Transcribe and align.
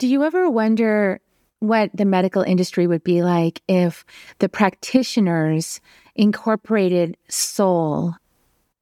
Do 0.00 0.08
you 0.08 0.24
ever 0.24 0.48
wonder 0.48 1.20
what 1.58 1.90
the 1.92 2.06
medical 2.06 2.40
industry 2.40 2.86
would 2.86 3.04
be 3.04 3.22
like 3.22 3.60
if 3.68 4.02
the 4.38 4.48
practitioners 4.48 5.82
incorporated 6.14 7.18
soul 7.28 8.14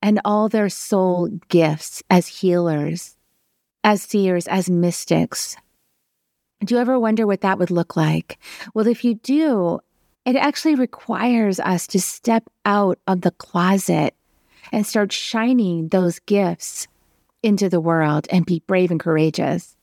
and 0.01 0.21
all 0.25 0.49
their 0.49 0.69
soul 0.69 1.27
gifts 1.49 2.04
as 2.09 2.29
healers, 2.29 3.17
as 3.83 4.03
seers, 4.03 4.46
as 4.46 4.71
mystics? 4.71 5.57
Do 6.65 6.77
you 6.77 6.81
ever 6.81 7.00
wonder 7.00 7.27
what 7.27 7.41
that 7.41 7.59
would 7.59 7.73
look 7.73 7.96
like? 7.96 8.39
Well, 8.73 8.87
if 8.87 9.05
you 9.05 9.14
do, 9.14 9.80
it 10.25 10.37
actually 10.37 10.77
requires 10.77 11.59
us 11.59 11.89
to 11.89 12.00
step 12.00 12.45
out 12.64 13.00
of 13.09 13.23
the 13.23 13.32
closet 13.32 14.14
and 14.71 14.87
start 14.87 15.11
shining 15.11 15.89
those 15.89 16.21
gifts 16.21 16.87
into 17.43 17.69
the 17.69 17.80
world 17.80 18.29
and 18.30 18.46
be 18.46 18.62
brave 18.69 18.93
and 18.93 19.00
courageous. 19.00 19.75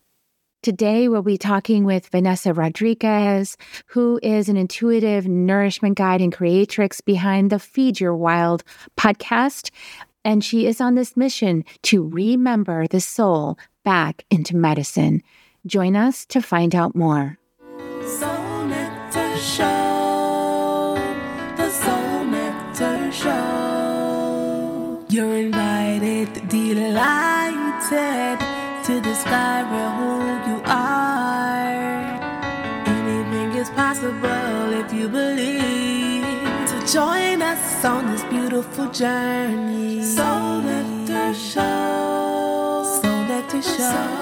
Today, 0.66 1.08
we'll 1.08 1.22
be 1.22 1.38
talking 1.38 1.84
with 1.84 2.10
Venessa 2.10 2.52
Rodriguez, 2.52 3.56
who 3.86 4.20
is 4.24 4.50
an 4.50 4.58
intuitive 4.58 5.28
nourishment 5.28 5.96
guide 5.96 6.22
and 6.22 6.34
creatrix 6.34 7.02
behind 7.02 7.52
the 7.52 7.60
Feed 7.60 8.00
Your 8.00 8.16
Wild 8.16 8.64
podcast. 8.98 9.70
And 10.24 10.44
she 10.44 10.66
is 10.66 10.82
on 10.82 10.96
this 10.96 11.16
mission 11.16 11.66
to 11.84 12.02
remember 12.02 12.88
the 12.88 13.00
soul 13.00 13.60
back 13.84 14.26
into 14.32 14.56
medicine. 14.56 15.22
Join 15.68 15.96
us 15.96 16.26
to 16.30 16.42
find 16.42 16.74
out 16.74 16.96
more. 16.96 17.38
Soul 18.04 18.66
Nectar 18.66 19.38
Show, 19.38 20.98
the 21.58 21.70
Soul 21.70 22.26
Nectar 22.26 23.12
Show. 23.12 25.06
You're 25.10 25.36
invited, 25.36 26.50
delighted 26.50 28.45
possible 34.06 34.74
if 34.74 34.94
you 34.94 35.10
believe. 35.10 36.24
So 36.70 37.00
join 37.00 37.42
us 37.42 37.86
on 37.86 38.12
this 38.12 38.24
beautiful 38.26 38.90
journey. 38.92 40.04
Soul 40.04 40.62
Nectar 40.62 41.34
Show. 41.34 43.00
Soul 43.02 43.24
Nectar 43.26 43.62
Show. 43.62 44.22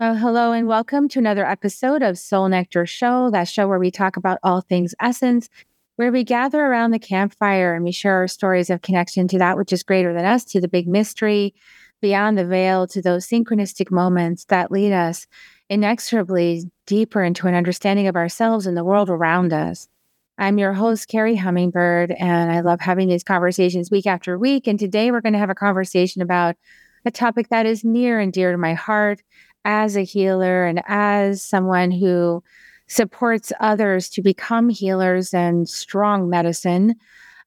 Well, 0.00 0.16
hello 0.16 0.52
and 0.52 0.66
welcome 0.66 1.08
to 1.10 1.18
another 1.18 1.46
episode 1.46 2.02
of 2.02 2.18
Soul 2.18 2.48
Nectar 2.48 2.84
Show, 2.84 3.30
that 3.30 3.48
show 3.48 3.68
where 3.68 3.78
we 3.78 3.90
talk 3.90 4.16
about 4.16 4.38
all 4.42 4.60
things 4.60 4.94
essence, 5.00 5.48
where 5.96 6.12
we 6.12 6.24
gather 6.24 6.60
around 6.60 6.90
the 6.90 6.98
campfire 6.98 7.74
and 7.74 7.84
we 7.84 7.92
share 7.92 8.16
our 8.16 8.28
stories 8.28 8.70
of 8.70 8.82
connection 8.82 9.28
to 9.28 9.38
that 9.38 9.56
which 9.56 9.72
is 9.72 9.82
greater 9.82 10.12
than 10.12 10.24
us, 10.24 10.44
to 10.46 10.60
the 10.60 10.68
big 10.68 10.88
mystery, 10.88 11.54
beyond 12.02 12.36
the 12.36 12.44
veil 12.44 12.86
to 12.88 13.00
those 13.00 13.26
synchronistic 13.26 13.90
moments 13.90 14.44
that 14.46 14.70
lead 14.70 14.92
us 14.92 15.26
inexorably 15.68 16.70
deeper 16.86 17.22
into 17.22 17.46
an 17.46 17.54
understanding 17.54 18.06
of 18.06 18.16
ourselves 18.16 18.66
and 18.66 18.76
the 18.76 18.84
world 18.84 19.10
around 19.10 19.52
us. 19.52 19.88
I'm 20.36 20.58
your 20.58 20.72
host, 20.72 21.08
Carrie 21.08 21.36
Hummingbird, 21.36 22.10
and 22.12 22.50
I 22.50 22.60
love 22.60 22.80
having 22.80 23.08
these 23.08 23.22
conversations 23.22 23.90
week 23.90 24.06
after 24.06 24.38
week. 24.38 24.66
And 24.66 24.78
today 24.78 25.10
we're 25.10 25.20
going 25.20 25.32
to 25.32 25.38
have 25.38 25.50
a 25.50 25.54
conversation 25.54 26.22
about 26.22 26.56
a 27.04 27.10
topic 27.10 27.48
that 27.50 27.66
is 27.66 27.84
near 27.84 28.18
and 28.18 28.32
dear 28.32 28.50
to 28.50 28.58
my 28.58 28.74
heart 28.74 29.22
as 29.64 29.96
a 29.96 30.02
healer 30.02 30.64
and 30.66 30.82
as 30.86 31.42
someone 31.42 31.90
who 31.90 32.42
supports 32.88 33.52
others 33.60 34.08
to 34.10 34.22
become 34.22 34.68
healers 34.68 35.32
and 35.32 35.68
strong 35.68 36.28
medicine. 36.28 36.94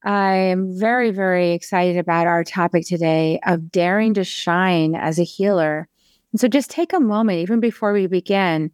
I 0.04 0.36
am 0.36 0.78
very, 0.78 1.12
very 1.12 1.52
excited 1.52 1.98
about 1.98 2.28
our 2.28 2.44
topic 2.44 2.86
today 2.88 3.40
of 3.46 3.72
daring 3.72 4.14
to 4.16 4.24
shine 4.24 4.96
as 4.96 5.20
a 5.20 5.24
healer. 5.24 5.88
And 6.32 6.40
so 6.40 6.48
just 6.48 6.70
take 6.70 6.94
a 6.94 7.00
moment, 7.00 7.40
even 7.40 7.60
before 7.60 7.94
we 7.94 8.08
begin, 8.08 8.72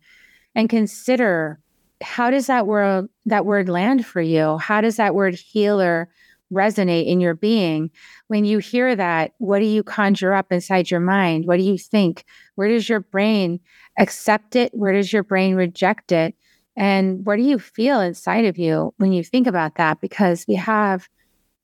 and 0.56 0.70
consider 0.70 1.60
how 2.02 2.30
does 2.30 2.48
that 2.48 2.68
word 2.68 3.08
that 3.26 3.46
word 3.46 3.70
land 3.70 4.06
for 4.06 4.22
you? 4.22 4.58
How 4.58 4.82
does 4.82 4.98
that 4.98 5.16
word 5.16 5.36
healer 5.36 6.10
resonate 6.52 7.08
in 7.08 7.20
your 7.20 7.34
being? 7.34 7.90
When 8.28 8.46
you 8.46 8.60
hear 8.60 8.96
that, 8.96 9.34
what 9.38 9.60
do 9.60 9.66
you 9.66 9.84
conjure 9.84 10.34
up 10.34 10.52
inside 10.52 10.92
your 10.92 11.00
mind? 11.00 11.46
What 11.46 11.58
do 11.58 11.64
you 11.64 11.78
think? 11.78 12.26
Where 12.56 12.68
does 12.68 12.88
your 12.90 13.00
brain 13.00 13.60
accept 13.98 14.56
it? 14.56 14.72
Where 14.74 14.94
does 14.94 15.12
your 15.12 15.24
brain 15.24 15.56
reject 15.56 16.12
it? 16.12 16.36
And 16.76 17.26
what 17.26 17.38
do 17.38 17.44
you 17.44 17.60
feel 17.60 18.02
inside 18.02 18.46
of 18.46 18.58
you 18.58 18.94
when 18.98 19.14
you 19.14 19.24
think 19.24 19.48
about 19.48 19.76
that? 19.76 20.02
Because 20.02 20.46
we 20.48 20.56
have 20.56 21.08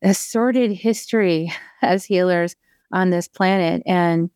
a 0.02 0.14
sordid 0.14 0.72
history 0.72 1.52
as 1.82 2.06
healers 2.06 2.56
on 2.92 3.10
this 3.10 3.28
planet. 3.28 3.84
And 3.86 4.30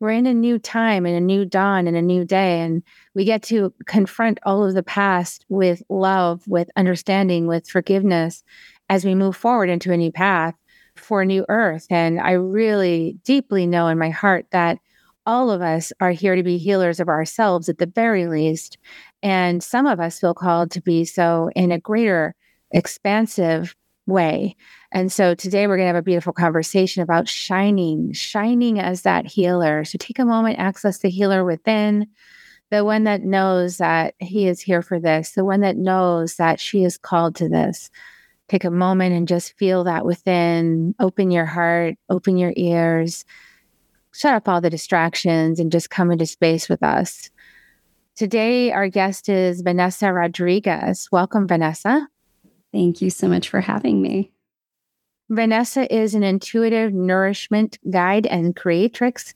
we're 0.00 0.10
in 0.10 0.26
a 0.26 0.34
new 0.34 0.58
time 0.58 1.06
and 1.06 1.16
a 1.16 1.20
new 1.20 1.44
dawn 1.44 1.86
and 1.86 1.96
a 1.96 2.02
new 2.02 2.24
day. 2.24 2.60
And 2.60 2.82
we 3.14 3.24
get 3.24 3.42
to 3.44 3.72
confront 3.86 4.38
all 4.42 4.64
of 4.64 4.74
the 4.74 4.82
past 4.82 5.44
with 5.48 5.82
love, 5.88 6.46
with 6.46 6.68
understanding, 6.76 7.46
with 7.46 7.68
forgiveness 7.68 8.42
as 8.88 9.04
we 9.04 9.14
move 9.14 9.36
forward 9.36 9.70
into 9.70 9.92
a 9.92 9.96
new 9.96 10.12
path 10.12 10.54
for 10.96 11.22
a 11.22 11.26
new 11.26 11.44
earth. 11.48 11.86
And 11.90 12.20
I 12.20 12.32
really 12.32 13.18
deeply 13.24 13.66
know 13.66 13.88
in 13.88 13.98
my 13.98 14.10
heart 14.10 14.46
that 14.50 14.78
all 15.26 15.50
of 15.50 15.62
us 15.62 15.92
are 16.00 16.10
here 16.10 16.36
to 16.36 16.42
be 16.42 16.58
healers 16.58 17.00
of 17.00 17.08
ourselves 17.08 17.68
at 17.68 17.78
the 17.78 17.86
very 17.86 18.26
least. 18.26 18.78
And 19.22 19.62
some 19.62 19.86
of 19.86 20.00
us 20.00 20.20
feel 20.20 20.34
called 20.34 20.70
to 20.72 20.82
be 20.82 21.04
so 21.04 21.50
in 21.56 21.72
a 21.72 21.80
greater, 21.80 22.34
expansive 22.72 23.74
way. 24.06 24.56
And 24.94 25.10
so 25.10 25.34
today 25.34 25.66
we're 25.66 25.76
going 25.76 25.88
to 25.88 25.94
have 25.94 25.96
a 25.96 26.02
beautiful 26.02 26.32
conversation 26.32 27.02
about 27.02 27.28
shining, 27.28 28.12
shining 28.12 28.78
as 28.78 29.02
that 29.02 29.26
healer. 29.26 29.84
So 29.84 29.98
take 29.98 30.20
a 30.20 30.24
moment, 30.24 30.60
access 30.60 30.98
the 30.98 31.10
healer 31.10 31.44
within, 31.44 32.06
the 32.70 32.84
one 32.84 33.02
that 33.02 33.22
knows 33.22 33.78
that 33.78 34.14
he 34.20 34.46
is 34.46 34.60
here 34.60 34.82
for 34.82 35.00
this, 35.00 35.32
the 35.32 35.44
one 35.44 35.62
that 35.62 35.76
knows 35.76 36.36
that 36.36 36.60
she 36.60 36.84
is 36.84 36.96
called 36.96 37.34
to 37.36 37.48
this. 37.48 37.90
Take 38.48 38.62
a 38.62 38.70
moment 38.70 39.16
and 39.16 39.26
just 39.26 39.58
feel 39.58 39.82
that 39.82 40.06
within. 40.06 40.94
Open 41.00 41.32
your 41.32 41.46
heart, 41.46 41.96
open 42.08 42.36
your 42.36 42.52
ears, 42.56 43.24
shut 44.12 44.34
up 44.34 44.48
all 44.48 44.60
the 44.60 44.70
distractions, 44.70 45.58
and 45.58 45.72
just 45.72 45.90
come 45.90 46.12
into 46.12 46.26
space 46.26 46.68
with 46.68 46.84
us. 46.84 47.30
Today, 48.14 48.70
our 48.70 48.88
guest 48.88 49.28
is 49.28 49.60
Venessa 49.60 50.14
Rodriguez. 50.14 51.08
Welcome, 51.10 51.48
Venessa. 51.48 52.06
Thank 52.72 53.02
you 53.02 53.10
so 53.10 53.26
much 53.26 53.48
for 53.48 53.60
having 53.60 54.00
me. 54.00 54.33
Venessa 55.30 55.86
is 55.90 56.14
an 56.14 56.22
intuitive 56.22 56.92
nourishment 56.92 57.78
guide 57.90 58.26
and 58.26 58.54
creatrix 58.54 59.34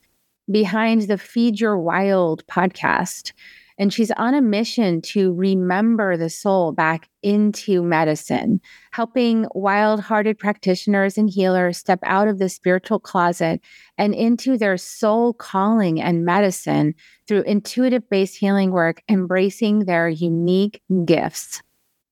behind 0.49 1.03
the 1.03 1.17
Feed 1.17 1.59
Your 1.59 1.79
Wild 1.79 2.45
podcast. 2.45 3.33
And 3.79 3.93
she's 3.93 4.11
on 4.11 4.33
a 4.33 4.41
mission 4.41 5.01
to 5.03 5.33
remember 5.33 6.17
the 6.17 6.29
soul 6.29 6.73
back 6.73 7.07
into 7.23 7.81
medicine, 7.81 8.59
helping 8.91 9.47
wild 9.55 10.01
hearted 10.01 10.37
practitioners 10.37 11.17
and 11.17 11.29
healers 11.29 11.77
step 11.77 11.99
out 12.03 12.27
of 12.27 12.39
the 12.39 12.49
spiritual 12.49 12.99
closet 12.99 13.61
and 13.97 14.13
into 14.13 14.57
their 14.57 14.77
soul 14.77 15.33
calling 15.33 16.01
and 16.01 16.25
medicine 16.25 16.93
through 17.27 17.43
intuitive 17.43 18.07
based 18.09 18.35
healing 18.35 18.71
work, 18.71 19.01
embracing 19.09 19.85
their 19.85 20.09
unique 20.09 20.81
gifts. 21.05 21.61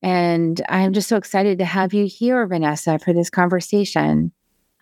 And 0.01 0.61
I'm 0.69 0.93
just 0.93 1.09
so 1.09 1.17
excited 1.17 1.57
to 1.59 1.65
have 1.65 1.93
you 1.93 2.05
here, 2.05 2.47
Venessa, 2.47 3.01
for 3.01 3.13
this 3.13 3.29
conversation. 3.29 4.31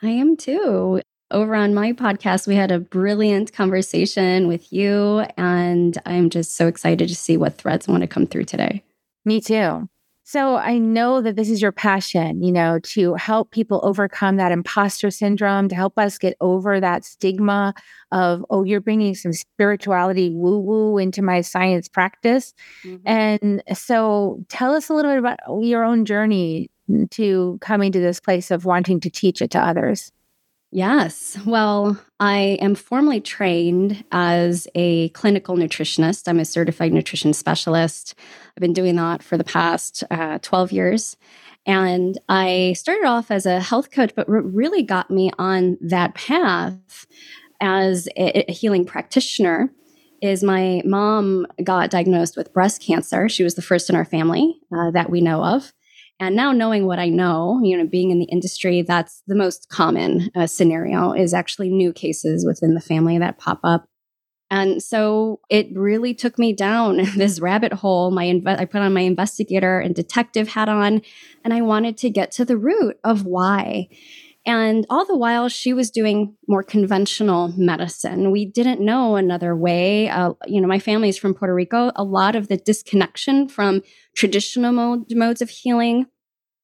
I 0.02 0.09
am 0.09 0.36
too. 0.36 1.02
Over 1.31 1.56
on 1.56 1.74
my 1.74 1.94
podcast, 1.94 2.48
we 2.48 2.56
had 2.56 2.72
a 2.72 2.80
brilliant 2.80 3.52
conversation 3.52 4.48
with 4.48 4.72
you, 4.72 5.26
and 5.38 5.98
I'm 6.06 6.30
just 6.30 6.56
so 6.56 6.68
excited 6.68 7.08
to 7.08 7.16
see 7.16 7.38
what 7.38 7.58
threads 7.58 7.88
want 7.88 8.02
to 8.02 8.08
come 8.08 8.28
through 8.28 8.46
today. 8.46 8.84
Me 9.24 9.42
too. 9.42 9.90
So 10.28 10.56
I 10.56 10.80
know 10.80 11.22
that 11.22 11.36
this 11.36 11.52
is 11.52 11.62
your 11.62 11.72
passion, 11.72 12.41
you 12.41 12.52
know, 12.52 12.80
to 12.80 13.13
help 13.13 13.52
people 13.52 13.80
overcome 13.84 14.38
that 14.38 14.52
imposter 14.52 15.12
syndrome, 15.12 15.69
to 15.69 15.75
help 15.75 16.00
us 16.00 16.18
get 16.18 16.36
over 16.41 16.80
that 16.80 17.06
stigma 17.06 17.75
of, 18.12 18.44
oh, 18.50 18.64
you're 18.64 18.81
bringing 18.81 19.14
some 19.14 19.34
spirituality 19.34 20.31
woo 20.34 20.58
woo 20.58 20.97
into 20.97 21.22
my 21.22 21.41
science 21.41 21.88
practice. 21.88 22.55
Mm-hmm. 22.84 23.08
And 23.08 23.64
so 23.78 24.44
tell 24.49 24.73
us 24.73 24.90
a 24.90 24.96
little 24.96 25.11
bit 25.11 25.20
about 25.20 25.38
your 25.61 25.84
own 25.84 26.05
journey 26.05 26.72
to 27.11 27.59
coming 27.61 27.91
to 27.91 27.99
this 27.99 28.20
place 28.20 28.49
of 28.49 28.66
wanting 28.66 28.99
to 29.02 29.11
teach 29.11 29.44
it 29.44 29.52
to 29.52 29.59
others. 29.59 30.11
Yes. 30.75 31.37
Well, 31.45 31.97
I 32.19 32.57
am 32.59 32.75
formally 32.75 33.22
trained 33.22 34.03
as 34.11 34.67
a 34.75 35.07
clinical 35.09 35.55
nutritionist. 35.55 36.27
I'm 36.27 36.37
a 36.37 36.43
certified 36.43 36.91
nutrition 36.91 37.31
specialist. 37.31 38.13
I've 38.49 38.61
been 38.61 38.73
doing 38.73 38.97
that 38.97 39.23
for 39.23 39.37
the 39.37 39.45
past 39.45 40.03
uh, 40.11 40.39
12 40.41 40.73
years. 40.73 41.16
And 41.66 42.19
I 42.27 42.73
started 42.77 43.05
off 43.05 43.31
as 43.31 43.45
a 43.45 43.61
health 43.61 43.89
coach, 43.89 44.11
but 44.17 44.27
what 44.27 44.53
really 44.53 44.83
got 44.83 45.09
me 45.09 45.31
on 45.39 45.77
that 45.79 46.13
path 46.13 47.07
as 47.61 48.09
a, 48.17 48.51
a 48.51 48.51
healing 48.51 48.83
practitioner 48.83 49.72
is 50.22 50.43
my 50.43 50.81
mom 50.83 51.47
got 51.63 51.89
diagnosed 51.89 52.35
with 52.35 52.51
breast 52.51 52.81
cancer. 52.81 53.29
She 53.29 53.43
was 53.43 53.55
the 53.55 53.61
first 53.61 53.89
in 53.89 53.95
our 53.95 54.03
family 54.03 54.59
uh, 54.75 54.91
that 54.91 55.09
we 55.09 55.22
know 55.22 55.41
of. 55.41 55.72
And 56.20 56.35
now 56.35 56.52
knowing 56.52 56.85
what 56.85 57.00
I 57.00 57.09
know, 57.09 57.59
you 57.64 57.78
know, 57.78 57.85
being 57.85 58.09
in 58.09 58.20
the 58.20 58.26
industry, 58.26 58.82
that's 58.82 59.22
the 59.28 59.35
most 59.35 59.67
common 59.70 60.29
uh, 60.35 60.47
scenario 60.47 61.12
is 61.12 61.34
actually 61.34 61.70
new 61.70 61.91
cases 61.91 62.46
within 62.46 62.73
the 62.73 62.82
family 62.82 63.17
that 63.17 63.38
pop 63.38 63.59
up. 63.64 63.85
And 64.50 64.82
so 64.82 65.41
it 65.50 65.67
really 65.73 66.14
took 66.14 66.40
me 66.40 66.53
down 66.53 66.97
this 67.17 67.40
rabbit 67.41 67.73
hole. 67.73 68.12
My 68.12 68.26
inve- 68.26 68.59
I 68.59 68.66
put 68.66 68.82
on 68.82 68.94
my 68.94 69.02
investigator 69.02 69.79
and 69.79 69.94
detective 69.94 70.47
hat 70.50 70.70
on, 70.70 71.02
and 71.44 71.53
I 71.53 71.62
wanted 71.62 71.97
to 71.97 72.09
get 72.09 72.32
to 72.32 72.46
the 72.46 72.58
root 72.58 72.97
of 73.03 73.26
why. 73.26 73.90
And 74.46 74.86
all 74.92 75.06
the 75.06 75.18
while, 75.18 75.50
she 75.50 75.74
was 75.74 75.90
doing 75.90 76.36
more 76.47 76.62
conventional 76.62 77.52
medicine. 77.58 78.30
We 78.30 78.46
didn't 78.46 78.80
know 78.80 79.16
another 79.16 79.56
way. 79.56 80.08
Uh, 80.08 80.34
you 80.46 80.62
know, 80.62 80.68
my 80.68 80.78
family 80.78 81.09
is 81.09 81.18
from 81.18 81.34
Puerto 81.34 81.53
Rico. 81.53 81.92
A 81.96 82.03
lot 82.03 82.36
of 82.36 82.47
the 82.47 82.58
disconnection 82.58 83.47
from 83.47 83.82
traditional 84.16 84.72
mode, 84.72 85.06
modes 85.12 85.42
of 85.42 85.50
healing, 85.50 86.06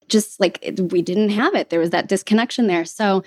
just 0.10 0.40
like 0.40 0.60
it, 0.62 0.92
we 0.92 1.02
didn't 1.02 1.30
have 1.30 1.56
it. 1.56 1.70
There 1.70 1.80
was 1.80 1.90
that 1.90 2.08
disconnection 2.08 2.68
there. 2.68 2.86
So 2.86 3.24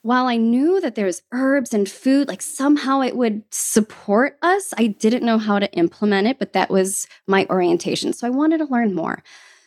while 0.00 0.26
I 0.26 0.36
knew 0.36 0.80
that 0.80 0.94
there 0.94 1.06
was 1.06 1.22
herbs 1.30 1.74
and 1.74 1.88
food, 1.88 2.28
like 2.28 2.42
somehow 2.42 3.02
it 3.02 3.16
would 3.16 3.42
support 3.50 4.36
us, 4.42 4.72
I 4.76 4.88
didn't 4.88 5.24
know 5.24 5.38
how 5.38 5.58
to 5.58 5.72
implement 5.74 6.26
it, 6.26 6.38
but 6.38 6.54
that 6.54 6.70
was 6.70 7.06
my 7.28 7.46
orientation. 7.50 8.12
So 8.12 8.26
I 8.26 8.30
wanted 8.30 8.58
to 8.58 8.64
learn 8.64 8.94
more. 8.94 9.22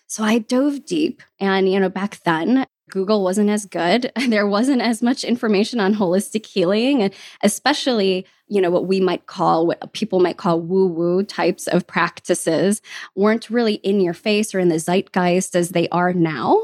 So 0.07 0.24
I 0.24 0.39
dove 0.39 0.86
deep. 0.86 1.22
And, 1.39 1.72
you 1.72 1.80
know, 1.80 1.89
back 1.89 2.22
then, 2.24 2.66
Google 2.89 3.23
wasn't 3.23 3.49
as 3.49 3.65
good. 3.65 4.11
There 4.35 4.47
wasn't 4.47 4.81
as 4.81 5.01
much 5.01 5.23
information 5.23 5.79
on 5.79 5.95
holistic 5.95 6.45
healing, 6.45 7.01
and 7.01 7.13
especially, 7.41 8.25
you 8.47 8.59
know, 8.59 8.69
what 8.69 8.85
we 8.85 8.99
might 8.99 9.27
call, 9.27 9.65
what 9.65 9.93
people 9.93 10.19
might 10.19 10.35
call 10.35 10.59
woo 10.59 10.87
woo 10.87 11.23
types 11.23 11.67
of 11.67 11.87
practices 11.87 12.81
weren't 13.15 13.49
really 13.49 13.75
in 13.75 14.01
your 14.01 14.13
face 14.13 14.53
or 14.53 14.59
in 14.59 14.69
the 14.69 14.79
zeitgeist 14.79 15.55
as 15.55 15.69
they 15.69 15.87
are 15.89 16.11
now. 16.11 16.61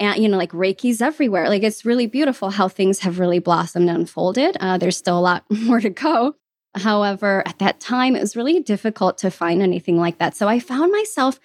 And, 0.00 0.20
you 0.20 0.28
know, 0.28 0.38
like 0.38 0.52
Reiki's 0.52 1.00
everywhere. 1.00 1.48
Like 1.48 1.62
it's 1.62 1.84
really 1.84 2.06
beautiful 2.06 2.50
how 2.50 2.68
things 2.68 3.00
have 3.00 3.20
really 3.20 3.38
blossomed 3.38 3.88
and 3.88 3.98
unfolded. 3.98 4.56
Uh, 4.58 4.78
there's 4.78 4.96
still 4.96 5.18
a 5.18 5.20
lot 5.20 5.44
more 5.50 5.80
to 5.80 5.90
go. 5.90 6.34
However, 6.74 7.42
at 7.46 7.58
that 7.60 7.78
time, 7.78 8.16
it 8.16 8.20
was 8.20 8.34
really 8.34 8.60
difficult 8.60 9.18
to 9.18 9.30
find 9.30 9.62
anything 9.62 9.98
like 9.98 10.18
that. 10.18 10.36
So 10.36 10.48
I 10.48 10.58
found 10.58 10.90
myself 10.90 11.38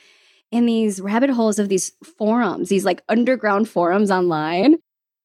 in 0.52 0.66
these 0.66 1.02
rabbit 1.02 1.30
holes 1.30 1.60
of 1.60 1.70
these 1.70 1.92
forums, 2.18 2.70
these 2.70 2.86
like 2.86 3.04
underground 3.10 3.70
forums 3.70 4.12
online 4.12 4.78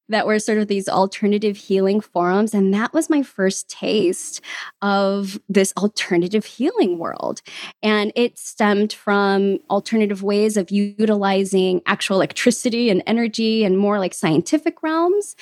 that 0.09 0.27
were 0.27 0.39
sort 0.39 0.59
of 0.59 0.67
these 0.67 0.87
alternative 0.87 1.57
healing 1.57 1.99
forums. 1.99 2.53
And 2.53 2.73
that 2.73 2.93
was 2.93 3.09
my 3.09 3.23
first 3.23 3.69
taste 3.69 4.41
of 4.81 5.39
this 5.49 5.73
alternative 5.77 6.45
healing 6.45 6.99
world. 6.99 7.41
And 7.81 8.11
it 8.15 8.37
stemmed 8.37 8.93
from 8.93 9.59
alternative 9.69 10.21
ways 10.21 10.57
of 10.57 10.69
utilizing 10.69 11.81
actual 11.85 12.17
electricity 12.17 12.89
and 12.89 13.01
energy 13.07 13.63
and 13.63 13.77
more 13.77 13.99
like 13.99 14.13
scientific 14.13 14.83
realms, 14.83 15.35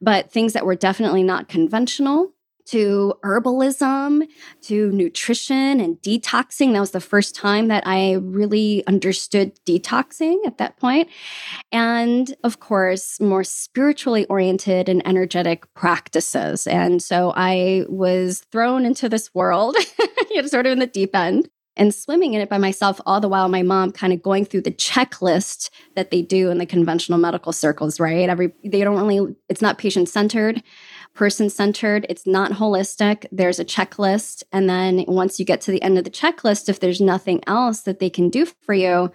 but 0.00 0.30
things 0.30 0.52
that 0.52 0.66
were 0.66 0.76
definitely 0.76 1.22
not 1.22 1.48
conventional 1.48 2.32
to 2.70 3.14
herbalism, 3.24 4.26
to 4.62 4.90
nutrition 4.92 5.80
and 5.80 6.00
detoxing. 6.02 6.72
That 6.72 6.80
was 6.80 6.92
the 6.92 7.00
first 7.00 7.34
time 7.34 7.68
that 7.68 7.82
I 7.86 8.14
really 8.14 8.86
understood 8.86 9.58
detoxing 9.66 10.38
at 10.46 10.58
that 10.58 10.76
point. 10.76 11.08
And 11.72 12.34
of 12.44 12.60
course, 12.60 13.20
more 13.20 13.44
spiritually 13.44 14.24
oriented 14.26 14.88
and 14.88 15.06
energetic 15.06 15.72
practices. 15.74 16.66
And 16.66 17.02
so 17.02 17.32
I 17.34 17.84
was 17.88 18.40
thrown 18.52 18.86
into 18.86 19.08
this 19.08 19.34
world, 19.34 19.76
you 20.30 20.40
know, 20.40 20.46
sort 20.46 20.66
of 20.66 20.72
in 20.72 20.78
the 20.78 20.86
deep 20.86 21.14
end 21.14 21.48
and 21.76 21.94
swimming 21.94 22.34
in 22.34 22.40
it 22.40 22.50
by 22.50 22.58
myself 22.58 23.00
all 23.06 23.20
the 23.20 23.28
while 23.28 23.48
my 23.48 23.62
mom 23.62 23.90
kind 23.90 24.12
of 24.12 24.22
going 24.22 24.44
through 24.44 24.60
the 24.60 24.70
checklist 24.70 25.70
that 25.96 26.10
they 26.10 26.20
do 26.22 26.50
in 26.50 26.58
the 26.58 26.66
conventional 26.66 27.18
medical 27.18 27.52
circles 27.52 28.00
right 28.00 28.28
every 28.28 28.52
they 28.64 28.82
don't 28.82 28.96
really 28.96 29.34
it's 29.48 29.62
not 29.62 29.78
patient 29.78 30.08
centered 30.08 30.62
person 31.14 31.50
centered, 31.50 32.06
it's 32.08 32.26
not 32.26 32.52
holistic. 32.52 33.26
There's 33.32 33.58
a 33.58 33.64
checklist. 33.64 34.42
And 34.52 34.68
then 34.68 35.04
once 35.06 35.38
you 35.38 35.44
get 35.44 35.60
to 35.62 35.70
the 35.70 35.82
end 35.82 35.98
of 35.98 36.04
the 36.04 36.10
checklist, 36.10 36.68
if 36.68 36.80
there's 36.80 37.00
nothing 37.00 37.42
else 37.46 37.80
that 37.82 37.98
they 37.98 38.10
can 38.10 38.30
do 38.30 38.46
for 38.46 38.74
you, 38.74 39.10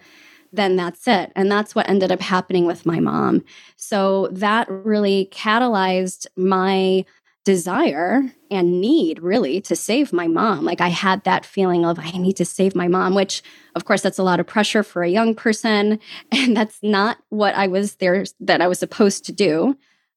then 0.52 0.76
that's 0.76 1.06
it. 1.08 1.32
And 1.34 1.50
that's 1.50 1.74
what 1.74 1.88
ended 1.88 2.12
up 2.12 2.20
happening 2.20 2.66
with 2.66 2.86
my 2.86 3.00
mom. 3.00 3.44
So 3.76 4.28
that 4.32 4.70
really 4.70 5.28
catalyzed 5.32 6.26
my 6.36 7.04
desire 7.44 8.24
and 8.50 8.80
need 8.80 9.20
really 9.22 9.60
to 9.60 9.76
save 9.76 10.12
my 10.12 10.26
mom. 10.26 10.64
Like 10.64 10.80
I 10.80 10.88
had 10.88 11.22
that 11.24 11.46
feeling 11.46 11.86
of 11.86 11.96
I 11.98 12.10
need 12.10 12.36
to 12.38 12.44
save 12.44 12.74
my 12.74 12.88
mom, 12.88 13.14
which 13.14 13.40
of 13.76 13.84
course 13.84 14.02
that's 14.02 14.18
a 14.18 14.24
lot 14.24 14.40
of 14.40 14.48
pressure 14.48 14.82
for 14.82 15.04
a 15.04 15.08
young 15.08 15.34
person 15.34 16.00
and 16.32 16.56
that's 16.56 16.78
not 16.82 17.18
what 17.28 17.54
I 17.54 17.68
was 17.68 17.96
there 17.96 18.24
that 18.40 18.60
I 18.60 18.66
was 18.66 18.80
supposed 18.80 19.24
to 19.26 19.32
do 19.32 19.76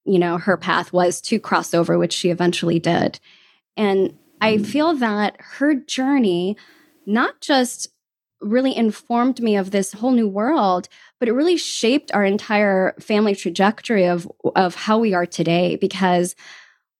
you 0.09 0.17
know, 0.17 0.37
her 0.37 0.57
path 0.57 0.91
was 0.91 1.21
to 1.21 1.39
cross 1.39 1.73
over, 1.73 1.97
which 1.97 2.13
she 2.13 2.29
eventually 2.29 2.79
did. 2.79 3.19
And 3.77 4.17
I 4.41 4.57
mm. 4.57 4.65
feel 4.65 4.95
that 4.95 5.37
her 5.39 5.75
journey 5.75 6.57
not 7.05 7.41
just 7.41 7.89
really 8.41 8.75
informed 8.75 9.41
me 9.41 9.55
of 9.55 9.71
this 9.71 9.93
whole 9.93 10.11
new 10.11 10.27
world, 10.27 10.87
but 11.19 11.27
it 11.27 11.33
really 11.33 11.57
shaped 11.57 12.11
our 12.13 12.23
entire 12.23 12.95
family 12.99 13.35
trajectory 13.35 14.05
of, 14.05 14.29
of 14.55 14.75
how 14.75 14.97
we 14.97 15.13
are 15.13 15.25
today 15.25 15.75
because 15.75 16.35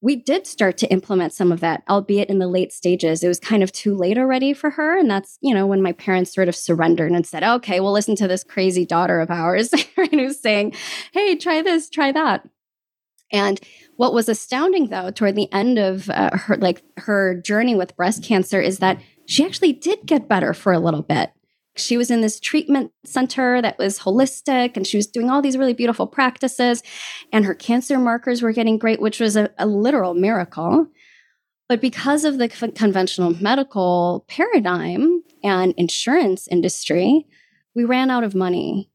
we 0.02 0.16
did 0.16 0.46
start 0.46 0.78
to 0.78 0.86
implement 0.88 1.32
some 1.32 1.50
of 1.52 1.60
that, 1.60 1.82
albeit 1.88 2.30
in 2.30 2.38
the 2.38 2.46
late 2.46 2.72
stages. 2.72 3.22
It 3.22 3.28
was 3.28 3.40
kind 3.40 3.62
of 3.62 3.72
too 3.72 3.94
late 3.94 4.18
already 4.18 4.52
for 4.52 4.70
her. 4.70 4.98
And 4.98 5.10
that's, 5.10 5.36
you 5.40 5.54
know, 5.54 5.66
when 5.66 5.82
my 5.82 5.92
parents 5.92 6.34
sort 6.34 6.48
of 6.48 6.56
surrendered 6.56 7.12
and 7.12 7.26
said, 7.26 7.42
okay, 7.42 7.80
we'll 7.80 7.92
listen 7.92 8.16
to 8.16 8.28
this 8.28 8.44
crazy 8.44 8.86
daughter 8.86 9.20
of 9.20 9.30
ours, 9.30 9.72
who's 10.10 10.40
saying, 10.40 10.74
hey, 11.12 11.36
try 11.36 11.60
this, 11.60 11.90
try 11.90 12.12
that. 12.12 12.48
And 13.32 13.60
what 13.96 14.14
was 14.14 14.28
astounding 14.28 14.88
though 14.88 15.10
toward 15.10 15.36
the 15.36 15.52
end 15.52 15.78
of 15.78 16.08
uh, 16.10 16.36
her 16.36 16.56
like 16.56 16.82
her 16.96 17.40
journey 17.40 17.74
with 17.74 17.96
breast 17.96 18.24
cancer 18.24 18.60
is 18.60 18.78
that 18.78 19.00
she 19.26 19.44
actually 19.44 19.72
did 19.72 20.06
get 20.06 20.28
better 20.28 20.54
for 20.54 20.72
a 20.72 20.80
little 20.80 21.02
bit. 21.02 21.30
She 21.76 21.96
was 21.96 22.10
in 22.10 22.20
this 22.20 22.40
treatment 22.40 22.92
center 23.04 23.62
that 23.62 23.78
was 23.78 24.00
holistic 24.00 24.76
and 24.76 24.86
she 24.86 24.96
was 24.96 25.06
doing 25.06 25.30
all 25.30 25.40
these 25.40 25.56
really 25.56 25.72
beautiful 25.72 26.06
practices 26.06 26.82
and 27.32 27.44
her 27.44 27.54
cancer 27.54 27.98
markers 27.98 28.42
were 28.42 28.52
getting 28.52 28.78
great 28.78 29.00
which 29.00 29.20
was 29.20 29.36
a, 29.36 29.50
a 29.58 29.66
literal 29.66 30.14
miracle. 30.14 30.86
But 31.68 31.80
because 31.80 32.24
of 32.24 32.38
the 32.38 32.48
conventional 32.48 33.36
medical 33.40 34.24
paradigm 34.26 35.22
and 35.44 35.72
insurance 35.76 36.48
industry, 36.48 37.26
we 37.76 37.84
ran 37.84 38.10
out 38.10 38.24
of 38.24 38.34
money 38.34 38.90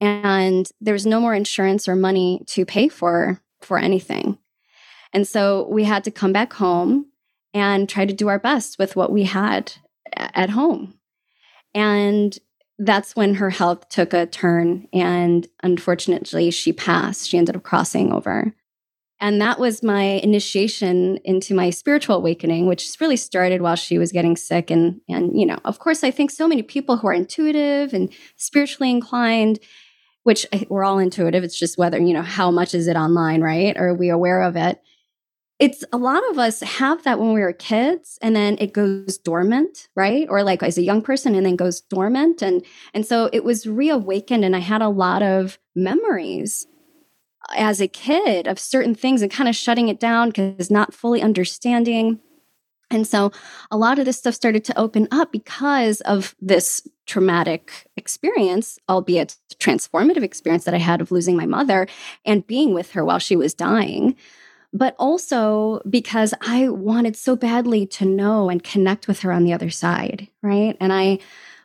and 0.00 0.68
there 0.80 0.94
was 0.94 1.06
no 1.06 1.18
more 1.18 1.34
insurance 1.34 1.88
or 1.88 1.96
money 1.96 2.42
to 2.48 2.64
pay 2.64 2.88
for 2.88 3.40
for 3.64 3.78
anything. 3.78 4.38
And 5.12 5.26
so 5.26 5.68
we 5.70 5.84
had 5.84 6.04
to 6.04 6.10
come 6.10 6.32
back 6.32 6.52
home 6.54 7.06
and 7.52 7.88
try 7.88 8.04
to 8.04 8.12
do 8.12 8.28
our 8.28 8.38
best 8.38 8.78
with 8.78 8.96
what 8.96 9.12
we 9.12 9.24
had 9.24 9.72
at 10.16 10.50
home. 10.50 10.94
And 11.72 12.36
that's 12.78 13.14
when 13.14 13.34
her 13.34 13.50
health 13.50 13.88
took 13.88 14.12
a 14.12 14.26
turn. 14.26 14.88
And 14.92 15.46
unfortunately, 15.62 16.50
she 16.50 16.72
passed. 16.72 17.28
She 17.28 17.38
ended 17.38 17.56
up 17.56 17.62
crossing 17.62 18.12
over. 18.12 18.54
And 19.20 19.40
that 19.40 19.60
was 19.60 19.82
my 19.82 20.02
initiation 20.02 21.18
into 21.24 21.54
my 21.54 21.70
spiritual 21.70 22.16
awakening, 22.16 22.66
which 22.66 22.90
really 23.00 23.16
started 23.16 23.62
while 23.62 23.76
she 23.76 23.96
was 23.96 24.10
getting 24.12 24.36
sick. 24.36 24.70
And, 24.70 25.00
and, 25.08 25.38
you 25.38 25.46
know, 25.46 25.58
of 25.64 25.78
course, 25.78 26.02
I 26.02 26.10
think 26.10 26.30
so 26.30 26.48
many 26.48 26.62
people 26.62 26.96
who 26.96 27.06
are 27.06 27.12
intuitive 27.12 27.94
and 27.94 28.12
spiritually 28.36 28.90
inclined, 28.90 29.60
which 30.24 30.46
we're 30.68 30.84
all 30.84 30.98
intuitive. 30.98 31.44
It's 31.44 31.58
just 31.58 31.78
whether, 31.78 31.98
you 31.98 32.12
know, 32.12 32.22
how 32.22 32.50
much 32.50 32.74
is 32.74 32.88
it 32.88 32.96
online, 32.96 33.40
right? 33.40 33.76
Or 33.76 33.88
are 33.88 33.94
we 33.94 34.08
aware 34.08 34.42
of 34.42 34.56
it? 34.56 34.82
It's 35.60 35.84
a 35.92 35.98
lot 35.98 36.28
of 36.30 36.38
us 36.38 36.60
have 36.60 37.04
that 37.04 37.20
when 37.20 37.32
we 37.32 37.40
were 37.40 37.52
kids 37.52 38.18
and 38.20 38.34
then 38.34 38.56
it 38.58 38.72
goes 38.72 39.18
dormant, 39.18 39.88
right? 39.94 40.26
Or 40.28 40.42
like 40.42 40.64
as 40.64 40.76
a 40.76 40.82
young 40.82 41.00
person 41.00 41.36
and 41.36 41.46
then 41.46 41.54
goes 41.54 41.80
dormant. 41.80 42.42
And 42.42 42.64
and 42.92 43.06
so 43.06 43.30
it 43.32 43.44
was 43.44 43.66
reawakened 43.66 44.44
and 44.44 44.56
I 44.56 44.58
had 44.58 44.82
a 44.82 44.88
lot 44.88 45.22
of 45.22 45.58
memories 45.76 46.66
uh, 47.48 47.54
as 47.56 47.80
a 47.80 47.86
kid 47.86 48.48
of 48.48 48.58
certain 48.58 48.96
things 48.96 49.22
and 49.22 49.30
kind 49.30 49.48
of 49.48 49.54
shutting 49.54 49.88
it 49.88 50.00
down 50.00 50.30
because 50.30 50.72
not 50.72 50.92
fully 50.92 51.22
understanding 51.22 52.18
and 52.94 53.06
so 53.06 53.32
a 53.70 53.76
lot 53.76 53.98
of 53.98 54.04
this 54.04 54.18
stuff 54.18 54.34
started 54.34 54.64
to 54.64 54.78
open 54.78 55.08
up 55.10 55.32
because 55.32 56.00
of 56.02 56.34
this 56.40 56.86
traumatic 57.06 57.86
experience, 57.96 58.78
albeit 58.88 59.36
transformative 59.58 60.22
experience 60.22 60.64
that 60.64 60.74
I 60.74 60.78
had 60.78 61.00
of 61.00 61.10
losing 61.10 61.36
my 61.36 61.46
mother 61.46 61.86
and 62.24 62.46
being 62.46 62.72
with 62.72 62.92
her 62.92 63.04
while 63.04 63.18
she 63.18 63.36
was 63.36 63.54
dying. 63.54 64.16
But 64.72 64.96
also 64.98 65.80
because 65.88 66.34
I 66.40 66.68
wanted 66.68 67.16
so 67.16 67.36
badly 67.36 67.86
to 67.86 68.04
know 68.04 68.48
and 68.48 68.62
connect 68.62 69.06
with 69.06 69.20
her 69.20 69.30
on 69.30 69.44
the 69.44 69.52
other 69.52 69.70
side, 69.70 70.28
right? 70.42 70.76
And 70.80 70.92
I 70.92 71.20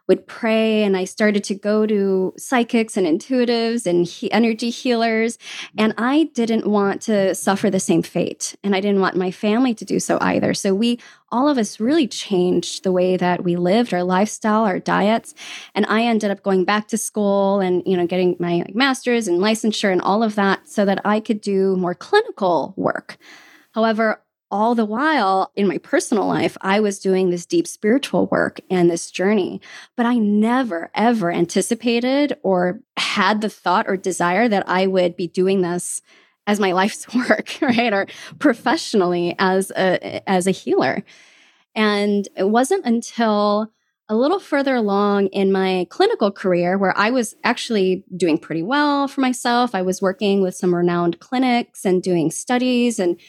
would 0.10 0.26
pray 0.26 0.84
and 0.84 0.98
I 0.98 1.06
started 1.06 1.44
to 1.46 1.56
go 1.56 1.86
to 1.86 2.34
psychics 2.36 2.98
and 2.98 3.06
intuitives 3.06 3.86
and 3.86 4.06
he- 4.06 4.32
energy 4.32 4.72
healers. 4.72 5.38
And 5.78 5.94
I 6.00 6.32
didn't 6.34 6.66
want 6.66 7.02
to 7.04 7.36
suffer 7.36 7.70
the 7.70 7.80
same 7.80 8.02
fate. 8.02 8.56
And 8.64 8.76
I 8.76 8.82
didn't 8.82 9.02
want 9.02 9.16
my 9.16 9.30
family 9.30 9.76
to 9.76 9.86
do 9.86 10.00
so 10.00 10.18
either. 10.20 10.56
So 10.56 10.74
we, 10.74 11.00
all 11.32 11.48
of 11.48 11.60
us, 11.60 11.80
really 11.80 12.08
changed 12.08 12.84
the 12.84 12.92
way 12.92 13.18
that 13.18 13.44
we 13.44 13.56
lived, 13.56 13.94
our 13.94 14.04
lifestyle, 14.04 14.64
our 14.64 14.80
diets. 14.80 15.36
And 15.76 15.86
I 15.86 16.02
ended 16.02 16.32
up 16.32 16.42
going 16.42 16.66
back 16.66 16.88
to 16.88 16.98
school 16.98 17.60
and, 17.60 17.84
you 17.86 17.96
know, 17.96 18.08
getting 18.08 18.36
my 18.40 18.64
like, 18.66 18.74
master's 18.74 19.28
and 19.28 19.40
licensure 19.40 19.92
and 19.92 20.02
all 20.02 20.24
of 20.24 20.34
that 20.36 20.68
so 20.68 20.86
that 20.86 21.02
I 21.06 21.20
could 21.20 21.40
do 21.40 21.78
more 21.78 21.94
clinical 21.94 22.74
work. 22.76 23.18
However, 23.74 24.24
all 24.52 24.76
the 24.76 24.86
while 24.86 25.52
in 25.56 25.68
my 25.68 25.78
personal 25.78 26.26
life, 26.26 26.58
I 26.62 26.80
was 26.80 27.00
doing 27.00 27.30
this 27.30 27.46
deep 27.46 27.68
spiritual 27.68 28.28
work 28.28 28.60
and 28.70 28.90
this 28.90 29.12
journey. 29.12 29.62
But 29.96 30.06
I 30.06 30.16
never, 30.16 30.90
ever 30.96 31.32
anticipated 31.32 32.38
or 32.42 32.82
had 32.98 33.42
the 33.42 33.50
thought 33.50 33.88
or 33.88 33.98
desire 33.98 34.48
that 34.48 34.68
I 34.68 34.88
would 34.88 35.16
be 35.16 35.28
doing 35.28 35.62
this 35.62 36.02
as 36.48 36.60
my 36.60 36.72
life's 36.74 37.14
work, 37.14 37.58
right? 37.62 37.94
Or 37.94 38.08
professionally 38.40 39.36
as 39.38 39.72
a, 39.72 40.28
as 40.28 40.48
a 40.48 40.52
healer. 40.52 41.04
And 41.76 42.28
it 42.36 42.50
wasn't 42.50 42.86
until 42.86 43.72
a 44.10 44.16
little 44.16 44.40
further 44.40 44.76
along 44.76 45.28
in 45.28 45.52
my 45.52 45.86
clinical 45.92 46.32
career 46.32 46.78
where 46.78 46.98
I 46.98 47.12
was 47.12 47.36
actually 47.44 48.04
doing 48.18 48.40
pretty 48.40 48.64
well 48.64 49.08
for 49.08 49.22
myself. 49.22 49.76
I 49.76 49.84
was 49.84 50.02
working 50.02 50.42
with 50.42 50.56
some 50.56 50.74
renowned 50.74 51.20
clinics 51.20 51.86
and 51.86 52.02
doing 52.02 52.32
studies 52.32 52.98
and 53.00 53.20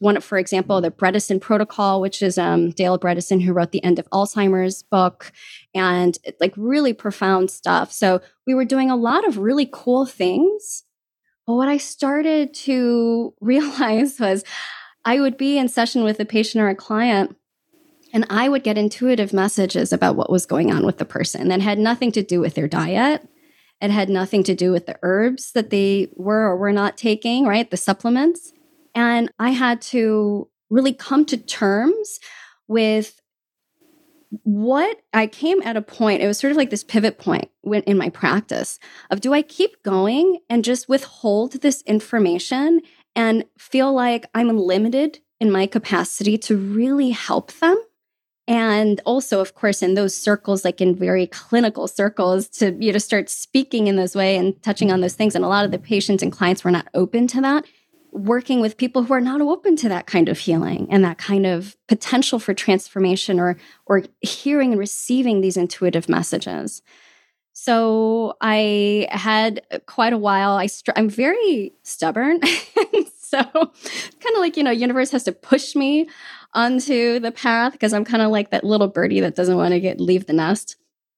one, 0.00 0.20
for 0.20 0.38
example, 0.38 0.80
the 0.80 0.90
Bredesen 0.90 1.40
Protocol, 1.40 2.00
which 2.00 2.22
is 2.22 2.38
um, 2.38 2.70
Dale 2.70 2.98
Bredesen, 2.98 3.42
who 3.42 3.52
wrote 3.52 3.72
the 3.72 3.82
End 3.82 3.98
of 3.98 4.08
Alzheimer's 4.10 4.82
book, 4.82 5.32
and 5.74 6.16
like 6.40 6.54
really 6.56 6.92
profound 6.92 7.50
stuff. 7.50 7.90
So 7.90 8.20
we 8.46 8.54
were 8.54 8.64
doing 8.64 8.90
a 8.90 8.96
lot 8.96 9.26
of 9.26 9.38
really 9.38 9.68
cool 9.70 10.06
things. 10.06 10.84
But 11.46 11.54
what 11.54 11.68
I 11.68 11.78
started 11.78 12.54
to 12.54 13.34
realize 13.40 14.20
was 14.20 14.44
I 15.04 15.20
would 15.20 15.36
be 15.36 15.58
in 15.58 15.68
session 15.68 16.04
with 16.04 16.20
a 16.20 16.24
patient 16.24 16.62
or 16.62 16.68
a 16.68 16.74
client, 16.74 17.34
and 18.12 18.26
I 18.30 18.48
would 18.48 18.64
get 18.64 18.78
intuitive 18.78 19.32
messages 19.32 19.92
about 19.92 20.16
what 20.16 20.30
was 20.30 20.46
going 20.46 20.72
on 20.72 20.84
with 20.86 20.98
the 20.98 21.04
person 21.04 21.48
that 21.48 21.60
had 21.60 21.78
nothing 21.78 22.12
to 22.12 22.22
do 22.22 22.40
with 22.40 22.54
their 22.54 22.68
diet. 22.68 23.28
It 23.80 23.90
had 23.90 24.08
nothing 24.08 24.42
to 24.44 24.54
do 24.54 24.72
with 24.72 24.86
the 24.86 24.98
herbs 25.02 25.52
that 25.52 25.70
they 25.70 26.08
were 26.16 26.46
or 26.46 26.56
were 26.56 26.72
not 26.72 26.96
taking, 26.96 27.46
right? 27.46 27.70
The 27.70 27.76
supplements. 27.76 28.52
And 28.94 29.30
I 29.38 29.50
had 29.50 29.80
to 29.82 30.48
really 30.70 30.92
come 30.92 31.24
to 31.26 31.36
terms 31.36 32.18
with 32.66 33.20
what 34.42 35.00
I 35.14 35.26
came 35.26 35.62
at 35.62 35.76
a 35.76 35.82
point, 35.82 36.22
it 36.22 36.26
was 36.26 36.38
sort 36.38 36.50
of 36.50 36.56
like 36.56 36.70
this 36.70 36.84
pivot 36.84 37.18
point 37.18 37.50
in 37.64 37.96
my 37.96 38.10
practice 38.10 38.78
of 39.10 39.20
do 39.20 39.32
I 39.32 39.42
keep 39.42 39.82
going 39.82 40.40
and 40.50 40.64
just 40.64 40.88
withhold 40.88 41.52
this 41.62 41.82
information 41.82 42.82
and 43.16 43.44
feel 43.58 43.92
like 43.92 44.26
I'm 44.34 44.58
limited 44.58 45.20
in 45.40 45.50
my 45.50 45.66
capacity 45.66 46.36
to 46.38 46.56
really 46.56 47.10
help 47.10 47.52
them? 47.54 47.82
And 48.48 49.02
also, 49.04 49.40
of 49.40 49.54
course, 49.54 49.82
in 49.82 49.92
those 49.92 50.16
circles, 50.16 50.64
like 50.64 50.80
in 50.80 50.96
very 50.96 51.26
clinical 51.26 51.86
circles, 51.86 52.48
to 52.48 52.74
you 52.80 52.90
know 52.92 52.98
start 52.98 53.28
speaking 53.28 53.86
in 53.88 53.96
this 53.96 54.14
way 54.14 54.36
and 54.36 54.60
touching 54.62 54.90
on 54.90 55.02
those 55.02 55.14
things. 55.14 55.34
And 55.34 55.44
a 55.44 55.48
lot 55.48 55.66
of 55.66 55.70
the 55.70 55.78
patients 55.78 56.22
and 56.22 56.32
clients 56.32 56.64
were 56.64 56.70
not 56.70 56.88
open 56.94 57.26
to 57.28 57.42
that. 57.42 57.66
Working 58.10 58.62
with 58.62 58.78
people 58.78 59.02
who 59.02 59.12
are 59.12 59.20
not 59.20 59.42
open 59.42 59.76
to 59.76 59.88
that 59.90 60.06
kind 60.06 60.30
of 60.30 60.38
healing 60.38 60.88
and 60.90 61.04
that 61.04 61.18
kind 61.18 61.44
of 61.44 61.76
potential 61.88 62.38
for 62.38 62.54
transformation 62.54 63.38
or 63.38 63.58
or 63.84 64.04
hearing 64.22 64.72
and 64.72 64.80
receiving 64.80 65.42
these 65.42 65.58
intuitive 65.58 66.08
messages. 66.08 66.80
So 67.52 68.34
i 68.40 69.08
had 69.10 69.60
quite 69.84 70.14
a 70.14 70.18
while. 70.18 70.52
I 70.52 70.66
str- 70.66 70.92
i'm 70.96 71.10
very 71.10 71.74
stubborn. 71.82 72.40
So 73.28 73.42
kind 73.42 74.34
of 74.34 74.40
like 74.40 74.56
you 74.56 74.62
know 74.62 74.70
universe 74.70 75.10
has 75.10 75.24
to 75.24 75.32
push 75.32 75.76
me 75.76 76.08
onto 76.54 77.18
the 77.18 77.32
path 77.32 77.72
because 77.72 77.92
i'm 77.92 78.04
kind 78.04 78.22
of 78.22 78.30
like 78.30 78.50
that 78.50 78.64
little 78.64 78.88
birdie 78.88 79.20
that 79.20 79.36
doesn't 79.36 79.56
want 79.56 79.72
to 79.72 79.80
get 79.80 80.00
leave 80.00 80.26
the 80.26 80.32
nest 80.32 80.76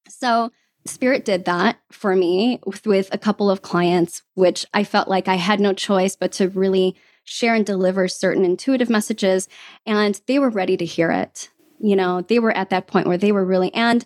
so 0.09 0.51
Spirit 0.87 1.25
did 1.25 1.45
that 1.45 1.79
for 1.93 2.17
me 2.17 2.59
with, 2.65 2.87
with, 2.87 3.09
a 3.13 3.19
couple 3.19 3.51
of 3.51 3.63
clients, 3.63 4.23
which 4.35 4.65
I 4.73 4.85
felt 4.85 5.09
like 5.09 5.29
I 5.29 5.35
had 5.35 5.61
no 5.61 5.73
choice 5.73 6.17
but 6.17 6.33
to 6.33 6.49
really 6.49 6.97
share 7.25 7.55
and 7.55 7.67
deliver 7.67 8.09
certain 8.09 8.45
intuitive 8.45 8.89
messages. 8.89 9.49
And 9.85 10.21
they 10.27 10.39
were 10.39 10.49
ready 10.49 10.77
to 10.79 10.85
hear 10.85 11.11
it. 11.11 11.51
You 11.81 11.97
know, 11.97 12.23
they 12.23 12.39
were 12.39 12.57
at 12.57 12.71
that 12.71 12.87
point 12.87 13.07
where 13.07 13.19
they 13.19 13.33
were 13.33 13.45
really, 13.45 13.73
and 13.75 14.05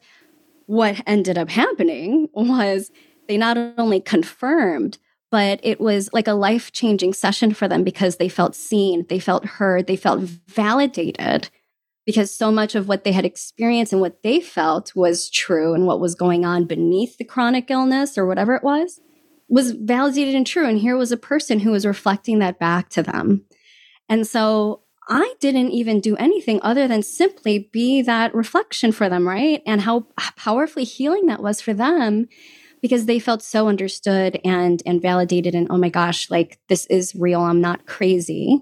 what 0.67 1.01
ended 1.07 1.39
up 1.39 1.49
happening 1.49 2.29
was 2.35 2.91
they 3.29 3.37
not 3.37 3.57
only 3.79 4.01
confirmed, 4.01 4.99
but 5.35 5.59
it 5.65 5.81
was 5.81 6.09
like 6.13 6.29
a 6.29 6.33
life 6.33 6.71
changing 6.71 7.13
session 7.13 7.53
for 7.53 7.67
them 7.67 7.83
because 7.83 8.19
they 8.19 8.29
felt 8.29 8.55
seen, 8.55 9.05
they 9.09 9.19
felt 9.19 9.45
heard, 9.45 9.89
they 9.89 9.97
felt 9.97 10.21
validated 10.21 11.51
because 12.07 12.33
so 12.33 12.53
much 12.53 12.77
of 12.77 12.87
what 12.87 13.03
they 13.03 13.11
had 13.11 13.25
experienced 13.25 13.93
and 13.93 14.01
what 14.01 14.23
they 14.23 14.39
felt 14.39 14.95
was 14.95 15.29
true 15.29 15.75
and 15.75 15.89
what 15.89 15.99
was 15.99 16.15
going 16.15 16.45
on 16.45 16.67
beneath 16.67 17.19
the 17.19 17.25
chronic 17.25 17.69
illness 17.69 18.17
or 18.17 18.27
whatever 18.27 18.55
it 18.55 18.63
was 18.63 19.01
was 19.49 19.73
validated 19.73 20.37
and 20.37 20.47
true. 20.47 20.69
And 20.69 20.79
here 20.79 20.97
was 20.97 21.11
a 21.11 21.17
person 21.17 21.59
who 21.59 21.73
was 21.73 21.85
reflecting 21.85 22.39
that 22.39 22.61
back 22.61 22.89
to 22.91 23.03
them. 23.03 23.45
And 24.09 24.29
so 24.29 24.83
I 25.09 25.35
didn't 25.41 25.73
even 25.73 25.99
do 25.99 26.15
anything 26.15 26.61
other 26.63 26.87
than 26.87 27.03
simply 27.03 27.71
be 27.73 28.03
that 28.03 28.33
reflection 28.37 28.93
for 28.93 29.09
them, 29.09 29.27
right? 29.27 29.65
And 29.67 29.81
how 29.81 30.07
powerfully 30.37 30.85
healing 30.85 31.27
that 31.27 31.43
was 31.43 31.61
for 31.61 31.75
them 31.75 32.29
because 32.85 33.07
they 33.07 33.19
felt 33.19 33.41
so 33.41 33.67
understood 33.67 34.39
and 34.45 34.83
and 34.85 35.01
validated 35.01 35.55
and 35.55 35.67
oh 35.71 35.79
my 35.79 35.89
gosh, 35.89 36.29
like 36.29 36.59
this 36.69 36.85
is 36.89 37.15
real. 37.15 37.41
I'm 37.41 37.63
not 37.63 37.87
crazy. 37.87 38.61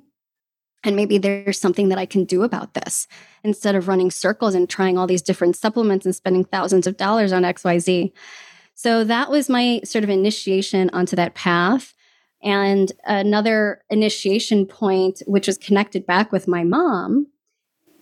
And 0.85 0.95
maybe 0.95 1.19
there's 1.19 1.59
something 1.59 1.89
that 1.89 1.99
I 1.99 2.07
can 2.07 2.25
do 2.25 2.45
about 2.45 2.75
this 2.75 3.09
instead 3.43 3.75
of 3.75 3.89
running 3.89 4.13
circles 4.13 4.55
and 4.55 4.71
trying 4.71 4.97
all 4.97 5.09
these 5.09 5.23
different 5.23 5.57
supplements 5.57 6.07
and 6.07 6.15
spending 6.15 6.45
thousands 6.45 6.87
of 6.87 6.97
dollars 6.97 7.33
on 7.33 7.43
XYZ. 7.43 8.13
So 8.77 9.03
that 9.03 9.29
was 9.29 9.49
my 9.49 9.81
sort 9.83 10.05
of 10.05 10.11
initiation 10.11 10.89
onto 10.93 11.17
that 11.17 11.35
path. 11.35 11.93
And 12.45 12.93
another 13.05 13.83
initiation 13.91 14.67
point, 14.67 15.21
which 15.27 15.49
was 15.49 15.59
connected 15.59 16.07
back 16.07 16.31
with 16.31 16.47
my 16.47 16.63
mom. 16.63 17.27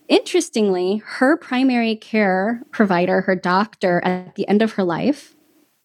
Interestingly, 0.07 1.01
her 1.03 1.35
primary 1.35 1.95
care 1.95 2.61
provider, 2.71 3.21
her 3.21 3.35
doctor 3.35 4.03
at 4.05 4.35
the 4.35 4.47
end 4.47 4.61
of 4.61 4.73
her 4.73 4.83
life, 4.83 5.35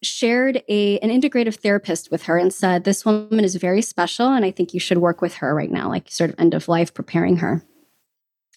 shared 0.03 0.63
a 0.67 0.99
an 0.99 1.09
integrative 1.09 1.55
therapist 1.55 2.11
with 2.11 2.23
her 2.23 2.37
and 2.37 2.53
said 2.53 2.83
this 2.83 3.03
woman 3.03 3.43
is 3.43 3.55
very 3.55 3.81
special 3.81 4.27
and 4.27 4.45
i 4.45 4.51
think 4.51 4.73
you 4.73 4.79
should 4.79 4.99
work 4.99 5.21
with 5.21 5.35
her 5.35 5.55
right 5.55 5.71
now 5.71 5.89
like 5.89 6.09
sort 6.09 6.29
of 6.29 6.39
end 6.39 6.53
of 6.53 6.67
life 6.67 6.93
preparing 6.93 7.37
her. 7.37 7.63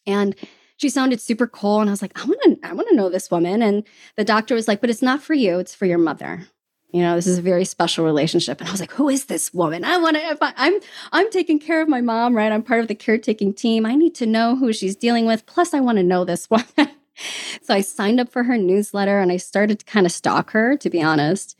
And 0.06 0.34
she 0.76 0.88
sounded 0.88 1.20
super 1.20 1.46
cool 1.46 1.80
and 1.80 1.88
i 1.88 1.92
was 1.92 2.02
like 2.02 2.18
i 2.20 2.26
want 2.26 2.40
to 2.42 2.68
i 2.68 2.72
want 2.72 2.88
to 2.88 2.96
know 2.96 3.08
this 3.08 3.30
woman 3.30 3.62
and 3.62 3.84
the 4.16 4.24
doctor 4.24 4.54
was 4.54 4.68
like 4.68 4.80
but 4.80 4.90
it's 4.90 5.02
not 5.02 5.22
for 5.22 5.34
you 5.34 5.58
it's 5.58 5.74
for 5.74 5.86
your 5.86 5.98
mother. 5.98 6.46
You 6.92 7.02
know 7.02 7.14
this 7.14 7.28
is 7.28 7.38
a 7.38 7.42
very 7.42 7.64
special 7.64 8.04
relationship. 8.04 8.60
And 8.60 8.68
i 8.68 8.72
was 8.72 8.80
like 8.80 8.92
who 8.92 9.08
is 9.08 9.26
this 9.26 9.54
woman? 9.54 9.84
I 9.84 9.96
want 9.96 10.16
to 10.16 10.38
i'm 10.56 10.74
i'm 11.12 11.30
taking 11.30 11.58
care 11.58 11.80
of 11.80 11.88
my 11.88 12.02
mom 12.02 12.36
right? 12.36 12.52
I'm 12.52 12.62
part 12.62 12.80
of 12.80 12.88
the 12.88 12.94
caretaking 12.94 13.54
team. 13.54 13.86
I 13.86 13.94
need 13.94 14.14
to 14.16 14.26
know 14.26 14.56
who 14.56 14.74
she's 14.74 14.96
dealing 14.96 15.24
with. 15.24 15.46
Plus 15.46 15.72
i 15.72 15.80
want 15.80 15.96
to 15.96 16.04
know 16.04 16.26
this 16.26 16.50
woman 16.50 16.66
so 17.62 17.74
I 17.74 17.80
signed 17.80 18.20
up 18.20 18.30
for 18.30 18.44
her 18.44 18.56
newsletter 18.56 19.20
and 19.20 19.32
I 19.32 19.36
started 19.36 19.78
to 19.80 19.84
kind 19.84 20.06
of 20.06 20.12
stalk 20.12 20.50
her, 20.50 20.76
to 20.78 20.90
be 20.90 21.02
honest, 21.02 21.56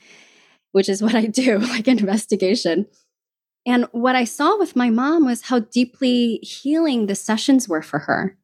which 0.73 0.89
is 0.89 1.03
what 1.03 1.15
I 1.15 1.27
do, 1.27 1.59
like 1.59 1.89
investigation. 1.89 2.87
And 3.67 3.87
what 3.93 4.17
I 4.17 4.25
saw 4.25 4.59
with 4.59 4.75
my 4.75 4.91
mom 4.91 5.27
was 5.27 5.43
how 5.43 5.61
deeply 5.61 6.37
healing 6.39 7.07
the 7.07 7.15
sessions 7.15 7.69
were 7.69 7.83
for 7.83 8.01
her. 8.01 8.37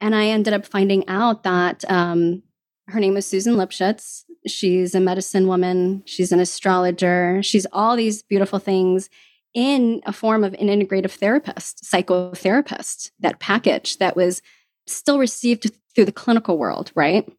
And 0.00 0.14
I 0.14 0.26
ended 0.26 0.54
up 0.54 0.66
finding 0.66 1.08
out 1.08 1.42
that 1.42 1.84
um, 1.90 2.42
her 2.88 3.00
name 3.00 3.16
is 3.16 3.26
Susan 3.26 3.56
Lipschitz. 3.56 4.22
She's 4.46 4.94
a 4.94 5.00
medicine 5.00 5.46
woman, 5.46 6.02
she's 6.04 6.32
an 6.32 6.40
astrologer, 6.40 7.42
she's 7.42 7.66
all 7.72 7.96
these 7.96 8.22
beautiful 8.22 8.58
things 8.58 9.08
in 9.54 10.00
a 10.04 10.12
form 10.12 10.42
of 10.44 10.54
an 10.54 10.68
integrative 10.68 11.12
therapist, 11.12 11.84
psychotherapist, 11.84 13.10
that 13.20 13.38
package 13.38 13.98
that 13.98 14.16
was 14.16 14.42
still 14.86 15.18
received 15.18 15.70
through 15.94 16.04
the 16.04 16.12
clinical 16.12 16.58
world, 16.58 16.90
right? 16.94 17.30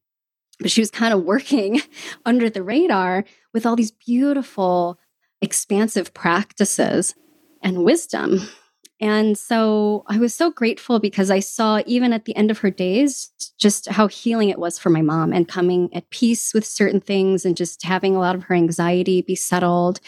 But 0.60 0.72
she 0.72 0.82
was 0.82 0.92
kind 0.92 1.14
of 1.14 1.24
working 1.24 1.82
under 2.26 2.50
the 2.50 2.64
radar 2.64 3.26
with 3.54 3.66
all 3.66 3.76
these 3.76 3.92
beautiful, 3.92 5.00
expansive 5.42 6.14
practices 6.14 7.16
and 7.62 7.84
wisdom. 7.84 8.40
And 9.00 9.38
so 9.38 10.06
I 10.08 10.18
was 10.18 10.34
so 10.34 10.50
grateful 10.50 11.00
because 11.00 11.30
I 11.30 11.40
saw, 11.40 11.82
even 11.86 12.14
at 12.14 12.26
the 12.26 12.36
end 12.36 12.52
of 12.52 12.60
her 12.60 12.70
days, 12.70 13.32
just 13.58 13.90
how 13.90 14.08
healing 14.08 14.50
it 14.50 14.60
was 14.60 14.80
for 14.80 14.90
my 14.90 15.02
mom 15.02 15.34
and 15.34 15.48
coming 15.48 15.90
at 15.94 16.10
peace 16.10 16.54
with 16.54 16.66
certain 16.66 17.02
things 17.02 17.44
and 17.44 17.58
just 17.58 17.84
having 17.84 18.16
a 18.16 18.20
lot 18.20 18.36
of 18.36 18.44
her 18.44 18.56
anxiety 18.56 19.22
be 19.22 19.36
settled 19.36 20.00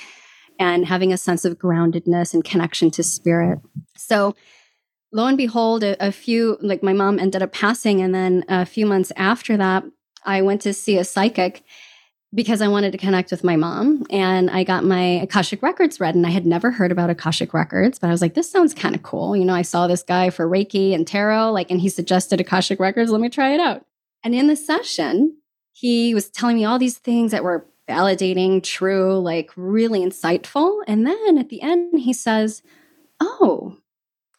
and 0.59 0.85
having 0.85 1.11
a 1.11 1.17
sense 1.17 1.43
of 1.43 1.57
groundedness 1.57 2.33
and 2.33 2.45
connection 2.45 2.89
to 2.91 3.03
spirit. 3.03 3.59
So 3.97 4.35
lo 5.15 5.27
and 5.27 5.37
behold, 5.37 5.81
a, 5.81 5.95
a, 6.05 6.11
few, 6.11 6.57
like 6.61 6.83
my 6.83 6.91
mom 6.91 7.19
ended 7.19 7.41
up 7.41 7.53
passing. 7.53 8.01
And 8.01 8.13
then 8.13 8.43
a 8.49 8.65
few 8.65 8.85
months 8.85 9.13
after 9.15 9.55
that, 9.55 9.85
I 10.25 10.41
went 10.41 10.61
to 10.63 10.73
see 10.73 10.97
a 10.97 11.05
psychic 11.05 11.63
because 12.33 12.61
I 12.61 12.67
wanted 12.67 12.91
to 12.91 12.97
connect 12.97 13.31
with 13.31 13.41
my 13.41 13.55
mom. 13.55 14.05
And 14.09 14.49
I 14.49 14.65
got 14.65 14.83
my 14.83 15.21
Akashic 15.21 15.63
Records 15.63 16.01
read. 16.01 16.15
And 16.15 16.27
I 16.27 16.31
had 16.31 16.45
never 16.45 16.69
heard 16.69 16.91
about 16.91 17.09
Akashic 17.09 17.53
Records, 17.53 17.97
but 17.97 18.07
I 18.07 18.11
was 18.11 18.21
like, 18.21 18.33
this 18.33 18.51
sounds 18.51 18.73
kind 18.73 18.93
of 18.93 19.03
cool. 19.03 19.37
You 19.37 19.45
know, 19.45 19.53
I 19.53 19.61
saw 19.61 19.87
this 19.87 20.03
guy 20.03 20.29
for 20.31 20.49
Reiki 20.49 20.93
and 20.93 21.07
tarot, 21.07 21.53
like, 21.53 21.71
and 21.71 21.79
he 21.79 21.87
suggested 21.87 22.41
Akashic 22.41 22.81
Records. 22.81 23.09
Let 23.09 23.21
me 23.21 23.29
try 23.29 23.53
it 23.53 23.61
out. 23.61 23.85
And 24.21 24.35
in 24.35 24.47
the 24.47 24.57
session, 24.57 25.37
he 25.71 26.13
was 26.13 26.29
telling 26.29 26.57
me 26.57 26.65
all 26.65 26.77
these 26.77 26.97
things 26.97 27.31
that 27.31 27.43
were 27.43 27.65
validating, 27.87 28.61
true, 28.61 29.17
like 29.17 29.49
really 29.55 30.01
insightful. 30.01 30.81
And 30.87 31.07
then 31.07 31.37
at 31.37 31.47
the 31.47 31.61
end, 31.61 31.99
he 32.01 32.11
says, 32.11 32.61
Oh, 33.21 33.77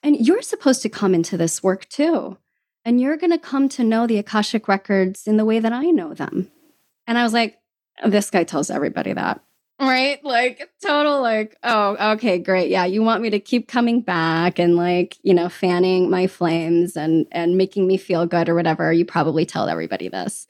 and 0.03 0.27
you're 0.27 0.43
supposed 0.43 0.83
to 0.83 0.89
come 0.89 1.15
into 1.15 1.37
this 1.37 1.63
work 1.63 1.89
too. 1.89 2.39
And 2.85 3.01
you're 3.01 3.17
going 3.17 3.33
to 3.33 3.39
come 3.39 3.69
to 3.71 3.83
know 3.83 4.07
the 4.07 4.19
Akashic 4.19 4.69
records 4.69 5.27
in 5.27 5.37
the 5.37 5.45
way 5.45 5.59
that 5.59 5.73
I 5.73 5.87
know 5.87 6.15
them. 6.15 6.51
And 7.09 7.19
I 7.19 7.25
was 7.25 7.33
like, 7.33 7.59
this 8.05 8.31
guy 8.31 8.45
tells 8.45 8.71
everybody 8.71 9.13
that. 9.13 9.43
Right? 9.81 10.25
Like, 10.25 10.71
total, 10.83 11.21
like, 11.21 11.57
oh, 11.63 12.13
okay, 12.13 12.39
great. 12.39 12.71
Yeah, 12.71 12.85
you 12.87 13.03
want 13.03 13.23
me 13.23 13.31
to 13.31 13.41
keep 13.41 13.69
coming 13.69 14.01
back 14.01 14.59
and, 14.59 14.77
like, 14.77 15.19
you 15.23 15.35
know, 15.35 15.51
fanning 15.51 16.09
my 16.09 16.29
flames 16.29 16.97
and 16.97 17.27
and 17.31 17.59
making 17.59 17.87
me 17.87 17.99
feel 17.99 18.25
good 18.25 18.49
or 18.49 18.55
whatever. 18.55 18.91
You 18.91 19.05
probably 19.05 19.45
tell 19.45 19.69
everybody 19.69 20.09
this. 20.09 20.47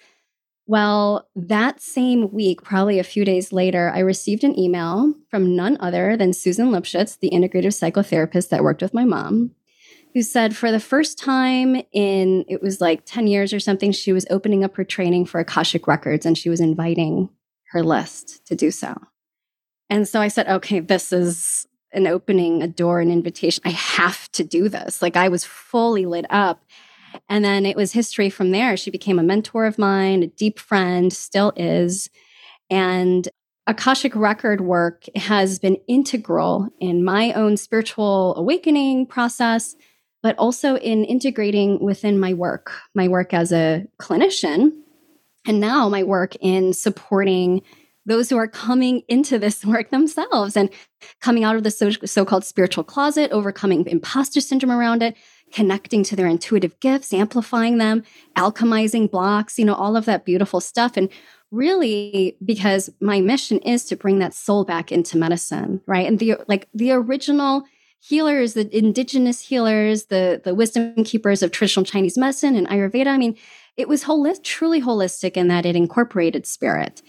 Well, 0.68 1.28
that 1.36 1.80
same 1.80 2.32
week, 2.32 2.62
probably 2.62 2.98
a 2.98 3.04
few 3.04 3.24
days 3.24 3.52
later, 3.52 3.92
I 3.94 4.00
received 4.00 4.42
an 4.42 4.58
email 4.58 5.14
from 5.30 5.54
none 5.54 5.76
other 5.78 6.16
than 6.16 6.32
Susan 6.32 6.70
Lipschutz, 6.70 7.18
the 7.20 7.30
integrative 7.30 7.72
psychotherapist 7.72 8.48
that 8.48 8.64
worked 8.64 8.82
with 8.82 8.92
my 8.92 9.04
mom, 9.04 9.52
who 10.12 10.22
said 10.22 10.56
for 10.56 10.72
the 10.72 10.80
first 10.80 11.18
time 11.18 11.76
in, 11.92 12.44
it 12.48 12.62
was 12.62 12.80
like 12.80 13.02
10 13.04 13.28
years 13.28 13.52
or 13.52 13.60
something, 13.60 13.92
she 13.92 14.12
was 14.12 14.26
opening 14.28 14.64
up 14.64 14.74
her 14.76 14.84
training 14.84 15.26
for 15.26 15.38
Akashic 15.38 15.86
Records 15.86 16.26
and 16.26 16.36
she 16.36 16.48
was 16.48 16.60
inviting 16.60 17.28
her 17.70 17.84
list 17.84 18.44
to 18.46 18.56
do 18.56 18.72
so. 18.72 18.96
And 19.88 20.08
so 20.08 20.20
I 20.20 20.28
said, 20.28 20.48
okay, 20.48 20.80
this 20.80 21.12
is 21.12 21.68
an 21.92 22.08
opening, 22.08 22.62
a 22.62 22.68
door, 22.68 23.00
an 23.00 23.12
invitation. 23.12 23.62
I 23.64 23.70
have 23.70 24.30
to 24.32 24.42
do 24.42 24.68
this. 24.68 25.00
Like 25.00 25.16
I 25.16 25.28
was 25.28 25.44
fully 25.44 26.06
lit 26.06 26.26
up. 26.28 26.64
And 27.28 27.44
then 27.44 27.66
it 27.66 27.76
was 27.76 27.92
history 27.92 28.30
from 28.30 28.50
there. 28.50 28.76
She 28.76 28.90
became 28.90 29.18
a 29.18 29.24
mentor 29.24 29.66
of 29.66 29.78
mine, 29.78 30.22
a 30.22 30.26
deep 30.28 30.58
friend, 30.58 31.12
still 31.12 31.52
is. 31.56 32.10
And 32.70 33.28
Akashic 33.66 34.14
record 34.14 34.60
work 34.60 35.04
has 35.16 35.58
been 35.58 35.76
integral 35.88 36.68
in 36.78 37.04
my 37.04 37.32
own 37.32 37.56
spiritual 37.56 38.34
awakening 38.36 39.06
process, 39.06 39.74
but 40.22 40.38
also 40.38 40.76
in 40.76 41.04
integrating 41.04 41.80
within 41.80 42.20
my 42.20 42.32
work, 42.32 42.72
my 42.94 43.08
work 43.08 43.34
as 43.34 43.52
a 43.52 43.84
clinician, 44.00 44.70
and 45.46 45.60
now 45.60 45.88
my 45.88 46.04
work 46.04 46.36
in 46.40 46.72
supporting 46.72 47.62
those 48.06 48.30
who 48.30 48.36
are 48.36 48.46
coming 48.46 49.02
into 49.08 49.36
this 49.36 49.64
work 49.64 49.90
themselves 49.90 50.56
and 50.56 50.70
coming 51.20 51.42
out 51.42 51.56
of 51.56 51.64
the 51.64 51.70
so 52.04 52.24
called 52.24 52.44
spiritual 52.44 52.84
closet, 52.84 53.32
overcoming 53.32 53.84
imposter 53.86 54.40
syndrome 54.40 54.70
around 54.72 55.02
it, 55.02 55.16
connecting 55.52 56.02
to 56.04 56.16
their 56.16 56.26
intuitive 56.26 56.78
gifts, 56.80 57.12
amplifying 57.12 57.78
them, 57.78 58.02
alchemizing 58.36 59.10
blocks, 59.10 59.58
you 59.58 59.64
know, 59.64 59.74
all 59.74 59.96
of 59.96 60.04
that 60.04 60.24
beautiful 60.24 60.60
stuff. 60.60 60.96
And 60.96 61.08
really, 61.50 62.36
because 62.44 62.90
my 63.00 63.20
mission 63.20 63.58
is 63.60 63.84
to 63.86 63.96
bring 63.96 64.18
that 64.18 64.34
soul 64.34 64.64
back 64.64 64.90
into 64.90 65.16
medicine, 65.16 65.80
right? 65.86 66.06
And 66.06 66.18
the 66.18 66.36
like 66.48 66.68
the 66.74 66.92
original 66.92 67.64
healers, 68.00 68.54
the 68.54 68.76
indigenous 68.76 69.40
healers, 69.40 70.06
the 70.06 70.40
the 70.44 70.54
wisdom 70.54 71.04
keepers 71.04 71.42
of 71.42 71.50
traditional 71.50 71.84
Chinese 71.84 72.18
medicine 72.18 72.56
and 72.56 72.68
Ayurveda. 72.68 73.08
I 73.08 73.18
mean, 73.18 73.36
it 73.76 73.88
was 73.88 74.04
holistic, 74.04 74.42
truly 74.42 74.80
holistic 74.80 75.36
in 75.36 75.48
that 75.48 75.66
it 75.66 75.76
incorporated 75.76 76.46
spirit. 76.46 77.02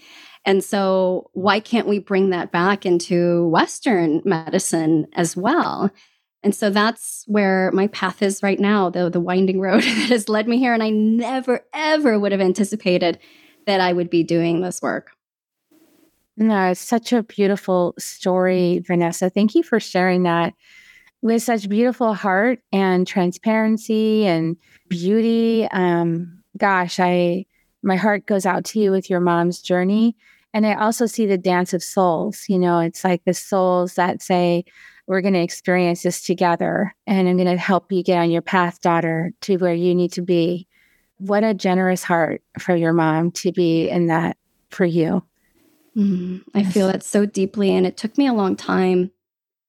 And 0.44 0.62
so, 0.64 1.30
why 1.34 1.60
can't 1.60 1.88
we 1.88 1.98
bring 1.98 2.30
that 2.30 2.52
back 2.52 2.86
into 2.86 3.48
Western 3.48 4.22
medicine 4.24 5.06
as 5.14 5.36
well? 5.36 5.90
And 6.42 6.54
so 6.54 6.70
that's 6.70 7.24
where 7.26 7.70
my 7.72 7.88
path 7.88 8.22
is 8.22 8.42
right 8.42 8.60
now, 8.60 8.90
the, 8.90 9.10
the 9.10 9.20
winding 9.20 9.60
road 9.60 9.82
that 9.82 10.08
has 10.08 10.28
led 10.28 10.48
me 10.48 10.58
here. 10.58 10.72
And 10.72 10.82
I 10.82 10.90
never, 10.90 11.64
ever 11.74 12.18
would 12.18 12.32
have 12.32 12.40
anticipated 12.40 13.18
that 13.66 13.80
I 13.80 13.92
would 13.92 14.08
be 14.08 14.22
doing 14.22 14.60
this 14.60 14.80
work. 14.80 15.10
No, 16.36 16.70
it's 16.70 16.80
such 16.80 17.12
a 17.12 17.24
beautiful 17.24 17.94
story, 17.98 18.80
Venessa. 18.88 19.32
Thank 19.32 19.56
you 19.56 19.64
for 19.64 19.80
sharing 19.80 20.22
that 20.22 20.54
with 21.20 21.42
such 21.42 21.68
beautiful 21.68 22.14
heart 22.14 22.60
and 22.72 23.06
transparency 23.06 24.24
and 24.24 24.56
beauty. 24.88 25.66
Um, 25.72 26.44
gosh, 26.56 27.00
I 27.00 27.46
my 27.82 27.96
heart 27.96 28.26
goes 28.26 28.46
out 28.46 28.64
to 28.66 28.80
you 28.80 28.90
with 28.90 29.08
your 29.08 29.20
mom's 29.20 29.60
journey. 29.60 30.16
And 30.54 30.66
I 30.66 30.74
also 30.74 31.06
see 31.06 31.26
the 31.26 31.38
dance 31.38 31.72
of 31.72 31.82
souls. 31.82 32.44
You 32.48 32.58
know, 32.58 32.80
it's 32.80 33.04
like 33.04 33.24
the 33.24 33.34
souls 33.34 33.94
that 33.94 34.22
say, 34.22 34.64
we're 35.08 35.22
going 35.22 35.34
to 35.34 35.40
experience 35.40 36.02
this 36.02 36.22
together. 36.22 36.94
And 37.06 37.26
I'm 37.26 37.38
going 37.38 37.48
to 37.48 37.56
help 37.56 37.90
you 37.90 38.02
get 38.02 38.18
on 38.18 38.30
your 38.30 38.42
path, 38.42 38.80
daughter, 38.82 39.32
to 39.40 39.56
where 39.56 39.74
you 39.74 39.94
need 39.94 40.12
to 40.12 40.22
be. 40.22 40.68
What 41.16 41.42
a 41.42 41.54
generous 41.54 42.04
heart 42.04 42.42
for 42.58 42.76
your 42.76 42.92
mom 42.92 43.32
to 43.32 43.50
be 43.50 43.88
in 43.88 44.08
that 44.08 44.36
for 44.68 44.84
you. 44.84 45.24
Mm, 45.96 46.44
I 46.54 46.60
yes. 46.60 46.72
feel 46.72 46.86
that 46.88 47.02
so 47.02 47.24
deeply. 47.24 47.74
And 47.74 47.86
it 47.86 47.96
took 47.96 48.18
me 48.18 48.26
a 48.26 48.34
long 48.34 48.54
time 48.54 49.10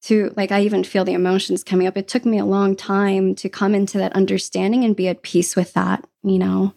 to, 0.04 0.34
like, 0.36 0.52
I 0.52 0.62
even 0.62 0.84
feel 0.84 1.06
the 1.06 1.14
emotions 1.14 1.64
coming 1.64 1.88
up. 1.88 1.98
It 1.98 2.10
took 2.10 2.26
me 2.26 2.38
a 2.38 2.46
long 2.46 2.76
time 2.76 3.34
to 3.36 3.50
come 3.50 3.74
into 3.74 3.98
that 3.98 4.14
understanding 4.14 4.84
and 4.84 4.96
be 4.96 5.08
at 5.08 5.24
peace 5.24 5.56
with 5.56 5.74
that, 5.74 6.06
you 6.22 6.38
know, 6.38 6.74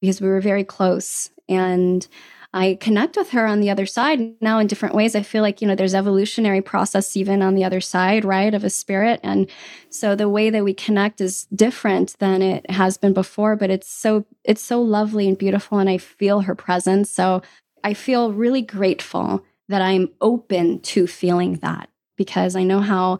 because 0.00 0.20
we 0.20 0.28
were 0.28 0.40
very 0.40 0.64
close. 0.64 1.30
And 1.48 2.06
I 2.54 2.78
connect 2.80 3.16
with 3.16 3.30
her 3.30 3.46
on 3.46 3.60
the 3.60 3.68
other 3.68 3.84
side 3.84 4.40
now 4.40 4.58
in 4.58 4.66
different 4.66 4.94
ways. 4.94 5.14
I 5.14 5.22
feel 5.22 5.42
like, 5.42 5.60
you 5.60 5.68
know, 5.68 5.74
there's 5.74 5.94
evolutionary 5.94 6.62
process 6.62 7.14
even 7.14 7.42
on 7.42 7.54
the 7.54 7.64
other 7.64 7.80
side, 7.80 8.24
right, 8.24 8.54
of 8.54 8.64
a 8.64 8.70
spirit. 8.70 9.20
And 9.22 9.50
so 9.90 10.14
the 10.14 10.30
way 10.30 10.48
that 10.48 10.64
we 10.64 10.72
connect 10.72 11.20
is 11.20 11.44
different 11.54 12.18
than 12.20 12.40
it 12.40 12.70
has 12.70 12.96
been 12.96 13.12
before, 13.12 13.54
but 13.54 13.70
it's 13.70 13.90
so 13.90 14.24
it's 14.44 14.62
so 14.62 14.80
lovely 14.80 15.28
and 15.28 15.36
beautiful 15.36 15.78
and 15.78 15.90
I 15.90 15.98
feel 15.98 16.40
her 16.40 16.54
presence. 16.54 17.10
So 17.10 17.42
I 17.84 17.92
feel 17.92 18.32
really 18.32 18.62
grateful 18.62 19.44
that 19.68 19.82
I'm 19.82 20.08
open 20.22 20.80
to 20.80 21.06
feeling 21.06 21.56
that 21.56 21.90
because 22.16 22.56
I 22.56 22.62
know 22.62 22.80
how 22.80 23.18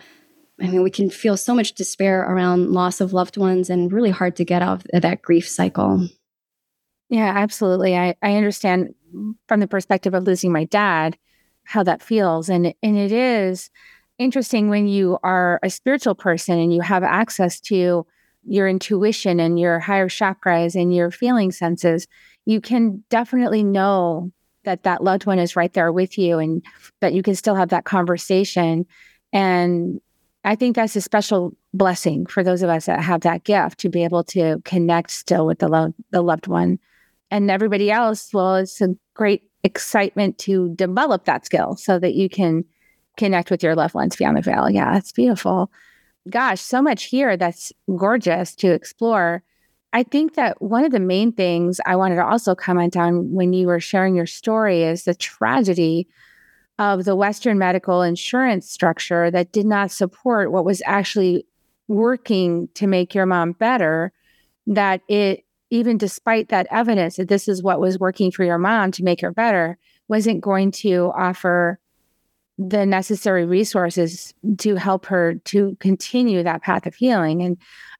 I 0.60 0.68
mean, 0.68 0.82
we 0.82 0.90
can 0.90 1.10
feel 1.10 1.36
so 1.36 1.54
much 1.54 1.74
despair 1.74 2.22
around 2.22 2.72
loss 2.72 3.00
of 3.00 3.12
loved 3.12 3.36
ones 3.36 3.70
and 3.70 3.92
really 3.92 4.10
hard 4.10 4.36
to 4.36 4.44
get 4.44 4.62
out 4.62 4.86
of 4.92 5.02
that 5.02 5.22
grief 5.22 5.48
cycle. 5.48 6.08
Yeah, 7.08 7.32
absolutely. 7.34 7.96
I, 7.96 8.16
I 8.22 8.34
understand 8.34 8.94
from 9.46 9.60
the 9.60 9.68
perspective 9.68 10.14
of 10.14 10.24
losing 10.24 10.52
my 10.52 10.64
dad 10.64 11.16
how 11.64 11.82
that 11.82 12.02
feels. 12.02 12.48
And, 12.48 12.74
and 12.82 12.96
it 12.96 13.12
is 13.12 13.70
interesting 14.18 14.68
when 14.68 14.88
you 14.88 15.18
are 15.22 15.60
a 15.62 15.70
spiritual 15.70 16.14
person 16.14 16.58
and 16.58 16.72
you 16.72 16.80
have 16.80 17.02
access 17.02 17.60
to 17.60 18.06
your 18.46 18.68
intuition 18.68 19.38
and 19.38 19.58
your 19.58 19.78
higher 19.78 20.08
chakras 20.08 20.74
and 20.74 20.94
your 20.94 21.10
feeling 21.10 21.52
senses, 21.52 22.06
you 22.46 22.60
can 22.60 23.04
definitely 23.10 23.62
know 23.62 24.32
that 24.64 24.84
that 24.84 25.04
loved 25.04 25.26
one 25.26 25.38
is 25.38 25.56
right 25.56 25.72
there 25.74 25.92
with 25.92 26.16
you 26.18 26.38
and 26.38 26.64
that 27.00 27.12
you 27.12 27.22
can 27.22 27.34
still 27.34 27.54
have 27.54 27.68
that 27.68 27.84
conversation. 27.84 28.86
And 29.32 30.00
I 30.44 30.54
think 30.54 30.76
that's 30.76 30.96
a 30.96 31.00
special 31.00 31.54
blessing 31.74 32.26
for 32.26 32.42
those 32.42 32.62
of 32.62 32.70
us 32.70 32.86
that 32.86 33.02
have 33.02 33.20
that 33.22 33.44
gift 33.44 33.78
to 33.80 33.90
be 33.90 34.04
able 34.04 34.24
to 34.24 34.60
connect 34.64 35.10
still 35.10 35.46
with 35.46 35.58
the, 35.58 35.68
lo- 35.68 35.94
the 36.10 36.22
loved 36.22 36.46
one 36.46 36.78
and 37.30 37.50
everybody 37.50 37.90
else, 37.90 38.32
well, 38.32 38.56
it's 38.56 38.80
a 38.80 38.94
great 39.14 39.42
excitement 39.64 40.38
to 40.38 40.70
develop 40.74 41.24
that 41.24 41.44
skill 41.44 41.76
so 41.76 41.98
that 41.98 42.14
you 42.14 42.28
can 42.28 42.64
connect 43.16 43.50
with 43.50 43.62
your 43.62 43.74
loved 43.74 43.94
ones 43.94 44.16
beyond 44.16 44.36
the 44.36 44.42
veil. 44.42 44.70
Yeah, 44.70 44.96
it's 44.96 45.12
beautiful. 45.12 45.70
Gosh, 46.30 46.60
so 46.60 46.80
much 46.80 47.04
here 47.04 47.36
that's 47.36 47.72
gorgeous 47.96 48.54
to 48.56 48.72
explore. 48.72 49.42
I 49.92 50.02
think 50.02 50.34
that 50.34 50.60
one 50.60 50.84
of 50.84 50.92
the 50.92 51.00
main 51.00 51.32
things 51.32 51.80
I 51.86 51.96
wanted 51.96 52.16
to 52.16 52.26
also 52.26 52.54
comment 52.54 52.96
on 52.96 53.32
when 53.32 53.52
you 53.52 53.66
were 53.66 53.80
sharing 53.80 54.14
your 54.14 54.26
story 54.26 54.82
is 54.82 55.04
the 55.04 55.14
tragedy 55.14 56.06
of 56.78 57.04
the 57.04 57.16
Western 57.16 57.58
medical 57.58 58.02
insurance 58.02 58.70
structure 58.70 59.30
that 59.30 59.52
did 59.52 59.66
not 59.66 59.90
support 59.90 60.52
what 60.52 60.64
was 60.64 60.82
actually 60.86 61.44
working 61.88 62.68
to 62.74 62.86
make 62.86 63.14
your 63.14 63.26
mom 63.26 63.52
better, 63.52 64.12
that 64.66 65.00
it 65.08 65.44
even 65.70 65.98
despite 65.98 66.48
that 66.48 66.66
evidence 66.70 67.16
that 67.16 67.28
this 67.28 67.48
is 67.48 67.62
what 67.62 67.80
was 67.80 67.98
working 67.98 68.30
for 68.30 68.44
your 68.44 68.58
mom 68.58 68.90
to 68.92 69.04
make 69.04 69.20
her 69.20 69.32
better, 69.32 69.78
wasn't 70.08 70.40
going 70.40 70.70
to 70.70 71.12
offer 71.14 71.78
the 72.58 72.84
necessary 72.84 73.44
resources 73.44 74.34
to 74.58 74.74
help 74.74 75.06
her 75.06 75.34
to 75.44 75.76
continue 75.78 76.42
that 76.42 76.62
path 76.62 76.86
of 76.86 76.94
healing. 76.94 77.42
And 77.42 77.56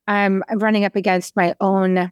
I'm 0.09 0.42
running 0.54 0.85
up 0.85 0.96
against 0.96 1.37
my 1.37 1.54
own 1.61 2.11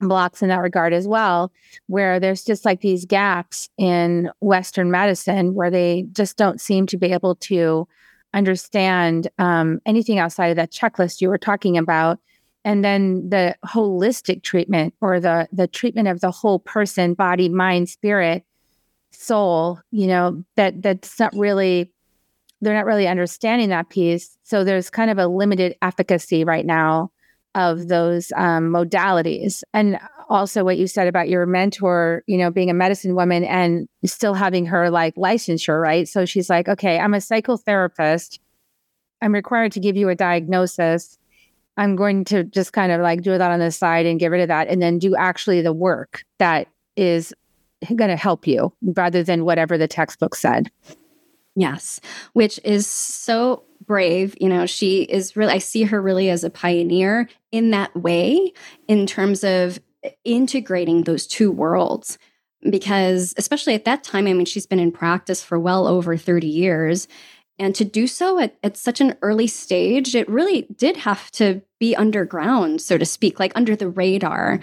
blocks 0.00 0.42
in 0.42 0.48
that 0.48 0.60
regard 0.62 0.92
as 0.92 1.08
well, 1.08 1.52
where 1.86 2.20
there's 2.20 2.44
just 2.44 2.64
like 2.64 2.80
these 2.80 3.04
gaps 3.04 3.68
in 3.76 4.30
Western 4.40 4.90
medicine 4.90 5.54
where 5.54 5.70
they 5.70 6.06
just 6.12 6.36
don't 6.36 6.60
seem 6.60 6.86
to 6.86 6.96
be 6.96 7.12
able 7.12 7.34
to 7.36 7.88
understand 8.32 9.28
um, 9.38 9.80
anything 9.84 10.18
outside 10.18 10.46
of 10.46 10.56
that 10.56 10.72
checklist 10.72 11.20
you 11.20 11.28
were 11.28 11.38
talking 11.38 11.76
about 11.76 12.20
and 12.64 12.84
then 12.84 13.28
the 13.28 13.56
holistic 13.66 14.42
treatment 14.42 14.94
or 15.00 15.20
the 15.20 15.48
the 15.52 15.66
treatment 15.66 16.08
of 16.08 16.20
the 16.20 16.30
whole 16.30 16.58
person 16.58 17.14
body 17.14 17.48
mind 17.48 17.88
spirit 17.88 18.44
soul 19.12 19.80
you 19.90 20.06
know 20.06 20.44
that 20.56 20.82
that's 20.82 21.18
not 21.18 21.34
really 21.36 21.92
they're 22.60 22.74
not 22.74 22.86
really 22.86 23.08
understanding 23.08 23.70
that 23.70 23.88
piece. 23.88 24.36
So 24.42 24.64
there's 24.64 24.90
kind 24.90 25.10
of 25.10 25.18
a 25.18 25.26
limited 25.26 25.76
efficacy 25.82 26.44
right 26.44 26.66
now 26.66 27.10
of 27.54 27.88
those 27.88 28.32
um, 28.36 28.70
modalities. 28.70 29.62
And 29.72 29.98
also 30.28 30.62
what 30.62 30.78
you 30.78 30.86
said 30.86 31.08
about 31.08 31.28
your 31.28 31.44
mentor 31.44 32.22
you 32.28 32.38
know 32.38 32.52
being 32.52 32.70
a 32.70 32.74
medicine 32.74 33.16
woman 33.16 33.42
and 33.42 33.88
still 34.04 34.34
having 34.34 34.66
her 34.66 34.88
like 34.88 35.16
licensure 35.16 35.80
right? 35.80 36.06
So 36.06 36.24
she's 36.24 36.48
like 36.48 36.68
okay 36.68 36.98
i'm 36.98 37.14
a 37.14 37.18
psychotherapist. 37.18 38.38
I'm 39.22 39.34
required 39.34 39.72
to 39.72 39.80
give 39.80 39.96
you 39.96 40.08
a 40.08 40.14
diagnosis 40.14 41.18
I'm 41.76 41.96
going 41.96 42.24
to 42.26 42.44
just 42.44 42.72
kind 42.72 42.92
of 42.92 43.00
like 43.00 43.22
do 43.22 43.36
that 43.36 43.50
on 43.50 43.60
the 43.60 43.70
side 43.70 44.06
and 44.06 44.20
get 44.20 44.30
rid 44.30 44.42
of 44.42 44.48
that 44.48 44.68
and 44.68 44.82
then 44.82 44.98
do 44.98 45.14
actually 45.16 45.62
the 45.62 45.72
work 45.72 46.24
that 46.38 46.68
is 46.96 47.32
going 47.94 48.10
to 48.10 48.16
help 48.16 48.46
you 48.46 48.72
rather 48.82 49.22
than 49.22 49.44
whatever 49.44 49.78
the 49.78 49.88
textbook 49.88 50.34
said. 50.34 50.70
Yes, 51.56 52.00
which 52.32 52.60
is 52.64 52.86
so 52.86 53.64
brave. 53.84 54.36
You 54.40 54.48
know, 54.48 54.66
she 54.66 55.02
is 55.02 55.36
really, 55.36 55.52
I 55.52 55.58
see 55.58 55.84
her 55.84 56.00
really 56.00 56.30
as 56.30 56.44
a 56.44 56.50
pioneer 56.50 57.28
in 57.50 57.70
that 57.70 57.94
way 57.96 58.52
in 58.86 59.06
terms 59.06 59.42
of 59.42 59.80
integrating 60.24 61.04
those 61.04 61.26
two 61.26 61.50
worlds. 61.50 62.18
Because, 62.68 63.32
especially 63.38 63.74
at 63.74 63.86
that 63.86 64.04
time, 64.04 64.26
I 64.26 64.34
mean, 64.34 64.44
she's 64.44 64.66
been 64.66 64.78
in 64.78 64.92
practice 64.92 65.42
for 65.42 65.58
well 65.58 65.88
over 65.88 66.16
30 66.18 66.46
years. 66.46 67.08
And 67.60 67.74
to 67.74 67.84
do 67.84 68.06
so 68.06 68.40
at, 68.40 68.56
at 68.62 68.76
such 68.76 69.00
an 69.00 69.16
early 69.20 69.46
stage, 69.46 70.14
it 70.14 70.28
really 70.28 70.66
did 70.74 70.96
have 70.96 71.30
to 71.32 71.60
be 71.78 71.94
underground, 71.94 72.80
so 72.80 72.96
to 72.96 73.04
speak, 73.04 73.38
like 73.38 73.52
under 73.54 73.76
the 73.76 73.88
radar. 73.88 74.60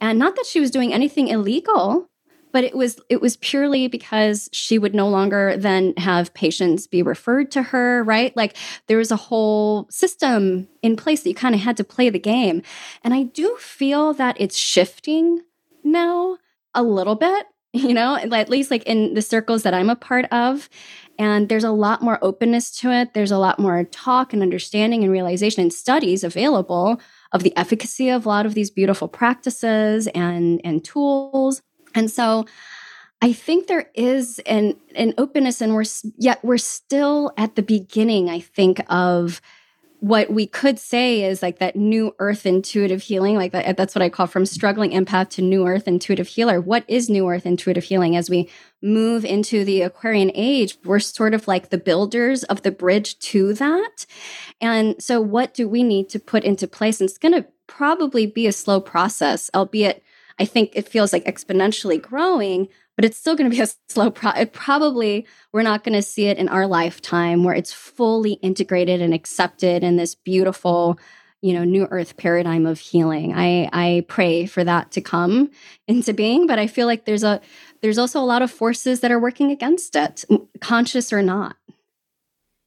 And 0.00 0.18
not 0.18 0.36
that 0.36 0.46
she 0.46 0.60
was 0.60 0.70
doing 0.70 0.92
anything 0.92 1.28
illegal, 1.28 2.06
but 2.52 2.62
it 2.62 2.76
was 2.76 3.00
it 3.08 3.20
was 3.20 3.38
purely 3.38 3.88
because 3.88 4.50
she 4.52 4.78
would 4.78 4.94
no 4.94 5.08
longer 5.08 5.56
then 5.56 5.94
have 5.96 6.34
patients 6.34 6.86
be 6.86 7.02
referred 7.02 7.50
to 7.50 7.62
her 7.62 8.04
right? 8.04 8.36
Like 8.36 8.56
there 8.86 8.98
was 8.98 9.10
a 9.10 9.16
whole 9.16 9.88
system 9.90 10.68
in 10.82 10.96
place 10.96 11.22
that 11.22 11.30
you 11.30 11.34
kind 11.34 11.54
of 11.54 11.62
had 11.62 11.78
to 11.78 11.84
play 11.84 12.10
the 12.10 12.18
game. 12.18 12.62
And 13.02 13.12
i 13.12 13.24
do 13.24 13.56
feel 13.58 14.12
that 14.14 14.36
it's 14.38 14.56
shifting 14.56 15.40
now 15.82 16.38
a 16.74 16.82
little 16.82 17.16
bit 17.16 17.46
you 17.72 17.92
know 17.92 18.16
at 18.16 18.48
least 18.48 18.70
like 18.70 18.84
in 18.84 19.14
the 19.14 19.22
circles 19.22 19.64
that 19.64 19.74
i'm 19.74 19.90
a 19.90 19.96
part 19.96 20.26
of 20.32 20.68
and 21.18 21.48
there's 21.48 21.64
a 21.64 21.70
lot 21.70 22.02
more 22.02 22.18
openness 22.22 22.70
to 22.70 22.90
it 22.90 23.14
there's 23.14 23.30
a 23.30 23.38
lot 23.38 23.58
more 23.58 23.84
talk 23.84 24.32
and 24.32 24.42
understanding 24.42 25.02
and 25.02 25.12
realization 25.12 25.62
and 25.62 25.72
studies 25.72 26.24
available 26.24 27.00
of 27.32 27.42
the 27.42 27.56
efficacy 27.56 28.08
of 28.08 28.24
a 28.24 28.28
lot 28.28 28.46
of 28.46 28.54
these 28.54 28.70
beautiful 28.70 29.08
practices 29.08 30.06
and 30.08 30.60
and 30.64 30.84
tools 30.84 31.62
and 31.94 32.10
so 32.10 32.44
I 33.22 33.32
think 33.32 33.68
there 33.68 33.90
is 33.94 34.38
an 34.40 34.76
an 34.94 35.14
openness, 35.16 35.62
and 35.62 35.74
we're 35.74 35.84
yet 36.18 36.44
we're 36.44 36.58
still 36.58 37.32
at 37.38 37.56
the 37.56 37.62
beginning. 37.62 38.28
I 38.28 38.40
think 38.40 38.82
of 38.90 39.40
what 40.04 40.28
we 40.28 40.46
could 40.46 40.78
say 40.78 41.24
is 41.24 41.40
like 41.40 41.60
that 41.60 41.76
new 41.76 42.14
earth 42.18 42.44
intuitive 42.44 43.00
healing 43.00 43.36
like 43.36 43.52
that, 43.52 43.74
that's 43.74 43.94
what 43.94 44.02
i 44.02 44.08
call 44.10 44.26
from 44.26 44.44
struggling 44.44 44.90
empath 44.90 45.30
to 45.30 45.40
new 45.40 45.66
earth 45.66 45.88
intuitive 45.88 46.28
healer. 46.28 46.60
What 46.60 46.84
is 46.86 47.08
new 47.08 47.26
earth 47.26 47.46
intuitive 47.46 47.84
healing? 47.84 48.14
As 48.14 48.28
we 48.28 48.50
move 48.82 49.24
into 49.24 49.64
the 49.64 49.80
aquarian 49.80 50.30
age 50.34 50.76
we're 50.84 50.98
sort 50.98 51.32
of 51.32 51.48
like 51.48 51.70
the 51.70 51.78
builders 51.78 52.44
of 52.44 52.60
the 52.60 52.70
bridge 52.70 53.18
to 53.20 53.54
that. 53.54 54.04
And 54.60 55.02
so 55.02 55.22
what 55.22 55.54
do 55.54 55.66
we 55.66 55.82
need 55.82 56.10
to 56.10 56.18
put 56.18 56.44
into 56.44 56.68
place? 56.68 57.00
And 57.00 57.08
it's 57.08 57.16
going 57.16 57.32
to 57.32 57.48
probably 57.66 58.26
be 58.26 58.46
a 58.46 58.52
slow 58.52 58.82
process 58.82 59.48
albeit 59.54 60.02
I 60.38 60.44
think 60.44 60.72
it 60.74 60.88
feels 60.88 61.12
like 61.14 61.24
exponentially 61.24 62.02
growing, 62.02 62.68
but 62.96 63.04
it's 63.04 63.16
still 63.16 63.36
going 63.36 63.50
to 63.50 63.56
be 63.56 63.62
a 63.62 63.68
slow 63.88 64.10
pro- 64.10 64.46
probably 64.46 65.26
we're 65.52 65.62
not 65.62 65.84
going 65.84 65.94
to 65.94 66.02
see 66.02 66.26
it 66.26 66.38
in 66.38 66.48
our 66.48 66.66
lifetime 66.66 67.44
where 67.44 67.54
it's 67.54 67.72
fully 67.72 68.34
integrated 68.34 69.00
and 69.00 69.14
accepted 69.14 69.82
in 69.82 69.96
this 69.96 70.14
beautiful 70.14 70.98
you 71.44 71.52
know 71.52 71.62
new 71.62 71.86
earth 71.90 72.16
paradigm 72.16 72.64
of 72.64 72.80
healing. 72.80 73.34
I 73.34 73.68
i 73.72 74.04
pray 74.08 74.46
for 74.46 74.64
that 74.64 74.92
to 74.92 75.02
come 75.02 75.50
into 75.86 76.14
being 76.14 76.46
but 76.46 76.58
i 76.58 76.66
feel 76.66 76.86
like 76.86 77.04
there's 77.04 77.22
a 77.22 77.40
there's 77.82 77.98
also 77.98 78.18
a 78.18 78.24
lot 78.24 78.40
of 78.40 78.50
forces 78.50 79.00
that 79.00 79.12
are 79.12 79.20
working 79.20 79.50
against 79.50 79.94
it 79.94 80.24
conscious 80.60 81.12
or 81.12 81.20
not. 81.20 81.56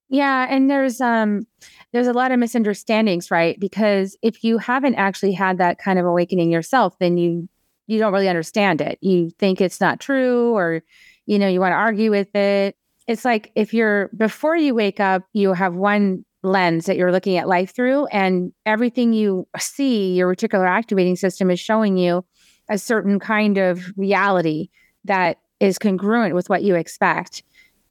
Yeah 0.09 0.45
and 0.47 0.69
there's 0.69 1.01
um 1.01 1.47
there's 1.91 2.05
a 2.05 2.13
lot 2.13 2.31
of 2.31 2.37
misunderstandings 2.37 3.31
right? 3.31 3.59
Because 3.59 4.15
if 4.21 4.43
you 4.43 4.59
haven't 4.59 4.95
actually 4.95 5.31
had 5.33 5.57
that 5.57 5.79
kind 5.79 5.97
of 5.97 6.05
awakening 6.05 6.51
yourself 6.51 6.99
then 6.99 7.17
you 7.17 7.49
you 7.87 7.99
don't 7.99 8.13
really 8.13 8.29
understand 8.29 8.81
it. 8.81 8.99
You 9.01 9.31
think 9.39 9.61
it's 9.61 9.81
not 9.81 9.99
true 9.99 10.55
or 10.55 10.83
you 11.25 11.37
know, 11.37 11.47
you 11.47 11.59
want 11.59 11.73
to 11.73 11.77
argue 11.77 12.09
with 12.09 12.33
it. 12.35 12.75
It's 13.07 13.25
like 13.25 13.51
if 13.55 13.73
you're 13.73 14.09
before 14.17 14.55
you 14.55 14.73
wake 14.73 14.99
up, 14.99 15.23
you 15.33 15.53
have 15.53 15.75
one 15.75 16.25
lens 16.43 16.85
that 16.85 16.97
you're 16.97 17.11
looking 17.11 17.37
at 17.37 17.47
life 17.47 17.73
through 17.75 18.05
and 18.07 18.51
everything 18.65 19.13
you 19.13 19.47
see, 19.57 20.13
your 20.13 20.33
reticular 20.33 20.67
activating 20.67 21.15
system 21.15 21.49
is 21.49 21.59
showing 21.59 21.97
you 21.97 22.23
a 22.69 22.77
certain 22.77 23.19
kind 23.19 23.57
of 23.57 23.81
reality 23.97 24.69
that 25.05 25.37
is 25.59 25.77
congruent 25.77 26.35
with 26.35 26.49
what 26.49 26.63
you 26.63 26.75
expect. 26.75 27.43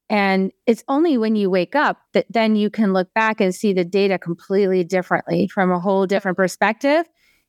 And 0.08 0.52
it's 0.66 0.84
only 0.86 1.18
when 1.18 1.34
you 1.34 1.50
wake 1.50 1.74
up 1.74 1.98
that 2.12 2.26
then 2.30 2.54
you 2.54 2.70
can 2.70 2.92
look 2.92 3.12
back 3.14 3.40
and 3.40 3.54
see 3.54 3.72
the 3.72 3.84
data 3.84 4.18
completely 4.18 4.84
differently 4.84 5.48
from 5.48 5.72
a 5.72 5.80
whole 5.80 6.06
different 6.06 6.36
perspective 6.36 7.06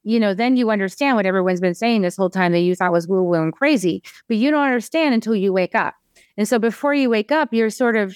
you 0.08 0.22
know, 0.22 0.34
then 0.34 0.56
you 0.56 0.72
understand 0.72 1.18
what 1.18 1.26
everyone's 1.26 1.60
been 1.60 1.76
saying 1.76 2.02
this 2.02 2.16
whole 2.16 2.30
time 2.30 2.54
that 2.54 2.60
you 2.60 2.76
thought 2.76 2.94
was 2.94 3.10
woo 3.10 3.24
woo 3.24 3.34
and 3.34 3.52
crazy, 3.52 4.02
but 4.30 4.38
you 4.38 4.50
don't 4.50 4.64
understand 4.64 5.14
until 5.14 5.36
you 5.36 5.52
wake 5.52 5.76
up. 5.76 5.96
And 6.38 6.48
so 6.48 6.60
before 6.60 6.94
you 6.94 7.10
wake 7.10 7.30
up, 7.30 7.54
you're 7.54 7.70
sort 7.70 7.98
of, 7.98 8.16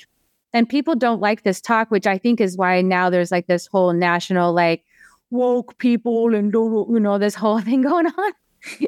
and 0.53 0.69
people 0.69 0.95
don't 0.95 1.19
like 1.19 1.43
this 1.43 1.59
talk, 1.59 1.91
which 1.91 2.07
I 2.07 2.17
think 2.17 2.39
is 2.39 2.55
why 2.55 2.81
now 2.81 3.09
there's 3.09 3.29
like 3.29 3.47
this 3.47 3.67
whole 3.67 3.91
national, 3.91 4.53
like, 4.53 4.85
woke 5.31 5.77
people 5.79 6.33
and, 6.33 6.53
you 6.53 6.99
know, 7.01 7.17
this 7.17 7.35
whole 7.35 7.59
thing 7.61 7.81
going 7.81 8.07
on 8.07 8.31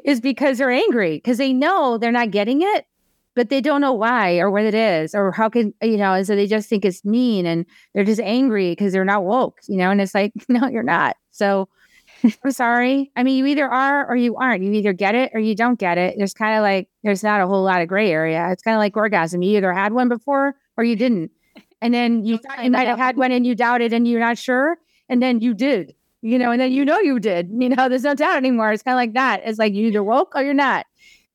is 0.05 0.21
because 0.21 0.59
they're 0.59 0.71
angry 0.71 1.17
because 1.17 1.37
they 1.37 1.51
know 1.51 1.97
they're 1.97 2.09
not 2.09 2.31
getting 2.31 2.61
it, 2.61 2.85
but 3.35 3.49
they 3.49 3.59
don't 3.59 3.81
know 3.81 3.93
why 3.93 4.37
or 4.37 4.49
what 4.49 4.63
it 4.63 4.75
is 4.75 5.13
or 5.13 5.33
how 5.33 5.49
can, 5.49 5.73
you 5.81 5.97
know, 5.97 6.13
and 6.13 6.25
so 6.25 6.37
they 6.37 6.47
just 6.47 6.69
think 6.69 6.85
it's 6.85 7.03
mean 7.03 7.45
and 7.45 7.65
they're 7.93 8.05
just 8.05 8.21
angry 8.21 8.71
because 8.71 8.93
they're 8.93 9.03
not 9.03 9.25
woke, 9.25 9.59
you 9.67 9.75
know, 9.75 9.91
and 9.91 9.99
it's 9.99 10.15
like, 10.15 10.31
no, 10.47 10.67
you're 10.67 10.83
not. 10.83 11.17
So, 11.31 11.67
I'm 12.43 12.51
sorry. 12.51 13.12
I 13.15 13.23
mean, 13.23 13.38
you 13.38 13.45
either 13.47 13.69
are 13.69 14.07
or 14.07 14.15
you 14.15 14.36
aren't. 14.36 14.63
You 14.63 14.71
either 14.73 14.93
get 14.93 15.15
it 15.15 15.31
or 15.33 15.39
you 15.39 15.55
don't 15.55 15.79
get 15.79 15.97
it. 15.97 16.15
There's 16.17 16.33
kind 16.33 16.57
of 16.57 16.62
like, 16.62 16.89
there's 17.03 17.23
not 17.23 17.41
a 17.41 17.47
whole 17.47 17.63
lot 17.63 17.81
of 17.81 17.88
gray 17.88 18.12
area. 18.12 18.49
It's 18.51 18.63
kind 18.63 18.75
of 18.75 18.79
like 18.79 18.95
orgasm. 18.95 19.41
You 19.41 19.57
either 19.57 19.73
had 19.73 19.93
one 19.93 20.09
before 20.09 20.55
or 20.77 20.83
you 20.83 20.95
didn't. 20.95 21.31
And 21.81 21.93
then 21.93 22.23
you, 22.23 22.39
you 22.63 22.71
might 22.71 22.88
have 22.88 22.97
had 22.97 23.17
one 23.17 23.31
and 23.31 23.45
you 23.45 23.55
doubted 23.55 23.91
and 23.91 24.07
you're 24.07 24.19
not 24.19 24.38
sure. 24.38 24.77
And 25.09 25.21
then 25.21 25.41
you 25.41 25.53
did, 25.53 25.93
you 26.21 26.39
know, 26.39 26.51
and 26.51 26.62
then 26.62 26.71
you 26.71 26.86
know 26.86 26.99
you 26.99 27.19
did. 27.19 27.49
You 27.51 27.69
know, 27.69 27.89
there's 27.89 28.03
no 28.03 28.15
doubt 28.15 28.38
anymore. 28.38 28.71
It's 28.71 28.83
kind 28.83 28.95
of 28.95 28.99
like 28.99 29.13
that. 29.13 29.41
It's 29.43 29.59
like 29.59 29.73
you 29.73 29.88
either 29.88 30.03
woke 30.03 30.33
or 30.36 30.41
you're 30.41 30.53
not. 30.53 30.86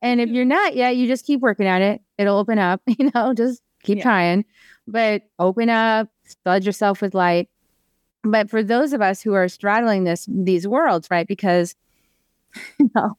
And 0.01 0.21
if 0.21 0.31
you're 0.31 0.45
not 0.45 0.75
yet, 0.75 0.97
you 0.97 1.07
just 1.07 1.27
keep 1.27 1.41
working 1.41 1.67
at 1.67 1.83
it. 1.83 2.01
It'll 2.17 2.39
open 2.39 2.59
up, 2.59 2.81
you 2.87 3.11
know, 3.15 3.35
just 3.35 3.61
keep 3.83 3.99
yeah. 3.99 4.05
trying. 4.05 4.45
But 4.87 5.23
open 5.39 5.69
up, 5.69 6.09
flood 6.45 6.65
yourself 6.65 7.03
with 7.03 7.15
light 7.15 7.51
but 8.23 8.51
for 8.51 8.63
those 8.63 8.93
of 8.93 9.01
us 9.01 9.23
who 9.23 9.35
are 9.35 9.49
straddling 9.49 10.05
this 10.05 10.27
these 10.31 10.67
worlds, 10.67 11.09
right? 11.11 11.27
Because 11.27 11.75
you 12.79 12.91
know, 12.95 13.17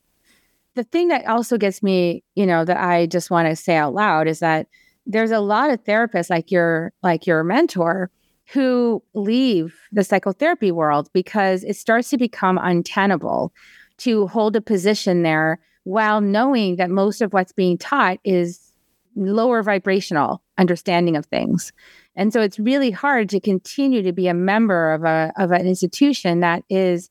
the 0.76 0.84
thing 0.84 1.10
that 1.10 1.26
also 1.28 1.58
gets 1.58 1.84
me, 1.84 2.24
you 2.36 2.46
know, 2.46 2.66
that 2.66 2.78
I 2.78 3.06
just 3.06 3.32
want 3.32 3.48
to 3.50 3.56
say 3.56 3.76
out 3.76 3.94
loud 3.94 4.28
is 4.28 4.40
that 4.40 4.68
there's 5.06 5.32
a 5.32 5.40
lot 5.40 5.72
of 5.72 5.84
therapists 5.84 6.30
like 6.30 6.52
your 6.52 6.94
like 7.02 7.26
your 7.26 7.44
mentor 7.44 8.10
who 8.52 9.04
leave 9.14 9.76
the 9.92 10.04
psychotherapy 10.04 10.72
world 10.72 11.10
because 11.14 11.64
it 11.64 11.76
starts 11.76 12.10
to 12.10 12.18
become 12.18 12.58
untenable 12.62 13.54
to 13.98 14.28
hold 14.28 14.56
a 14.56 14.62
position 14.62 15.24
there 15.24 15.60
while 15.84 16.22
knowing 16.22 16.78
that 16.78 16.90
most 16.90 17.22
of 17.22 17.34
what's 17.34 17.52
being 17.52 17.78
taught 17.78 18.20
is 18.24 18.74
lower 19.16 19.62
vibrational 19.62 20.42
understanding 20.58 21.16
of 21.16 21.26
things. 21.28 21.72
And 22.20 22.34
so 22.34 22.42
it's 22.42 22.60
really 22.60 22.92
hard 22.92 23.30
to 23.30 23.40
continue 23.40 24.04
to 24.04 24.12
be 24.12 24.28
a 24.28 24.34
member 24.34 24.92
of 24.92 25.06
a 25.06 25.32
of 25.38 25.52
an 25.52 25.66
institution 25.66 26.42
that 26.42 26.64
is 26.70 27.10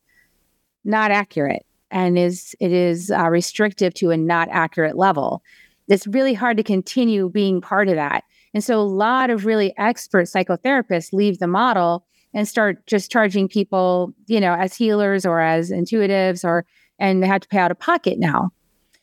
not 0.84 1.10
accurate 1.10 1.64
and 1.90 2.18
is 2.18 2.54
it 2.60 2.72
is 2.72 3.10
uh, 3.10 3.30
restrictive 3.30 3.94
to 3.94 4.10
a 4.10 4.18
not 4.18 4.48
accurate 4.50 4.98
level. 4.98 5.42
It's 5.88 6.06
really 6.06 6.34
hard 6.34 6.58
to 6.58 6.62
continue 6.62 7.30
being 7.30 7.62
part 7.62 7.88
of 7.88 7.94
that. 7.94 8.24
And 8.52 8.62
so 8.62 8.78
a 8.78 8.84
lot 8.84 9.30
of 9.30 9.46
really 9.46 9.72
expert 9.78 10.26
psychotherapists 10.26 11.14
leave 11.14 11.38
the 11.38 11.46
model 11.46 12.04
and 12.34 12.46
start 12.46 12.86
just 12.86 13.10
charging 13.10 13.48
people, 13.48 14.12
you 14.26 14.40
know, 14.40 14.52
as 14.52 14.74
healers 14.74 15.24
or 15.24 15.40
as 15.40 15.70
intuitives 15.70 16.44
or 16.44 16.66
and 16.98 17.22
they 17.22 17.26
have 17.26 17.40
to 17.40 17.48
pay 17.48 17.58
out 17.58 17.70
of 17.70 17.78
pocket 17.78 18.18
now. 18.18 18.50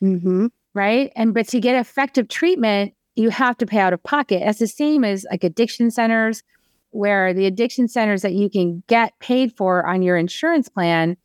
Mm-hmm. 0.03 0.47
Right. 0.75 1.11
And 1.15 1.33
but 1.33 1.47
to 1.47 1.59
get 1.59 1.73
effective 1.73 2.27
treatment, 2.27 2.93
you 3.15 3.29
have 3.29 3.57
to 3.57 3.65
pay 3.65 3.79
out 3.79 3.93
of 3.93 4.03
pocket. 4.03 4.41
That's 4.43 4.59
the 4.59 4.67
same 4.67 5.03
as 5.03 5.25
like 5.29 5.43
addiction 5.43 5.91
centers, 5.91 6.43
where 6.91 7.33
the 7.33 7.45
addiction 7.45 7.87
centers 7.87 8.21
that 8.21 8.33
you 8.33 8.49
can 8.49 8.83
get 8.87 9.17
paid 9.19 9.55
for 9.55 9.85
on 9.85 10.01
your 10.01 10.17
insurance 10.17 10.69
plan, 10.69 11.17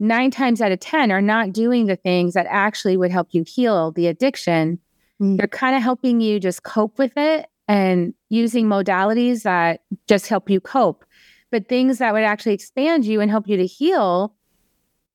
nine 0.00 0.30
times 0.30 0.60
out 0.60 0.72
of 0.72 0.80
10 0.80 1.12
are 1.12 1.22
not 1.22 1.52
doing 1.52 1.86
the 1.86 1.96
things 1.96 2.34
that 2.34 2.46
actually 2.48 2.96
would 2.96 3.10
help 3.10 3.28
you 3.30 3.44
heal 3.46 3.92
the 3.92 4.06
addiction. 4.06 4.78
Mm. 5.20 5.36
They're 5.36 5.48
kind 5.48 5.76
of 5.76 5.82
helping 5.82 6.20
you 6.20 6.40
just 6.40 6.62
cope 6.62 6.98
with 6.98 7.12
it 7.16 7.46
and 7.68 8.14
using 8.28 8.66
modalities 8.66 9.42
that 9.42 9.82
just 10.08 10.26
help 10.28 10.50
you 10.50 10.60
cope. 10.60 11.04
But 11.50 11.68
things 11.68 11.98
that 11.98 12.12
would 12.12 12.24
actually 12.24 12.54
expand 12.54 13.04
you 13.04 13.20
and 13.20 13.30
help 13.30 13.46
you 13.46 13.56
to 13.56 13.66
heal, 13.66 14.34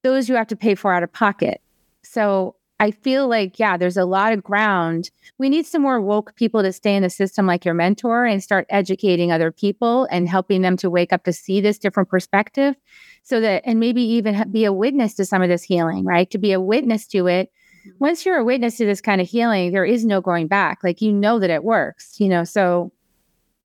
those 0.04 0.30
you 0.30 0.36
have 0.36 0.48
to 0.48 0.56
pay 0.56 0.76
for 0.76 0.94
out 0.94 1.04
of 1.04 1.12
pocket. 1.12 1.62
So 2.04 2.56
I 2.82 2.92
feel 2.92 3.28
like, 3.28 3.60
yeah, 3.60 3.76
there's 3.76 3.98
a 3.98 4.06
lot 4.06 4.32
of 4.32 4.42
ground. 4.42 5.12
We 5.38 5.50
need 5.50 5.66
some 5.66 5.82
more 5.82 6.00
woke 6.00 6.36
people 6.36 6.64
to 6.64 6.72
stay 6.72 6.96
in 6.96 7.04
the 7.04 7.10
system 7.10 7.46
like 7.46 7.66
your 7.66 7.74
mentor 7.74 8.26
and 8.26 8.42
start 8.42 8.66
educating 8.70 9.32
other 9.32 9.52
people 9.52 10.08
and 10.10 10.30
helping 10.30 10.62
them 10.62 10.78
to 10.78 10.90
wake 10.90 11.12
up 11.12 11.26
to 11.26 11.34
see 11.34 11.60
this 11.60 11.78
different 11.78 12.08
perspective 12.08 12.76
so 13.24 13.42
that, 13.42 13.64
and 13.66 13.82
maybe 13.82 14.02
even 14.02 14.50
be 14.50 14.64
a 14.64 14.72
witness 14.72 15.14
to 15.16 15.26
some 15.26 15.42
of 15.42 15.50
this 15.50 15.64
healing, 15.64 16.06
right? 16.06 16.32
To 16.32 16.38
be 16.38 16.54
a 16.54 16.62
witness 16.62 17.06
to 17.08 17.28
it. 17.28 17.52
Mm-hmm. 17.82 17.98
Once 18.00 18.26
you're 18.26 18.38
a 18.38 18.46
witness 18.46 18.78
to 18.78 18.86
this 18.86 19.02
kind 19.02 19.20
of 19.20 19.28
healing, 19.28 19.74
there 19.74 19.86
is 19.86 20.06
no 20.06 20.22
going 20.22 20.48
back. 20.48 20.80
Like, 20.82 21.02
you 21.02 21.12
know 21.12 21.38
that 21.40 21.50
it 21.50 21.66
works, 21.66 22.18
you 22.18 22.30
know? 22.30 22.46
So 22.46 22.94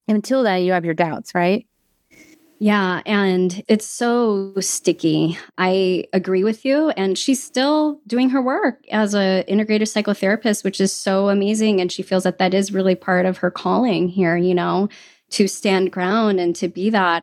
until 0.09 0.42
then, 0.42 0.64
you 0.64 0.72
have 0.72 0.85
your 0.85 0.94
doubts, 0.94 1.37
right? 1.37 1.66
Yeah, 2.64 3.03
and 3.05 3.62
it's 3.68 3.85
so 3.85 4.55
sticky. 4.59 5.37
I 5.59 6.07
agree 6.14 6.44
with 6.44 6.64
you 6.64 6.88
and 6.96 7.18
she's 7.18 7.42
still 7.42 8.00
doing 8.07 8.31
her 8.31 8.40
work 8.40 8.83
as 8.90 9.14
a 9.14 9.44
integrative 9.46 9.92
psychotherapist, 9.92 10.64
which 10.64 10.81
is 10.81 10.90
so 10.90 11.29
amazing 11.29 11.79
and 11.83 11.92
she 11.92 12.03
feels 12.03 12.22
that 12.24 12.38
that 12.38 12.55
is 12.55 12.72
really 12.72 12.94
part 12.94 13.27
of 13.27 13.37
her 13.37 13.50
calling 13.50 14.09
here, 14.09 14.38
you 14.38 14.55
know, 14.55 14.88
to 15.33 15.46
stand 15.46 15.92
ground 15.92 16.40
and 16.40 16.57
to 16.57 16.68
be 16.68 16.88
that 16.88 17.22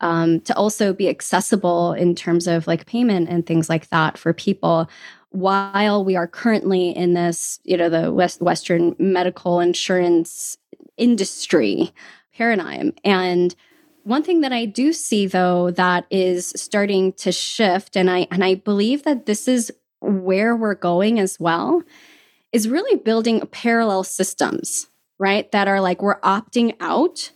um, 0.00 0.40
to 0.42 0.54
also 0.56 0.92
be 0.92 1.08
accessible 1.08 1.94
in 1.94 2.14
terms 2.14 2.46
of 2.46 2.66
like 2.66 2.84
payment 2.84 3.30
and 3.30 3.46
things 3.46 3.70
like 3.70 3.88
that 3.88 4.18
for 4.18 4.34
people 4.34 4.90
while 5.30 6.04
we 6.04 6.16
are 6.16 6.26
currently 6.28 6.90
in 6.90 7.14
this, 7.14 7.60
you 7.64 7.78
know, 7.78 7.88
the 7.88 8.12
West 8.12 8.42
Western 8.42 8.94
medical 8.98 9.58
insurance 9.58 10.58
industry 10.98 11.90
paradigm. 12.36 12.92
And 13.04 13.54
one 14.04 14.22
thing 14.22 14.40
that 14.40 14.52
I 14.52 14.66
do 14.66 14.92
see 14.92 15.26
though 15.26 15.70
that 15.72 16.06
is 16.10 16.52
starting 16.56 17.12
to 17.14 17.32
shift 17.32 17.96
and 17.96 18.10
I 18.10 18.26
and 18.30 18.44
I 18.44 18.56
believe 18.56 19.04
that 19.04 19.26
this 19.26 19.48
is 19.48 19.72
where 20.00 20.56
we're 20.56 20.74
going 20.74 21.20
as 21.20 21.38
well 21.38 21.82
is 22.52 22.68
really 22.68 22.98
building 22.98 23.40
parallel 23.50 24.04
systems, 24.04 24.88
right? 25.18 25.50
That 25.52 25.68
are 25.68 25.80
like 25.80 26.02
we're 26.02 26.20
opting 26.20 26.74
out 26.80 27.32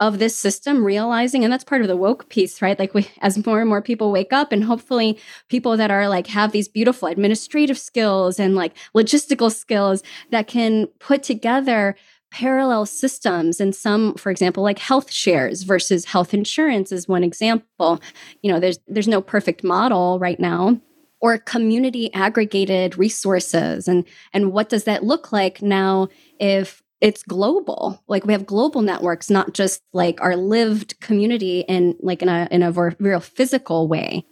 of 0.00 0.18
this 0.18 0.34
system 0.34 0.84
realizing 0.84 1.44
and 1.44 1.52
that's 1.52 1.62
part 1.62 1.82
of 1.82 1.88
the 1.88 1.96
woke 1.96 2.30
piece 2.30 2.62
right 2.62 2.78
like 2.78 2.94
we 2.94 3.06
as 3.20 3.44
more 3.44 3.60
and 3.60 3.68
more 3.68 3.82
people 3.82 4.10
wake 4.10 4.32
up 4.32 4.50
and 4.50 4.64
hopefully 4.64 5.18
people 5.48 5.76
that 5.76 5.90
are 5.90 6.08
like 6.08 6.26
have 6.26 6.52
these 6.52 6.68
beautiful 6.68 7.06
administrative 7.06 7.78
skills 7.78 8.40
and 8.40 8.54
like 8.54 8.74
logistical 8.96 9.52
skills 9.52 10.02
that 10.30 10.46
can 10.46 10.86
put 10.98 11.22
together 11.22 11.94
parallel 12.30 12.86
systems 12.86 13.60
and 13.60 13.74
some 13.74 14.14
for 14.14 14.30
example 14.30 14.62
like 14.62 14.78
health 14.78 15.10
shares 15.10 15.62
versus 15.62 16.04
health 16.04 16.32
insurance 16.32 16.92
is 16.92 17.08
one 17.08 17.24
example. 17.24 18.00
You 18.42 18.52
know 18.52 18.60
there's 18.60 18.78
there's 18.86 19.08
no 19.08 19.20
perfect 19.20 19.64
model 19.64 20.18
right 20.18 20.40
now. 20.40 20.80
Or 21.22 21.36
community 21.36 22.12
aggregated 22.14 22.96
resources 22.96 23.86
and 23.88 24.04
and 24.32 24.52
what 24.52 24.68
does 24.68 24.84
that 24.84 25.04
look 25.04 25.32
like 25.32 25.60
now 25.60 26.08
if 26.38 26.82
it's 27.00 27.22
global? 27.22 28.02
Like 28.08 28.24
we 28.24 28.32
have 28.32 28.46
global 28.46 28.80
networks 28.82 29.28
not 29.28 29.52
just 29.52 29.82
like 29.92 30.20
our 30.20 30.36
lived 30.36 30.98
community 31.00 31.60
in 31.68 31.96
like 32.00 32.22
in 32.22 32.28
a 32.28 32.48
in 32.50 32.62
a 32.62 32.72
real 32.72 33.20
physical 33.20 33.86
way 33.86 34.24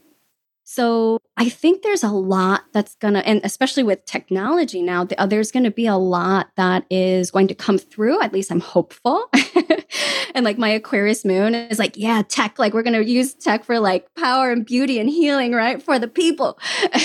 so 0.71 1.19
I 1.39 1.49
think 1.49 1.81
there's 1.81 2.05
a 2.05 2.11
lot 2.11 2.65
that's 2.75 2.95
going 2.97 3.15
to, 3.15 3.27
and 3.27 3.41
especially 3.43 3.85
with 3.85 4.05
technology 4.05 4.83
now, 4.83 5.03
the, 5.03 5.17
there's 5.27 5.51
going 5.51 5.65
to 5.65 5.71
be 5.71 5.87
a 5.87 5.97
lot 5.97 6.51
that 6.57 6.85
is 6.91 7.31
going 7.31 7.49
to 7.49 7.55
come 7.55 7.79
through. 7.79 8.21
At 8.23 8.35
least 8.35 8.53
I'm 8.53 8.61
hopeful. 8.61 9.31
and 10.35 10.45
like 10.45 10.59
my 10.59 10.69
Aquarius 10.69 11.25
moon 11.25 11.55
is 11.55 11.79
like, 11.79 11.97
yeah, 11.97 12.21
tech, 12.29 12.59
like 12.59 12.75
we're 12.75 12.83
going 12.83 13.03
to 13.03 13.11
use 13.11 13.33
tech 13.33 13.65
for 13.65 13.81
like 13.81 14.15
power 14.15 14.51
and 14.51 14.67
beauty 14.67 14.99
and 14.99 15.09
healing, 15.09 15.53
right? 15.53 15.83
For 15.83 15.99
the 15.99 16.07
people. 16.07 16.59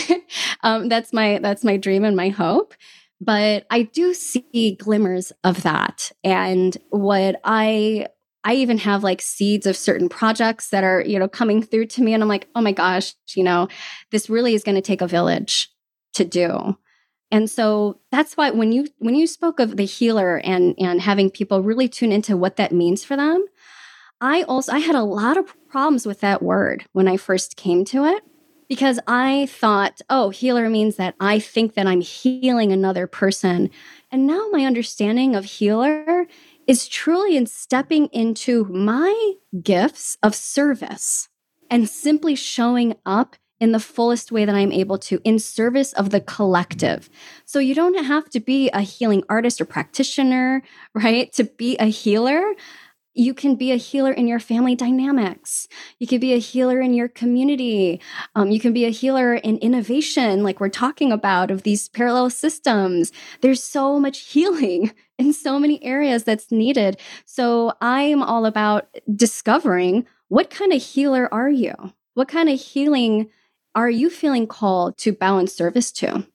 um, 0.63 0.89
that's 0.89 1.13
my, 1.13 1.39
that's 1.41 1.63
my 1.63 1.77
dream 1.77 2.03
and 2.03 2.17
my 2.17 2.27
hope. 2.27 2.73
But 3.21 3.65
I 3.69 3.83
do 3.83 4.13
see 4.13 4.75
glimmers 4.77 5.31
of 5.45 5.63
that. 5.63 6.11
And 6.21 6.75
what 6.89 7.39
I 7.45 8.07
I 8.43 8.55
even 8.55 8.77
have 8.79 9.03
like 9.03 9.21
seeds 9.21 9.65
of 9.65 9.77
certain 9.77 10.09
projects 10.09 10.69
that 10.69 10.83
are, 10.83 11.01
you 11.01 11.17
know, 11.17 11.27
coming 11.27 11.63
through 11.63 11.87
to 11.87 12.01
me. 12.01 12.13
And 12.13 12.21
I'm 12.21 12.29
like, 12.29 12.47
oh 12.55 12.61
my 12.61 12.71
gosh, 12.71 13.13
you 13.35 13.43
know, 13.43 13.67
this 14.11 14.29
really 14.29 14.53
is 14.53 14.63
going 14.63 14.75
to 14.75 14.81
take 14.81 15.01
a 15.01 15.07
village 15.07 15.69
to 16.13 16.25
do. 16.25 16.77
And 17.31 17.49
so 17.49 17.99
that's 18.11 18.37
why 18.37 18.51
when 18.51 18.71
you 18.71 18.87
when 18.99 19.15
you 19.15 19.25
spoke 19.25 19.59
of 19.59 19.77
the 19.77 19.85
healer 19.85 20.37
and 20.37 20.75
and 20.77 21.01
having 21.01 21.31
people 21.31 21.63
really 21.63 21.87
tune 21.87 22.11
into 22.11 22.37
what 22.37 22.57
that 22.57 22.71
means 22.71 23.03
for 23.03 23.15
them, 23.15 23.43
I 24.21 24.43
also 24.43 24.71
I 24.71 24.79
had 24.79 24.95
a 24.95 25.03
lot 25.03 25.37
of 25.37 25.55
problems 25.67 26.05
with 26.05 26.19
that 26.19 26.43
word 26.43 26.85
when 26.91 27.07
I 27.07 27.17
first 27.17 27.57
came 27.57 27.85
to 27.85 28.05
it 28.05 28.23
because 28.69 28.99
I 29.07 29.47
thought, 29.47 30.01
oh, 30.09 30.29
healer 30.29 30.69
means 30.69 30.97
that 30.97 31.15
I 31.19 31.39
think 31.39 31.73
that 31.73 31.87
I'm 31.87 32.01
healing 32.01 32.71
another 32.71 33.07
person. 33.07 33.71
And 34.11 34.27
now 34.27 34.47
my 34.51 34.65
understanding 34.65 35.35
of 35.35 35.45
healer 35.45 36.27
is 36.67 36.87
truly 36.87 37.35
in 37.37 37.45
stepping 37.45 38.07
into 38.07 38.65
my 38.65 39.33
gifts 39.61 40.17
of 40.23 40.35
service 40.35 41.29
and 41.69 41.89
simply 41.89 42.35
showing 42.35 42.95
up 43.05 43.35
in 43.59 43.71
the 43.71 43.79
fullest 43.79 44.31
way 44.31 44.43
that 44.43 44.55
I'm 44.55 44.71
able 44.71 44.97
to 44.97 45.21
in 45.23 45.39
service 45.39 45.93
of 45.93 46.09
the 46.09 46.19
collective. 46.19 47.09
So 47.45 47.59
you 47.59 47.73
don't 47.73 48.03
have 48.03 48.29
to 48.31 48.39
be 48.39 48.69
a 48.71 48.81
healing 48.81 49.23
artist 49.29 49.61
or 49.61 49.65
practitioner, 49.65 50.61
right? 50.93 51.31
To 51.33 51.45
be 51.45 51.77
a 51.77 51.85
healer. 51.85 52.41
You 53.13 53.33
can 53.33 53.55
be 53.55 53.71
a 53.71 53.77
healer 53.77 54.11
in 54.11 54.27
your 54.27 54.39
family 54.39 54.75
dynamics. 54.75 55.67
You 55.99 56.07
can 56.07 56.19
be 56.19 56.33
a 56.33 56.39
healer 56.39 56.81
in 56.81 56.93
your 56.93 57.07
community. 57.07 58.01
Um, 58.35 58.51
you 58.51 58.59
can 58.59 58.73
be 58.73 58.85
a 58.85 58.89
healer 58.89 59.35
in 59.35 59.57
innovation, 59.59 60.43
like 60.43 60.59
we're 60.59 60.69
talking 60.69 61.11
about, 61.11 61.51
of 61.51 61.63
these 61.63 61.87
parallel 61.89 62.31
systems. 62.31 63.11
There's 63.41 63.63
so 63.63 63.99
much 63.99 64.19
healing 64.33 64.91
in 65.17 65.33
so 65.33 65.59
many 65.59 65.83
areas 65.83 66.23
that's 66.23 66.51
needed. 66.51 66.99
So 67.25 67.73
I'm 67.81 68.23
all 68.23 68.45
about 68.45 68.87
discovering 69.15 70.05
what 70.27 70.49
kind 70.49 70.73
of 70.73 70.81
healer 70.81 71.31
are 71.33 71.49
you? 71.49 71.73
What 72.15 72.27
kind 72.27 72.49
of 72.49 72.59
healing 72.59 73.29
are 73.75 73.89
you 73.89 74.09
feeling 74.09 74.47
called 74.47 74.97
to 74.99 75.15
in 75.21 75.47
service 75.47 75.91
to? 75.93 76.27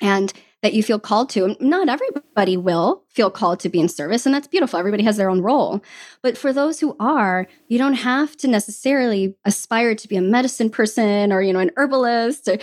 And 0.00 0.32
that 0.64 0.72
you 0.72 0.82
feel 0.82 0.98
called 0.98 1.28
to. 1.28 1.54
Not 1.60 1.90
everybody 1.90 2.56
will 2.56 3.04
feel 3.10 3.30
called 3.30 3.60
to 3.60 3.68
be 3.68 3.80
in 3.80 3.88
service, 3.88 4.24
and 4.24 4.34
that's 4.34 4.48
beautiful. 4.48 4.78
Everybody 4.78 5.04
has 5.04 5.18
their 5.18 5.28
own 5.28 5.42
role. 5.42 5.82
But 6.22 6.38
for 6.38 6.54
those 6.54 6.80
who 6.80 6.96
are, 6.98 7.46
you 7.68 7.76
don't 7.76 7.92
have 7.92 8.34
to 8.38 8.48
necessarily 8.48 9.36
aspire 9.44 9.94
to 9.94 10.08
be 10.08 10.16
a 10.16 10.22
medicine 10.22 10.70
person 10.70 11.32
or, 11.32 11.42
you 11.42 11.52
know, 11.52 11.58
an 11.58 11.70
herbalist. 11.76 12.48
Or, 12.48 12.56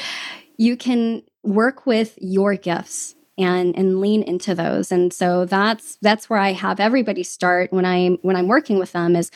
you 0.58 0.76
can 0.78 1.22
work 1.44 1.86
with 1.86 2.18
your 2.20 2.56
gifts 2.56 3.16
and 3.38 3.76
and 3.78 4.02
lean 4.02 4.24
into 4.24 4.54
those. 4.56 4.92
And 4.92 5.14
so 5.14 5.46
that's 5.46 5.98
that's 6.02 6.30
where 6.30 6.40
I 6.40 6.54
have 6.54 6.80
everybody 6.80 7.24
start 7.24 7.72
when 7.72 7.86
i'm 7.86 8.18
when 8.22 8.36
I'm 8.36 8.48
working 8.48 8.78
with 8.80 8.92
them 8.92 9.16
is 9.16 9.32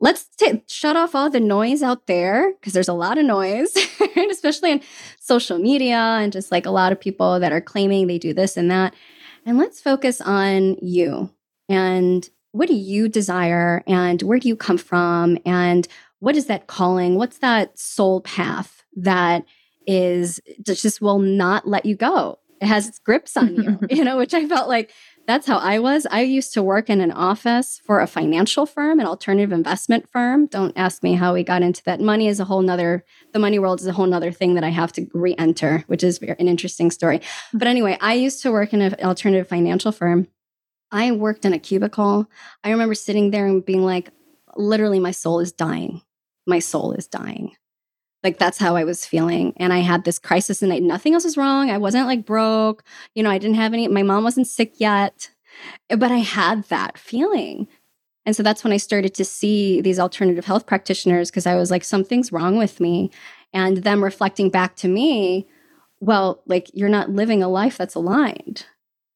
let's 0.00 0.24
t- 0.36 0.62
shut 0.66 0.96
off 0.96 1.14
all 1.14 1.30
the 1.30 1.40
noise 1.40 1.82
out 1.82 2.06
there 2.06 2.52
because 2.54 2.72
there's 2.72 2.88
a 2.88 2.94
lot 2.94 3.18
of 3.18 3.24
noise, 3.24 3.76
especially 4.30 4.72
in 4.72 4.80
social 5.20 5.58
media 5.58 5.98
and 5.98 6.32
just 6.32 6.50
like 6.50 6.66
a 6.66 6.70
lot 6.70 6.92
of 6.92 7.00
people 7.00 7.38
that 7.38 7.52
are 7.52 7.60
claiming 7.60 8.06
they 8.06 8.18
do 8.18 8.32
this 8.32 8.56
and 8.56 8.70
that. 8.70 8.94
And 9.44 9.58
let's 9.58 9.80
focus 9.80 10.20
on 10.20 10.76
you 10.82 11.30
and 11.68 12.28
what 12.52 12.68
do 12.68 12.74
you 12.74 13.08
desire 13.08 13.82
and 13.86 14.20
where 14.22 14.38
do 14.38 14.48
you 14.48 14.56
come 14.56 14.78
from 14.78 15.38
and 15.46 15.86
what 16.18 16.36
is 16.36 16.46
that 16.46 16.66
calling? 16.66 17.14
What's 17.14 17.38
that 17.38 17.78
soul 17.78 18.20
path 18.20 18.84
that 18.96 19.44
is 19.86 20.40
just 20.64 21.00
will 21.00 21.18
not 21.18 21.66
let 21.66 21.86
you 21.86 21.96
go? 21.96 22.39
It 22.60 22.66
has 22.66 22.86
its 22.88 22.98
grips 22.98 23.36
on 23.36 23.54
you, 23.56 23.78
you 23.90 24.04
know, 24.04 24.18
which 24.18 24.34
I 24.34 24.46
felt 24.46 24.68
like 24.68 24.92
that's 25.26 25.46
how 25.46 25.58
I 25.58 25.78
was. 25.78 26.06
I 26.10 26.22
used 26.22 26.52
to 26.54 26.62
work 26.62 26.90
in 26.90 27.00
an 27.00 27.12
office 27.12 27.80
for 27.84 28.00
a 28.00 28.06
financial 28.06 28.66
firm, 28.66 29.00
an 29.00 29.06
alternative 29.06 29.52
investment 29.52 30.08
firm. 30.10 30.46
Don't 30.46 30.76
ask 30.76 31.02
me 31.02 31.14
how 31.14 31.34
we 31.34 31.44
got 31.44 31.62
into 31.62 31.82
that. 31.84 32.00
Money 32.00 32.28
is 32.28 32.40
a 32.40 32.44
whole 32.44 32.62
nother, 32.62 33.04
the 33.32 33.38
money 33.38 33.58
world 33.58 33.80
is 33.80 33.86
a 33.86 33.92
whole 33.92 34.06
nother 34.06 34.32
thing 34.32 34.54
that 34.54 34.64
I 34.64 34.70
have 34.70 34.92
to 34.94 35.06
re 35.14 35.34
enter, 35.38 35.84
which 35.86 36.02
is 36.02 36.18
an 36.18 36.48
interesting 36.48 36.90
story. 36.90 37.20
But 37.52 37.68
anyway, 37.68 37.96
I 38.00 38.14
used 38.14 38.42
to 38.42 38.52
work 38.52 38.72
in 38.72 38.82
an 38.82 38.94
alternative 39.02 39.48
financial 39.48 39.92
firm. 39.92 40.28
I 40.90 41.12
worked 41.12 41.44
in 41.44 41.52
a 41.52 41.58
cubicle. 41.58 42.28
I 42.64 42.70
remember 42.70 42.94
sitting 42.94 43.30
there 43.30 43.46
and 43.46 43.64
being 43.64 43.84
like, 43.84 44.10
literally, 44.56 44.98
my 44.98 45.12
soul 45.12 45.40
is 45.40 45.52
dying. 45.52 46.02
My 46.46 46.58
soul 46.58 46.92
is 46.92 47.06
dying. 47.06 47.52
Like 48.22 48.38
that's 48.38 48.58
how 48.58 48.76
I 48.76 48.84
was 48.84 49.06
feeling. 49.06 49.54
And 49.56 49.72
I 49.72 49.78
had 49.78 50.04
this 50.04 50.18
crisis 50.18 50.62
and 50.62 50.72
I, 50.72 50.78
nothing 50.78 51.14
else 51.14 51.24
was 51.24 51.36
wrong. 51.36 51.70
I 51.70 51.78
wasn't 51.78 52.06
like 52.06 52.26
broke. 52.26 52.84
You 53.14 53.22
know, 53.22 53.30
I 53.30 53.38
didn't 53.38 53.56
have 53.56 53.72
any, 53.72 53.88
my 53.88 54.02
mom 54.02 54.24
wasn't 54.24 54.46
sick 54.46 54.74
yet, 54.78 55.30
eh, 55.88 55.96
but 55.96 56.12
I 56.12 56.18
had 56.18 56.64
that 56.64 56.98
feeling. 56.98 57.66
And 58.26 58.36
so 58.36 58.42
that's 58.42 58.62
when 58.62 58.72
I 58.72 58.76
started 58.76 59.14
to 59.14 59.24
see 59.24 59.80
these 59.80 59.98
alternative 59.98 60.44
health 60.44 60.66
practitioners 60.66 61.30
because 61.30 61.46
I 61.46 61.54
was 61.54 61.70
like, 61.70 61.84
something's 61.84 62.32
wrong 62.32 62.58
with 62.58 62.78
me. 62.78 63.10
And 63.52 63.78
them 63.78 64.04
reflecting 64.04 64.50
back 64.50 64.76
to 64.76 64.88
me, 64.88 65.48
well, 66.00 66.42
like 66.46 66.70
you're 66.74 66.88
not 66.88 67.10
living 67.10 67.42
a 67.42 67.48
life 67.48 67.78
that's 67.78 67.94
aligned. 67.94 68.66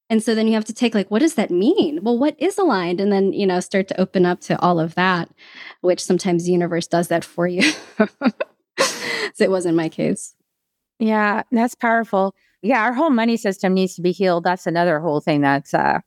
And 0.09 0.21
so 0.21 0.35
then 0.35 0.47
you 0.47 0.53
have 0.53 0.65
to 0.65 0.73
take 0.73 0.93
like, 0.93 1.09
what 1.09 1.19
does 1.19 1.35
that 1.35 1.49
mean? 1.49 1.99
Well, 2.03 2.17
what 2.17 2.35
is 2.39 2.57
aligned? 2.57 2.99
And 2.99 3.11
then, 3.11 3.33
you 3.33 3.47
know, 3.47 3.59
start 3.59 3.87
to 3.87 3.99
open 3.99 4.25
up 4.25 4.39
to 4.41 4.59
all 4.59 4.79
of 4.79 4.95
that, 4.95 5.29
which 5.81 6.03
sometimes 6.03 6.45
the 6.45 6.51
universe 6.51 6.87
does 6.87 7.07
that 7.07 7.25
for 7.25 7.47
you. 7.47 7.71
it 9.39 9.49
wasn't 9.51 9.75
my 9.75 9.89
case. 9.89 10.35
Yeah, 10.99 11.43
that's 11.51 11.75
powerful. 11.75 12.33
yeah, 12.65 12.81
our 12.81 12.93
whole 12.93 13.11
money 13.11 13.37
system 13.37 13.73
needs 13.73 13.95
to 13.95 14.01
be 14.01 14.11
healed. 14.11 14.43
That's 14.43 14.65
another 14.65 14.99
whole 14.99 15.21
thing 15.21 15.41
that's 15.41 15.73
uh, 15.73 15.99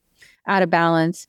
out 0.49 0.62
of 0.62 0.71
balance. 0.71 1.29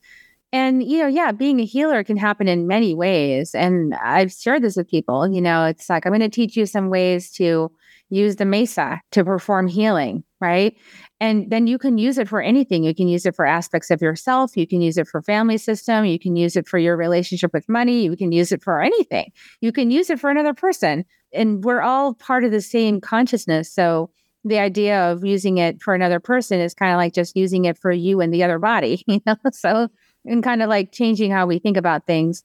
And, 0.52 0.82
you 0.84 0.98
know, 0.98 1.08
yeah, 1.08 1.32
being 1.32 1.60
a 1.60 1.66
healer 1.66 2.04
can 2.04 2.18
happen 2.18 2.48
in 2.48 2.66
many 2.66 2.96
ways. 2.96 3.54
And 3.54 3.94
I've 3.96 4.32
shared 4.32 4.64
this 4.64 4.76
with 4.76 4.90
people. 4.90 5.32
You 5.32 5.42
know, 5.42 5.66
it's 5.66 5.88
like, 5.88 6.08
I'm 6.08 6.12
going 6.12 6.22
to 6.22 6.30
teach 6.30 6.58
you 6.58 6.66
some 6.66 6.90
ways 6.90 7.32
to 7.34 7.72
use 8.10 8.38
the 8.38 8.46
mesa 8.46 9.00
to 9.12 9.24
perform 9.24 9.68
healing, 9.68 10.24
right? 10.42 10.76
And 11.20 11.52
then 11.52 11.68
you 11.68 11.78
can 11.78 12.00
use 12.00 12.18
it 12.18 12.28
for 12.28 12.42
anything. 12.42 12.84
You 12.84 12.96
can 12.96 13.08
use 13.08 13.28
it 13.28 13.36
for 13.36 13.46
aspects 13.46 13.92
of 13.92 14.02
yourself. 14.02 14.58
You 14.58 14.66
can 14.66 14.82
use 14.82 14.98
it 14.98 15.08
for 15.08 15.22
family 15.22 15.60
system. 15.60 16.06
You 16.06 16.18
can 16.18 16.36
use 16.36 16.56
it 16.56 16.68
for 16.68 16.80
your 16.80 16.98
relationship 16.98 17.54
with 17.54 17.70
money. 17.70 18.02
You 18.02 18.18
can 18.18 18.32
use 18.32 18.52
it 18.52 18.64
for 18.64 18.82
anything. 18.82 19.32
You 19.62 19.72
can 19.72 19.92
use 19.92 20.10
it 20.10 20.20
for 20.20 20.32
another 20.32 20.56
person. 20.56 21.06
And 21.34 21.64
we're 21.64 21.82
all 21.82 22.14
part 22.14 22.44
of 22.44 22.52
the 22.52 22.62
same 22.62 23.02
consciousness. 23.02 23.72
So 23.72 24.10
the 24.44 24.60
idea 24.60 25.12
of 25.12 25.26
using 25.26 25.58
it 25.58 25.82
for 25.82 25.94
another 25.94 26.20
person 26.20 26.60
is 26.60 26.74
kind 26.74 26.92
of 26.92 26.98
like 26.98 27.14
just 27.14 27.36
using 27.36 27.66
it 27.66 27.78
for 27.78 27.92
you 27.92 28.22
and 28.22 28.34
the 28.34 28.44
other 28.44 28.60
body, 28.60 29.04
you 29.08 29.22
know? 29.26 29.36
So 29.52 29.90
and 30.26 30.44
kind 30.44 30.62
of 30.62 30.70
like 30.70 30.92
changing 30.92 31.32
how 31.32 31.46
we 31.46 31.60
think 31.60 31.78
about 31.78 32.06
things. 32.06 32.44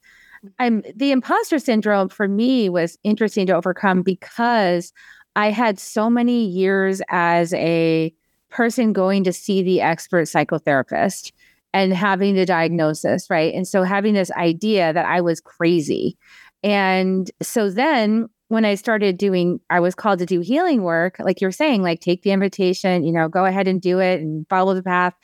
I'm 0.59 0.83
the 0.94 1.11
imposter 1.12 1.59
syndrome 1.59 2.09
for 2.09 2.29
me 2.29 2.68
was 2.68 2.99
interesting 3.03 3.47
to 3.47 3.55
overcome 3.55 4.03
because 4.03 4.92
I 5.37 5.51
had 5.51 5.79
so 5.79 6.11
many 6.11 6.44
years 6.47 7.01
as 7.09 7.53
a 7.55 8.14
person 8.51 8.92
going 8.92 9.25
to 9.25 9.33
see 9.33 9.62
the 9.62 9.81
expert 9.81 10.25
psychotherapist 10.25 11.33
and 11.73 11.92
having 11.92 12.37
the 12.37 12.47
diagnosis, 12.47 13.29
right? 13.29 13.53
And 13.53 13.66
so 13.66 13.83
having 13.83 14.14
this 14.14 14.31
idea 14.33 14.92
that 14.92 15.07
I 15.07 15.20
was 15.20 15.40
crazy. 15.40 16.16
And 16.62 17.31
so 17.42 17.68
then 17.68 18.29
when 18.48 18.64
I 18.64 18.74
started 18.74 19.16
doing, 19.16 19.61
I 19.70 19.80
was 19.80 19.94
called 19.94 20.18
to 20.18 20.26
do 20.26 20.40
healing 20.40 20.83
work, 20.83 21.16
like 21.18 21.40
you're 21.40 21.52
saying, 21.52 21.83
like 21.83 22.00
take 22.00 22.22
the 22.22 22.30
invitation, 22.30 23.04
you 23.04 23.12
know, 23.12 23.28
go 23.28 23.44
ahead 23.44 23.66
and 23.68 23.80
do 23.80 24.00
it 24.00 24.20
and 24.20 24.46
follow 24.48 24.74
the 24.74 24.83
path. 24.83 25.14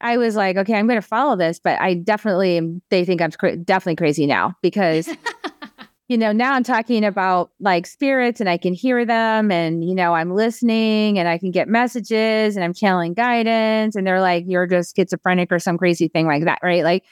I 0.00 0.18
was 0.18 0.36
like, 0.36 0.56
okay, 0.56 0.74
I'm 0.74 0.86
going 0.86 1.00
to 1.00 1.06
follow 1.06 1.36
this, 1.36 1.58
but 1.58 1.80
I 1.80 1.94
definitely, 1.94 2.80
they 2.90 3.04
think 3.04 3.22
I'm 3.22 3.30
cra- 3.30 3.56
definitely 3.56 3.96
crazy 3.96 4.26
now 4.26 4.54
because, 4.60 5.08
you 6.08 6.18
know, 6.18 6.32
now 6.32 6.52
I'm 6.52 6.64
talking 6.64 7.02
about 7.02 7.50
like 7.60 7.86
spirits 7.86 8.38
and 8.38 8.48
I 8.48 8.58
can 8.58 8.74
hear 8.74 9.06
them 9.06 9.50
and, 9.50 9.82
you 9.82 9.94
know, 9.94 10.14
I'm 10.14 10.34
listening 10.34 11.18
and 11.18 11.28
I 11.28 11.38
can 11.38 11.50
get 11.50 11.66
messages 11.66 12.56
and 12.56 12.64
I'm 12.64 12.74
channeling 12.74 13.14
guidance. 13.14 13.96
And 13.96 14.06
they're 14.06 14.20
like, 14.20 14.44
you're 14.46 14.66
just 14.66 14.94
schizophrenic 14.94 15.50
or 15.50 15.58
some 15.58 15.78
crazy 15.78 16.08
thing 16.08 16.26
like 16.26 16.44
that. 16.44 16.58
Right. 16.62 16.84
Like, 16.84 17.04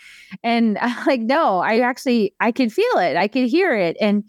and 0.42 0.76
I'm 0.78 1.04
like, 1.06 1.22
no, 1.22 1.60
I 1.60 1.80
actually, 1.80 2.34
I 2.38 2.52
can 2.52 2.68
feel 2.68 2.98
it. 2.98 3.16
I 3.16 3.28
can 3.28 3.46
hear 3.46 3.74
it. 3.74 3.96
And 3.98 4.24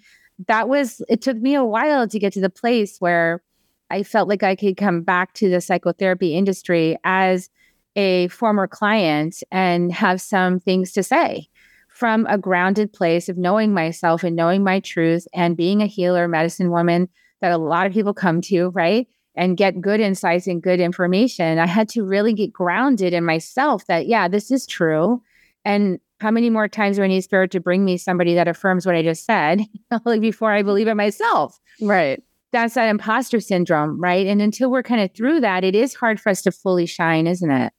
that 0.47 0.69
was, 0.69 1.01
it 1.09 1.21
took 1.21 1.37
me 1.37 1.55
a 1.55 1.63
while 1.63 2.07
to 2.07 2.19
get 2.19 2.33
to 2.33 2.41
the 2.41 2.49
place 2.49 2.97
where 2.99 3.41
I 3.89 4.03
felt 4.03 4.27
like 4.27 4.43
I 4.43 4.55
could 4.55 4.77
come 4.77 5.01
back 5.01 5.33
to 5.35 5.49
the 5.49 5.61
psychotherapy 5.61 6.35
industry 6.35 6.97
as, 7.03 7.49
a 7.95 8.27
former 8.27 8.67
client 8.67 9.41
and 9.51 9.91
have 9.91 10.19
some 10.21 10.59
things 10.59 10.91
to 10.93 11.03
say 11.03 11.47
from 11.89 12.25
a 12.29 12.37
grounded 12.37 12.91
place 12.91 13.29
of 13.29 13.37
knowing 13.37 13.73
myself 13.73 14.23
and 14.23 14.35
knowing 14.35 14.63
my 14.63 14.81
truth 14.81 15.27
and 15.33 15.55
being 15.55 15.81
a 15.81 15.87
healer, 15.87 16.27
medicine 16.27 16.69
woman 16.69 17.07
that 17.41 17.53
a 17.53 17.57
lot 17.57 17.87
of 17.87 17.93
people 17.93 18.13
come 18.13 18.41
to, 18.41 18.69
right? 18.69 19.07
And 19.35 19.57
get 19.57 19.81
good 19.81 19.99
insights 19.99 20.47
and 20.47 20.61
good 20.61 20.79
information. 20.79 21.57
I 21.57 21.67
had 21.67 21.89
to 21.89 22.03
really 22.03 22.33
get 22.33 22.51
grounded 22.51 23.13
in 23.13 23.25
myself 23.25 23.85
that, 23.87 24.07
yeah, 24.07 24.27
this 24.27 24.51
is 24.51 24.65
true. 24.65 25.21
And 25.63 25.99
how 26.19 26.31
many 26.31 26.49
more 26.49 26.67
times 26.67 26.97
do 26.97 27.03
I 27.03 27.07
need 27.07 27.21
spirit 27.21 27.51
to 27.51 27.59
bring 27.59 27.83
me 27.83 27.97
somebody 27.97 28.33
that 28.35 28.47
affirms 28.47 28.85
what 28.85 28.95
I 28.95 29.03
just 29.03 29.25
said 29.25 29.61
like 30.05 30.21
before 30.21 30.51
I 30.51 30.61
believe 30.61 30.87
it 30.87 30.95
myself? 30.95 31.59
Right. 31.81 32.23
That's 32.51 32.75
that 32.75 32.87
imposter 32.87 33.41
syndrome, 33.41 33.99
right? 33.99 34.25
And 34.25 34.41
until 34.41 34.71
we're 34.71 34.83
kind 34.83 35.01
of 35.01 35.13
through 35.13 35.41
that, 35.41 35.63
it 35.63 35.75
is 35.75 35.93
hard 35.93 36.21
for 36.21 36.29
us 36.29 36.41
to 36.43 36.51
fully 36.51 36.85
shine, 36.85 37.27
isn't 37.27 37.51
it? 37.51 37.73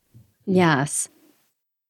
Yes. 0.45 1.09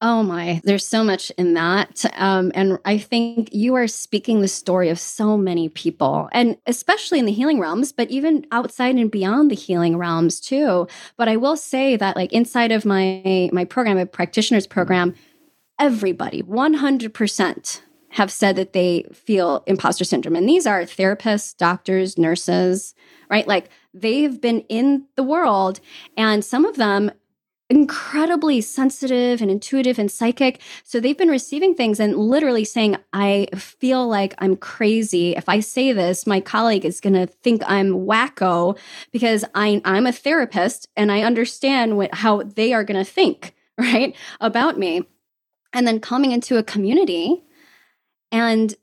Oh 0.03 0.23
my, 0.23 0.61
there's 0.63 0.87
so 0.87 1.03
much 1.03 1.31
in 1.39 1.55
that. 1.55 2.05
Um, 2.21 2.53
and 2.55 2.79
I 2.85 2.99
think 2.99 3.49
you 3.53 3.75
are 3.77 3.87
speaking 3.87 4.43
the 4.43 4.49
story 4.49 4.91
of 4.91 5.01
so 5.01 5.39
many 5.39 5.71
people, 5.71 6.29
and 6.33 6.59
especially 6.67 7.19
in 7.19 7.25
the 7.25 7.33
healing 7.33 7.59
realms, 7.59 7.93
but 7.93 8.11
even 8.11 8.47
outside 8.53 8.97
and 8.97 9.11
beyond 9.11 9.51
the 9.51 9.55
healing 9.55 9.97
realms 9.97 10.39
too. 10.39 10.87
But 11.17 11.31
I 11.31 11.37
will 11.37 11.57
say 11.57 11.97
that, 11.97 12.15
like 12.15 12.31
inside 12.35 12.73
of 12.73 12.85
my 12.85 13.49
my 13.55 13.65
program, 13.65 13.97
a 13.97 14.05
practitioners 14.05 14.67
program, 14.67 15.15
everybody, 15.79 16.43
100% 16.43 17.81
have 18.11 18.31
said 18.31 18.57
that 18.57 18.73
they 18.73 19.05
feel 19.13 19.63
imposter 19.67 20.05
syndrome. 20.05 20.37
And 20.37 20.49
these 20.49 20.67
are 20.67 20.83
therapists, 20.83 21.57
doctors, 21.57 22.17
nurses, 22.17 22.95
right? 23.31 23.47
Like 23.47 23.69
they've 23.93 24.41
been 24.41 24.61
in 24.69 25.07
the 25.17 25.23
world, 25.23 25.81
and 26.17 26.45
some 26.45 26.65
of 26.65 26.77
them 26.77 27.11
incredibly 27.69 28.61
sensitive 28.61 29.43
and 29.43 29.51
intuitive 29.51 29.99
and 29.99 30.11
psychic. 30.11 30.61
So 30.85 31.01
they've 31.01 31.19
been 31.19 31.29
receiving 31.29 31.75
things 31.75 31.99
and 31.99 32.17
literally 32.17 32.65
saying, 32.65 32.97
I 33.13 33.49
feel 33.57 34.07
like 34.07 34.35
I'm 34.39 34.57
crazy. 34.57 35.35
If 35.35 35.49
I 35.49 35.61
say 35.61 35.93
this, 35.93 36.27
my 36.27 36.41
colleague 36.41 36.85
is 36.85 37.01
going 37.01 37.15
to 37.15 37.27
think 37.27 37.63
I'm 37.67 38.07
wacko 38.07 38.79
because 39.11 39.45
I, 39.55 39.83
I'm 39.85 40.07
a 40.07 40.13
therapist 40.13 40.89
and 40.97 41.11
I 41.11 41.23
understand 41.23 41.97
what, 41.97 42.15
how 42.15 42.43
they 42.43 42.73
are 42.73 42.85
going 42.85 43.05
to 43.05 43.11
think, 43.11 43.55
right, 43.79 44.15
about 44.41 44.79
me. 44.79 45.03
And 45.77 45.87
then 45.87 46.01
coming 46.01 46.33
into 46.33 46.57
a 46.57 46.63
community 46.63 47.45
and 48.33 48.75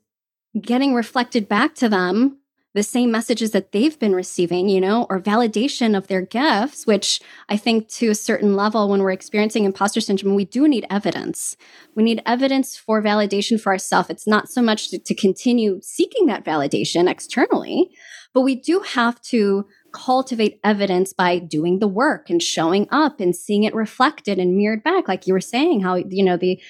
getting 0.60 0.94
reflected 0.94 1.48
back 1.48 1.74
to 1.74 1.88
them 1.88 2.38
the 2.72 2.84
same 2.84 3.10
messages 3.10 3.50
that 3.50 3.72
they've 3.72 3.98
been 3.98 4.14
receiving, 4.14 4.68
you 4.68 4.80
know, 4.80 5.04
or 5.10 5.20
validation 5.20 5.96
of 5.96 6.06
their 6.06 6.22
gifts, 6.22 6.86
which 6.86 7.20
I 7.48 7.56
think 7.56 7.88
to 7.88 8.10
a 8.10 8.14
certain 8.14 8.54
level, 8.54 8.88
when 8.88 9.00
we're 9.00 9.10
experiencing 9.10 9.64
imposter 9.64 10.00
syndrome, 10.00 10.36
we 10.36 10.44
do 10.44 10.68
need 10.68 10.86
evidence. 10.88 11.56
We 11.96 12.04
need 12.04 12.22
evidence 12.26 12.76
for 12.76 13.02
validation 13.02 13.60
for 13.60 13.72
ourselves. 13.72 14.08
It's 14.08 14.26
not 14.26 14.48
so 14.48 14.62
much 14.62 14.90
to, 14.90 14.98
to 15.00 15.14
continue 15.16 15.80
seeking 15.82 16.26
that 16.26 16.44
validation 16.44 17.10
externally, 17.10 17.90
but 18.32 18.42
we 18.42 18.54
do 18.54 18.80
have 18.80 19.20
to 19.22 19.66
cultivate 19.94 20.60
evidence 20.64 21.12
by 21.12 21.38
doing 21.38 21.78
the 21.78 21.88
work 21.88 22.28
and 22.28 22.42
showing 22.42 22.86
up 22.90 23.20
and 23.20 23.34
seeing 23.34 23.62
it 23.62 23.74
reflected 23.74 24.38
and 24.38 24.56
mirrored 24.56 24.82
back 24.82 25.06
like 25.06 25.26
you 25.26 25.32
were 25.32 25.40
saying 25.40 25.80
how 25.80 25.94
you 25.94 26.24
know 26.24 26.36
the 26.36 26.60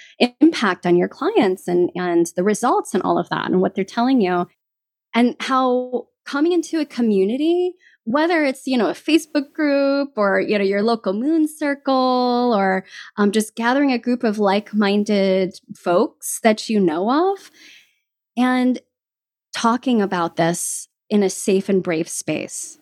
impact 0.40 0.86
on 0.86 0.94
your 0.94 1.08
clients 1.08 1.66
and 1.66 1.90
and 1.96 2.26
the 2.36 2.44
results 2.44 2.94
and 2.94 3.02
all 3.02 3.18
of 3.18 3.28
that 3.30 3.50
and 3.50 3.60
what 3.60 3.74
they're 3.74 3.84
telling 3.84 4.20
you. 4.20 4.46
And 5.14 5.36
how 5.40 6.08
coming 6.26 6.52
into 6.52 6.80
a 6.80 6.84
community 6.84 7.74
whether 8.04 8.44
it's 8.44 8.66
you 8.66 8.76
know 8.76 8.88
a 8.88 8.92
facebook 8.92 9.52
group 9.52 10.12
or 10.16 10.40
you 10.40 10.58
know 10.58 10.64
your 10.64 10.82
local 10.82 11.14
moon 11.14 11.48
circle 11.48 12.54
or 12.54 12.84
um, 13.16 13.32
just 13.32 13.54
gathering 13.54 13.92
a 13.92 13.98
group 13.98 14.22
of 14.22 14.38
like-minded 14.38 15.58
folks 15.74 16.40
that 16.42 16.68
you 16.68 16.78
know 16.78 17.32
of 17.32 17.50
and 18.36 18.80
talking 19.54 20.02
about 20.02 20.36
this 20.36 20.88
in 21.08 21.22
a 21.22 21.30
safe 21.30 21.68
and 21.68 21.82
brave 21.82 22.08
space 22.08 22.78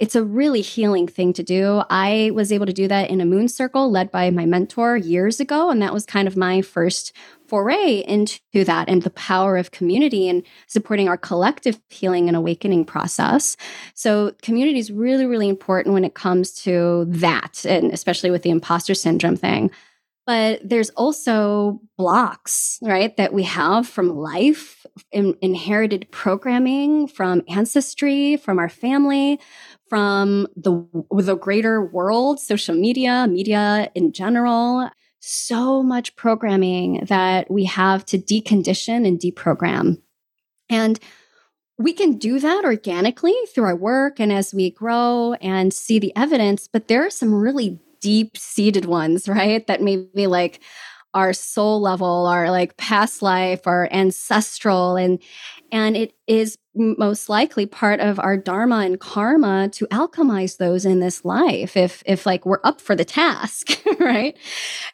it's 0.00 0.16
a 0.16 0.24
really 0.24 0.62
healing 0.62 1.06
thing 1.06 1.34
to 1.34 1.42
do. 1.42 1.82
I 1.90 2.30
was 2.32 2.50
able 2.50 2.64
to 2.64 2.72
do 2.72 2.88
that 2.88 3.10
in 3.10 3.20
a 3.20 3.26
moon 3.26 3.48
circle 3.48 3.90
led 3.90 4.10
by 4.10 4.30
my 4.30 4.46
mentor 4.46 4.96
years 4.96 5.40
ago. 5.40 5.68
And 5.68 5.82
that 5.82 5.92
was 5.92 6.06
kind 6.06 6.26
of 6.26 6.38
my 6.38 6.62
first 6.62 7.12
foray 7.46 8.02
into 8.08 8.64
that 8.64 8.88
and 8.88 9.02
the 9.02 9.10
power 9.10 9.58
of 9.58 9.72
community 9.72 10.26
and 10.26 10.42
supporting 10.68 11.06
our 11.06 11.18
collective 11.18 11.78
healing 11.90 12.28
and 12.28 12.36
awakening 12.36 12.86
process. 12.86 13.58
So, 13.94 14.32
community 14.40 14.78
is 14.78 14.90
really, 14.90 15.26
really 15.26 15.50
important 15.50 15.92
when 15.92 16.04
it 16.04 16.14
comes 16.14 16.52
to 16.62 17.04
that, 17.08 17.66
and 17.66 17.92
especially 17.92 18.30
with 18.30 18.42
the 18.42 18.50
imposter 18.50 18.94
syndrome 18.94 19.36
thing. 19.36 19.70
But 20.26 20.60
there's 20.62 20.90
also 20.90 21.80
blocks, 21.98 22.78
right, 22.82 23.16
that 23.16 23.32
we 23.32 23.42
have 23.42 23.88
from 23.88 24.16
life, 24.16 24.86
in, 25.10 25.36
inherited 25.42 26.08
programming, 26.12 27.08
from 27.08 27.42
ancestry, 27.48 28.36
from 28.36 28.58
our 28.60 28.68
family, 28.68 29.40
from 29.90 30.46
the 30.56 30.86
the 31.10 31.36
greater 31.36 31.84
world, 31.84 32.40
social 32.40 32.74
media, 32.74 33.26
media 33.28 33.90
in 33.94 34.12
general. 34.12 34.88
So 35.18 35.82
much 35.82 36.16
programming 36.16 37.04
that 37.08 37.50
we 37.50 37.64
have 37.64 38.06
to 38.06 38.16
decondition 38.16 39.06
and 39.06 39.20
deprogram. 39.20 40.00
And 40.70 40.98
we 41.76 41.92
can 41.92 42.16
do 42.16 42.38
that 42.38 42.64
organically 42.64 43.34
through 43.52 43.64
our 43.64 43.76
work 43.76 44.20
and 44.20 44.32
as 44.32 44.54
we 44.54 44.70
grow 44.70 45.34
and 45.40 45.74
see 45.74 45.98
the 45.98 46.14
evidence, 46.16 46.68
but 46.68 46.88
there 46.88 47.04
are 47.04 47.10
some 47.10 47.34
really 47.34 47.78
deep 48.00 48.36
seated 48.36 48.84
ones, 48.84 49.28
right? 49.28 49.66
That 49.66 49.82
maybe 49.82 50.26
like 50.26 50.60
our 51.12 51.32
soul 51.32 51.80
level, 51.80 52.26
our 52.26 52.50
like 52.50 52.76
past 52.76 53.20
life, 53.20 53.66
our 53.66 53.88
ancestral 53.90 54.96
and 54.96 55.18
and 55.72 55.96
it 55.96 56.14
is 56.26 56.58
most 56.74 57.28
likely 57.28 57.66
part 57.66 58.00
of 58.00 58.20
our 58.20 58.36
dharma 58.36 58.78
and 58.78 59.00
karma 59.00 59.68
to 59.70 59.86
alchemize 59.88 60.56
those 60.58 60.84
in 60.84 61.00
this 61.00 61.24
life 61.24 61.76
if 61.76 62.02
if 62.06 62.26
like 62.26 62.46
we're 62.46 62.60
up 62.62 62.80
for 62.80 62.94
the 62.94 63.04
task 63.04 63.80
right? 64.00 64.36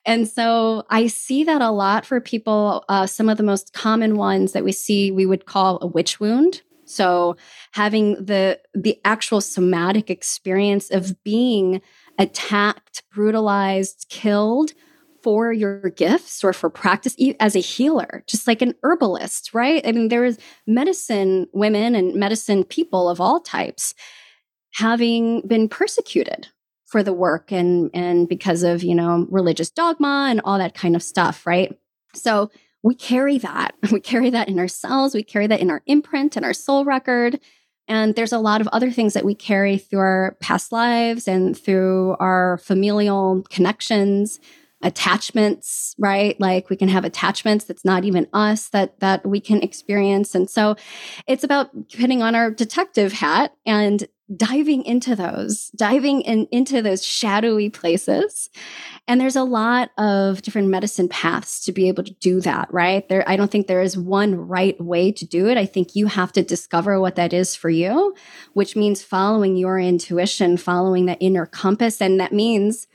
And 0.04 0.28
so 0.28 0.84
i 0.90 1.06
see 1.06 1.44
that 1.44 1.62
a 1.62 1.70
lot 1.70 2.06
for 2.06 2.20
people 2.20 2.84
uh, 2.88 3.06
some 3.06 3.28
of 3.28 3.36
the 3.36 3.42
most 3.42 3.72
common 3.72 4.16
ones 4.16 4.52
that 4.52 4.64
we 4.64 4.72
see 4.72 5.10
we 5.10 5.26
would 5.26 5.46
call 5.46 5.78
a 5.82 5.86
witch 5.86 6.20
wound. 6.20 6.62
So 6.86 7.36
having 7.72 8.24
the 8.24 8.60
the 8.74 8.98
actual 9.04 9.40
somatic 9.40 10.08
experience 10.08 10.90
of 10.90 11.22
being 11.24 11.82
attacked, 12.18 13.02
brutalized, 13.12 14.06
killed 14.08 14.72
for 15.26 15.52
your 15.52 15.90
gifts 15.90 16.44
or 16.44 16.52
for 16.52 16.70
practice 16.70 17.16
as 17.40 17.56
a 17.56 17.60
healer, 17.60 18.22
just 18.28 18.46
like 18.46 18.62
an 18.62 18.76
herbalist, 18.84 19.52
right? 19.52 19.84
I 19.84 19.90
mean, 19.90 20.06
there 20.06 20.24
is 20.24 20.38
medicine 20.68 21.48
women 21.52 21.96
and 21.96 22.14
medicine 22.14 22.62
people 22.62 23.08
of 23.08 23.20
all 23.20 23.40
types 23.40 23.92
having 24.74 25.44
been 25.44 25.68
persecuted 25.68 26.46
for 26.84 27.02
the 27.02 27.12
work 27.12 27.50
and 27.50 27.90
and 27.92 28.28
because 28.28 28.62
of, 28.62 28.84
you 28.84 28.94
know, 28.94 29.26
religious 29.28 29.68
dogma 29.68 30.28
and 30.30 30.40
all 30.44 30.58
that 30.58 30.76
kind 30.76 30.94
of 30.94 31.02
stuff, 31.02 31.44
right? 31.44 31.76
So 32.14 32.52
we 32.84 32.94
carry 32.94 33.38
that. 33.38 33.74
We 33.90 33.98
carry 33.98 34.30
that 34.30 34.48
in 34.48 34.60
ourselves, 34.60 35.12
we 35.12 35.24
carry 35.24 35.48
that 35.48 35.58
in 35.58 35.70
our 35.70 35.82
imprint 35.86 36.36
and 36.36 36.44
our 36.44 36.54
soul 36.54 36.84
record. 36.84 37.40
And 37.88 38.14
there's 38.14 38.32
a 38.32 38.38
lot 38.38 38.60
of 38.60 38.68
other 38.68 38.92
things 38.92 39.14
that 39.14 39.24
we 39.24 39.34
carry 39.34 39.76
through 39.76 39.98
our 39.98 40.36
past 40.38 40.70
lives 40.70 41.26
and 41.26 41.58
through 41.58 42.14
our 42.20 42.58
familial 42.58 43.42
connections 43.50 44.38
attachments 44.82 45.94
right? 45.98 46.38
Like 46.38 46.68
we 46.68 46.76
can 46.76 46.88
have 46.88 47.04
attachments 47.04 47.64
that's 47.64 47.84
not 47.84 48.04
even 48.04 48.28
us 48.32 48.68
that 48.68 49.00
that 49.00 49.24
we 49.24 49.40
can 49.40 49.62
experience. 49.62 50.34
And 50.34 50.48
so 50.50 50.76
it's 51.26 51.44
about 51.44 51.70
putting 51.90 52.22
on 52.22 52.34
our 52.34 52.50
detective 52.50 53.12
hat 53.12 53.54
and 53.64 54.06
diving 54.34 54.84
into 54.84 55.14
those 55.14 55.68
diving 55.76 56.20
in, 56.22 56.48
into 56.50 56.82
those 56.82 57.04
shadowy 57.04 57.70
places. 57.70 58.50
And 59.06 59.20
there's 59.20 59.36
a 59.36 59.44
lot 59.44 59.92
of 59.98 60.42
different 60.42 60.68
medicine 60.68 61.08
paths 61.08 61.64
to 61.64 61.72
be 61.72 61.88
able 61.88 62.02
to 62.04 62.14
do 62.14 62.40
that 62.42 62.68
right? 62.72 63.08
There 63.08 63.26
i 63.26 63.36
don't 63.36 63.50
think 63.50 63.66
there 63.66 63.82
is 63.82 63.96
one 63.96 64.34
right 64.34 64.78
way 64.80 65.10
to 65.12 65.24
do 65.24 65.48
it. 65.48 65.56
I 65.56 65.64
think 65.64 65.96
you 65.96 66.06
have 66.06 66.32
to 66.32 66.42
discover 66.42 67.00
what 67.00 67.16
that 67.16 67.32
is 67.32 67.56
for 67.56 67.70
you 67.70 68.14
which 68.52 68.76
means 68.76 69.02
following 69.02 69.56
your 69.56 69.78
intuition 69.78 70.58
following 70.58 71.06
that 71.06 71.18
inner 71.20 71.46
compass. 71.46 72.02
And 72.02 72.20
that 72.20 72.32
means 72.32 72.86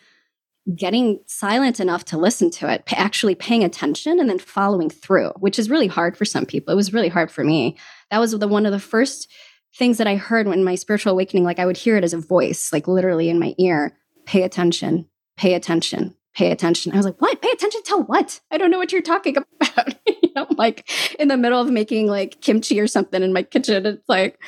getting 0.76 1.20
silent 1.26 1.80
enough 1.80 2.06
to 2.06 2.18
listen 2.18 2.52
to 2.52 2.72
it, 2.72 2.84
actually 2.92 3.36
paying 3.36 3.64
attention 3.64 4.20
and 4.20 4.30
then 4.30 4.38
following 4.38 4.90
through, 4.90 5.30
which 5.40 5.58
is 5.58 5.70
really 5.70 5.88
hard 5.88 6.16
for 6.16 6.26
some 6.26 6.46
people. 6.46 6.72
It 6.72 6.78
was 6.78 6.94
really 6.94 7.10
hard 7.10 7.32
for 7.32 7.44
me. 7.44 7.78
That 8.12 8.20
was 8.20 8.32
the 8.32 8.48
one 8.48 8.66
of 8.66 8.72
the 8.72 8.80
first 8.80 9.32
things 9.76 9.98
that 9.98 10.08
I 10.08 10.16
heard 10.16 10.48
when 10.48 10.64
my 10.64 10.76
spiritual 10.76 11.14
awakening, 11.14 11.44
like 11.44 11.60
I 11.60 11.66
would 11.66 11.78
hear 11.78 11.98
it 11.98 12.04
as 12.04 12.14
a 12.14 12.20
voice, 12.20 12.72
like 12.72 12.88
literally 12.88 13.30
in 13.30 13.40
my 13.40 13.56
ear, 13.58 13.98
pay 14.26 14.44
attention, 14.44 15.08
pay 15.38 15.54
attention, 15.56 16.16
pay 16.36 16.52
attention. 16.52 16.94
I 16.94 16.98
was 16.98 17.06
like, 17.06 17.22
what? 17.22 17.42
Pay 17.42 17.50
attention 17.52 17.82
to 17.86 17.98
what? 17.98 18.40
I 18.52 18.58
don't 18.58 18.70
know 18.70 18.78
what 18.78 18.92
you're 18.92 19.02
talking 19.02 19.38
about. 19.62 19.96
you 20.08 20.30
know, 20.36 20.48
like 20.58 20.90
in 21.20 21.28
the 21.28 21.38
middle 21.38 21.60
of 21.60 21.70
making 21.70 22.08
like 22.08 22.42
kimchi 22.42 22.80
or 22.80 22.88
something 22.88 23.24
in 23.24 23.34
my 23.34 23.44
kitchen. 23.44 23.86
It's 23.86 24.08
like, 24.08 24.40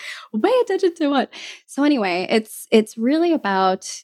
pay 0.42 0.60
attention 0.62 0.96
to 0.96 1.08
what? 1.08 1.34
So 1.66 1.84
anyway, 1.84 2.28
it's 2.30 2.68
it's 2.72 2.98
really 2.98 3.34
about 3.34 4.04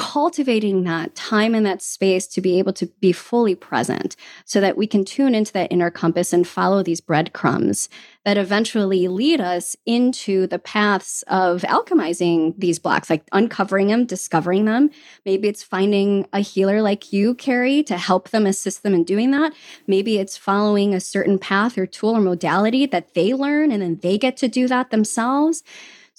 cultivating 0.00 0.84
that 0.84 1.14
time 1.14 1.54
and 1.54 1.66
that 1.66 1.82
space 1.82 2.26
to 2.26 2.40
be 2.40 2.58
able 2.58 2.72
to 2.72 2.86
be 3.02 3.12
fully 3.12 3.54
present 3.54 4.16
so 4.46 4.58
that 4.58 4.74
we 4.74 4.86
can 4.86 5.04
tune 5.04 5.34
into 5.34 5.52
that 5.52 5.70
inner 5.70 5.90
compass 5.90 6.32
and 6.32 6.48
follow 6.48 6.82
these 6.82 7.02
breadcrumbs 7.02 7.90
that 8.24 8.38
eventually 8.38 9.08
lead 9.08 9.42
us 9.42 9.76
into 9.84 10.46
the 10.46 10.58
paths 10.58 11.22
of 11.28 11.60
alchemizing 11.62 12.54
these 12.56 12.78
blocks, 12.78 13.10
like 13.10 13.24
uncovering 13.32 13.88
them, 13.88 14.06
discovering 14.06 14.64
them. 14.64 14.88
Maybe 15.26 15.48
it's 15.48 15.62
finding 15.62 16.26
a 16.32 16.40
healer 16.40 16.80
like 16.80 17.12
you, 17.12 17.34
Carrie, 17.34 17.82
to 17.82 17.98
help 17.98 18.30
them, 18.30 18.46
assist 18.46 18.82
them 18.82 18.94
in 18.94 19.04
doing 19.04 19.32
that. 19.32 19.52
Maybe 19.86 20.16
it's 20.16 20.38
following 20.38 20.94
a 20.94 21.00
certain 21.00 21.38
path 21.38 21.76
or 21.76 21.84
tool 21.84 22.16
or 22.16 22.22
modality 22.22 22.86
that 22.86 23.12
they 23.12 23.34
learn 23.34 23.70
and 23.70 23.82
then 23.82 23.98
they 24.02 24.16
get 24.16 24.38
to 24.38 24.48
do 24.48 24.66
that 24.68 24.88
themselves. 24.90 25.62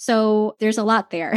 So 0.01 0.55
there's 0.57 0.79
a 0.79 0.83
lot 0.83 1.11
there. 1.11 1.35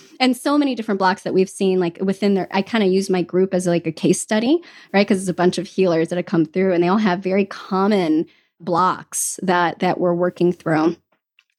and 0.20 0.34
so 0.34 0.56
many 0.56 0.74
different 0.74 0.98
blocks 0.98 1.20
that 1.24 1.34
we've 1.34 1.50
seen 1.50 1.78
like 1.80 1.98
within 2.00 2.32
there. 2.32 2.48
I 2.50 2.62
kind 2.62 2.82
of 2.82 2.90
use 2.90 3.10
my 3.10 3.20
group 3.20 3.52
as 3.52 3.66
like 3.66 3.86
a 3.86 3.92
case 3.92 4.18
study, 4.18 4.58
right? 4.94 5.06
Because 5.06 5.20
it's 5.20 5.28
a 5.28 5.34
bunch 5.34 5.58
of 5.58 5.66
healers 5.66 6.08
that 6.08 6.16
have 6.16 6.24
come 6.24 6.46
through 6.46 6.72
and 6.72 6.82
they 6.82 6.88
all 6.88 6.96
have 6.96 7.20
very 7.20 7.44
common 7.44 8.24
blocks 8.58 9.38
that 9.42 9.80
that 9.80 10.00
we're 10.00 10.14
working 10.14 10.50
through. 10.50 10.96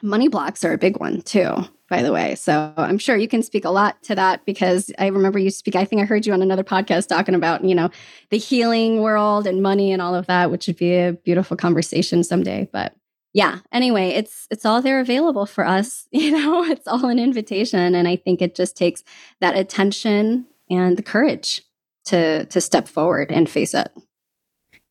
Money 0.01 0.29
blocks 0.29 0.65
are 0.65 0.73
a 0.73 0.79
big 0.79 0.99
one 0.99 1.21
too, 1.21 1.57
by 1.91 2.01
the 2.01 2.11
way. 2.11 2.33
So 2.33 2.73
I'm 2.75 2.97
sure 2.97 3.15
you 3.15 3.27
can 3.27 3.43
speak 3.43 3.63
a 3.63 3.69
lot 3.69 4.01
to 4.01 4.15
that 4.15 4.43
because 4.43 4.89
I 4.97 5.07
remember 5.07 5.37
you 5.37 5.51
speak. 5.51 5.75
I 5.75 5.85
think 5.85 6.01
I 6.01 6.05
heard 6.05 6.25
you 6.25 6.33
on 6.33 6.41
another 6.41 6.63
podcast 6.63 7.07
talking 7.07 7.35
about, 7.35 7.63
you 7.63 7.75
know, 7.75 7.91
the 8.31 8.39
healing 8.39 9.01
world 9.01 9.45
and 9.45 9.61
money 9.61 9.91
and 9.91 10.01
all 10.01 10.15
of 10.15 10.25
that, 10.25 10.49
which 10.49 10.65
would 10.65 10.77
be 10.77 10.95
a 10.95 11.13
beautiful 11.13 11.55
conversation 11.55 12.23
someday. 12.23 12.67
But 12.73 12.95
yeah 13.33 13.59
anyway 13.71 14.09
it's 14.09 14.47
it's 14.51 14.65
all 14.65 14.81
there 14.81 14.99
available 14.99 15.45
for 15.45 15.65
us 15.65 16.07
you 16.11 16.31
know 16.31 16.63
it's 16.63 16.87
all 16.87 17.05
an 17.07 17.19
invitation 17.19 17.95
and 17.95 18.07
i 18.07 18.15
think 18.15 18.41
it 18.41 18.55
just 18.55 18.75
takes 18.75 19.03
that 19.39 19.57
attention 19.57 20.45
and 20.69 20.97
the 20.97 21.03
courage 21.03 21.61
to 22.05 22.45
to 22.45 22.61
step 22.61 22.87
forward 22.87 23.31
and 23.31 23.49
face 23.49 23.73
it. 23.73 23.89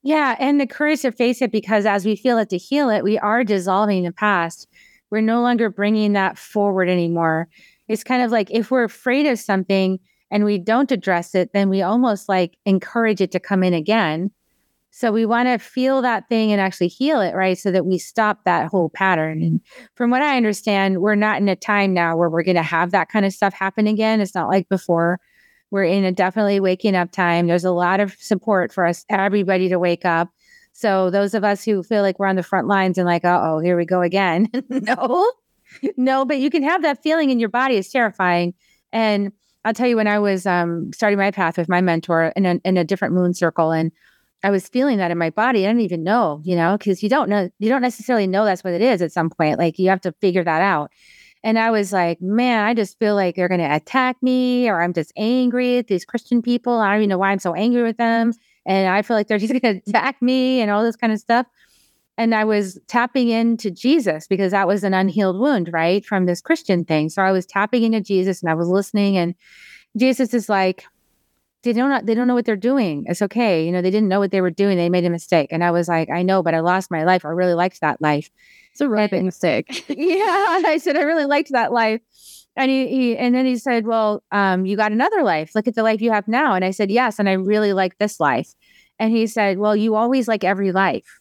Yeah 0.02 0.36
and 0.38 0.60
the 0.60 0.66
courage 0.66 1.02
to 1.02 1.12
face 1.12 1.42
it 1.42 1.52
because 1.52 1.86
as 1.86 2.06
we 2.06 2.16
feel 2.16 2.38
it 2.38 2.50
to 2.50 2.58
heal 2.58 2.88
it 2.90 3.04
we 3.04 3.18
are 3.18 3.44
dissolving 3.44 4.04
the 4.04 4.12
past. 4.12 4.68
We're 5.10 5.20
no 5.20 5.42
longer 5.42 5.70
bringing 5.70 6.12
that 6.12 6.38
forward 6.38 6.88
anymore. 6.88 7.48
It's 7.88 8.04
kind 8.04 8.22
of 8.22 8.30
like 8.30 8.48
if 8.52 8.70
we're 8.70 8.84
afraid 8.84 9.26
of 9.26 9.40
something 9.40 9.98
and 10.30 10.44
we 10.44 10.58
don't 10.58 10.92
address 10.92 11.34
it 11.34 11.52
then 11.52 11.68
we 11.68 11.82
almost 11.82 12.28
like 12.28 12.56
encourage 12.64 13.20
it 13.20 13.32
to 13.32 13.40
come 13.40 13.62
in 13.62 13.74
again 13.74 14.30
so 14.90 15.12
we 15.12 15.24
want 15.24 15.48
to 15.48 15.58
feel 15.58 16.02
that 16.02 16.28
thing 16.28 16.50
and 16.50 16.60
actually 16.60 16.88
heal 16.88 17.20
it, 17.20 17.34
right? 17.34 17.56
So 17.56 17.70
that 17.70 17.86
we 17.86 17.96
stop 17.96 18.44
that 18.44 18.68
whole 18.68 18.90
pattern. 18.90 19.40
And 19.42 19.60
from 19.94 20.10
what 20.10 20.22
I 20.22 20.36
understand, 20.36 21.00
we're 21.00 21.14
not 21.14 21.40
in 21.40 21.48
a 21.48 21.56
time 21.56 21.94
now 21.94 22.16
where 22.16 22.28
we're 22.28 22.42
going 22.42 22.56
to 22.56 22.62
have 22.62 22.90
that 22.90 23.08
kind 23.08 23.24
of 23.24 23.32
stuff 23.32 23.54
happen 23.54 23.86
again. 23.86 24.20
It's 24.20 24.34
not 24.34 24.48
like 24.48 24.68
before. 24.68 25.20
We're 25.70 25.84
in 25.84 26.04
a 26.04 26.10
definitely 26.10 26.58
waking 26.58 26.96
up 26.96 27.12
time. 27.12 27.46
There's 27.46 27.64
a 27.64 27.70
lot 27.70 28.00
of 28.00 28.14
support 28.14 28.72
for 28.72 28.84
us, 28.84 29.04
everybody 29.08 29.68
to 29.68 29.78
wake 29.78 30.04
up. 30.04 30.28
So 30.72 31.10
those 31.10 31.34
of 31.34 31.44
us 31.44 31.64
who 31.64 31.84
feel 31.84 32.02
like 32.02 32.18
we're 32.18 32.26
on 32.26 32.36
the 32.36 32.42
front 32.42 32.66
lines 32.66 32.98
and 32.98 33.06
like, 33.06 33.24
oh, 33.24 33.60
here 33.60 33.76
we 33.76 33.84
go 33.84 34.02
again. 34.02 34.48
no, 34.68 35.32
no, 35.96 36.24
but 36.24 36.38
you 36.38 36.50
can 36.50 36.64
have 36.64 36.82
that 36.82 37.02
feeling 37.02 37.30
in 37.30 37.38
your 37.38 37.48
body. 37.48 37.76
It's 37.76 37.92
terrifying. 37.92 38.54
And 38.92 39.32
I'll 39.64 39.74
tell 39.74 39.86
you, 39.86 39.96
when 39.96 40.08
I 40.08 40.18
was 40.18 40.46
um, 40.46 40.90
starting 40.92 41.18
my 41.18 41.30
path 41.30 41.58
with 41.58 41.68
my 41.68 41.80
mentor 41.80 42.32
in 42.34 42.46
a, 42.46 42.60
in 42.64 42.76
a 42.76 42.84
different 42.84 43.14
moon 43.14 43.34
circle, 43.34 43.70
and 43.70 43.92
I 44.42 44.50
was 44.50 44.68
feeling 44.68 44.98
that 44.98 45.10
in 45.10 45.18
my 45.18 45.30
body. 45.30 45.66
I 45.66 45.68
didn't 45.68 45.82
even 45.82 46.02
know, 46.02 46.40
you 46.44 46.56
know, 46.56 46.76
because 46.78 47.02
you 47.02 47.08
don't 47.08 47.28
know, 47.28 47.50
you 47.58 47.68
don't 47.68 47.82
necessarily 47.82 48.26
know 48.26 48.44
that's 48.44 48.64
what 48.64 48.72
it 48.72 48.80
is 48.80 49.02
at 49.02 49.12
some 49.12 49.30
point. 49.30 49.58
Like 49.58 49.78
you 49.78 49.90
have 49.90 50.00
to 50.02 50.12
figure 50.20 50.44
that 50.44 50.62
out. 50.62 50.90
And 51.42 51.58
I 51.58 51.70
was 51.70 51.92
like, 51.92 52.20
man, 52.20 52.64
I 52.64 52.74
just 52.74 52.98
feel 52.98 53.14
like 53.14 53.34
they're 53.34 53.48
going 53.48 53.60
to 53.60 53.74
attack 53.74 54.16
me 54.22 54.68
or 54.68 54.82
I'm 54.82 54.92
just 54.92 55.12
angry 55.16 55.78
at 55.78 55.86
these 55.86 56.04
Christian 56.04 56.42
people. 56.42 56.78
I 56.78 56.92
don't 56.92 57.00
even 57.00 57.08
know 57.10 57.18
why 57.18 57.30
I'm 57.30 57.38
so 57.38 57.54
angry 57.54 57.82
with 57.82 57.96
them. 57.96 58.32
And 58.66 58.88
I 58.88 59.02
feel 59.02 59.16
like 59.16 59.26
they're 59.26 59.38
just 59.46 59.52
going 59.52 59.80
to 59.80 59.90
attack 59.90 60.20
me 60.20 60.60
and 60.60 60.70
all 60.70 60.82
this 60.82 60.96
kind 60.96 61.12
of 61.12 61.18
stuff. 61.18 61.46
And 62.18 62.34
I 62.34 62.44
was 62.44 62.78
tapping 62.86 63.30
into 63.30 63.70
Jesus 63.70 64.26
because 64.26 64.52
that 64.52 64.68
was 64.68 64.84
an 64.84 64.92
unhealed 64.92 65.38
wound, 65.38 65.70
right? 65.72 66.04
From 66.04 66.26
this 66.26 66.42
Christian 66.42 66.84
thing. 66.84 67.08
So 67.08 67.22
I 67.22 67.32
was 67.32 67.46
tapping 67.46 67.82
into 67.82 68.02
Jesus 68.02 68.42
and 68.42 68.50
I 68.50 68.54
was 68.54 68.68
listening. 68.68 69.16
And 69.16 69.34
Jesus 69.96 70.34
is 70.34 70.48
like, 70.48 70.84
they 71.62 71.72
don't 71.72 71.90
know, 71.90 72.00
they 72.02 72.14
don't 72.14 72.26
know 72.26 72.34
what 72.34 72.44
they're 72.46 72.56
doing. 72.56 73.04
It's 73.06 73.22
okay. 73.22 73.64
You 73.64 73.72
know, 73.72 73.82
they 73.82 73.90
didn't 73.90 74.08
know 74.08 74.18
what 74.18 74.30
they 74.30 74.40
were 74.40 74.50
doing. 74.50 74.76
They 74.76 74.88
made 74.88 75.04
a 75.04 75.10
mistake. 75.10 75.48
And 75.50 75.62
I 75.62 75.70
was 75.70 75.88
like, 75.88 76.08
I 76.10 76.22
know, 76.22 76.42
but 76.42 76.54
I 76.54 76.60
lost 76.60 76.90
my 76.90 77.04
life. 77.04 77.24
I 77.24 77.28
really 77.28 77.54
liked 77.54 77.80
that 77.80 78.00
life. 78.00 78.30
It's 78.72 78.80
a 78.80 78.88
big 78.88 79.24
mistake. 79.24 79.84
yeah. 79.88 80.56
And 80.56 80.66
I 80.66 80.78
said, 80.78 80.96
I 80.96 81.02
really 81.02 81.26
liked 81.26 81.52
that 81.52 81.72
life. 81.72 82.00
And 82.56 82.70
he, 82.70 82.88
he 82.88 83.16
and 83.16 83.34
then 83.34 83.46
he 83.46 83.56
said, 83.56 83.86
Well, 83.86 84.22
um, 84.32 84.66
you 84.66 84.76
got 84.76 84.92
another 84.92 85.22
life. 85.22 85.54
Look 85.54 85.68
at 85.68 85.74
the 85.74 85.82
life 85.82 86.00
you 86.00 86.12
have 86.12 86.28
now. 86.28 86.54
And 86.54 86.64
I 86.64 86.70
said, 86.72 86.90
Yes, 86.90 87.18
and 87.18 87.28
I 87.28 87.32
really 87.32 87.72
like 87.72 87.98
this 87.98 88.20
life. 88.20 88.54
And 88.98 89.12
he 89.12 89.26
said, 89.26 89.58
Well, 89.58 89.76
you 89.76 89.94
always 89.94 90.28
like 90.28 90.44
every 90.44 90.72
life. 90.72 91.20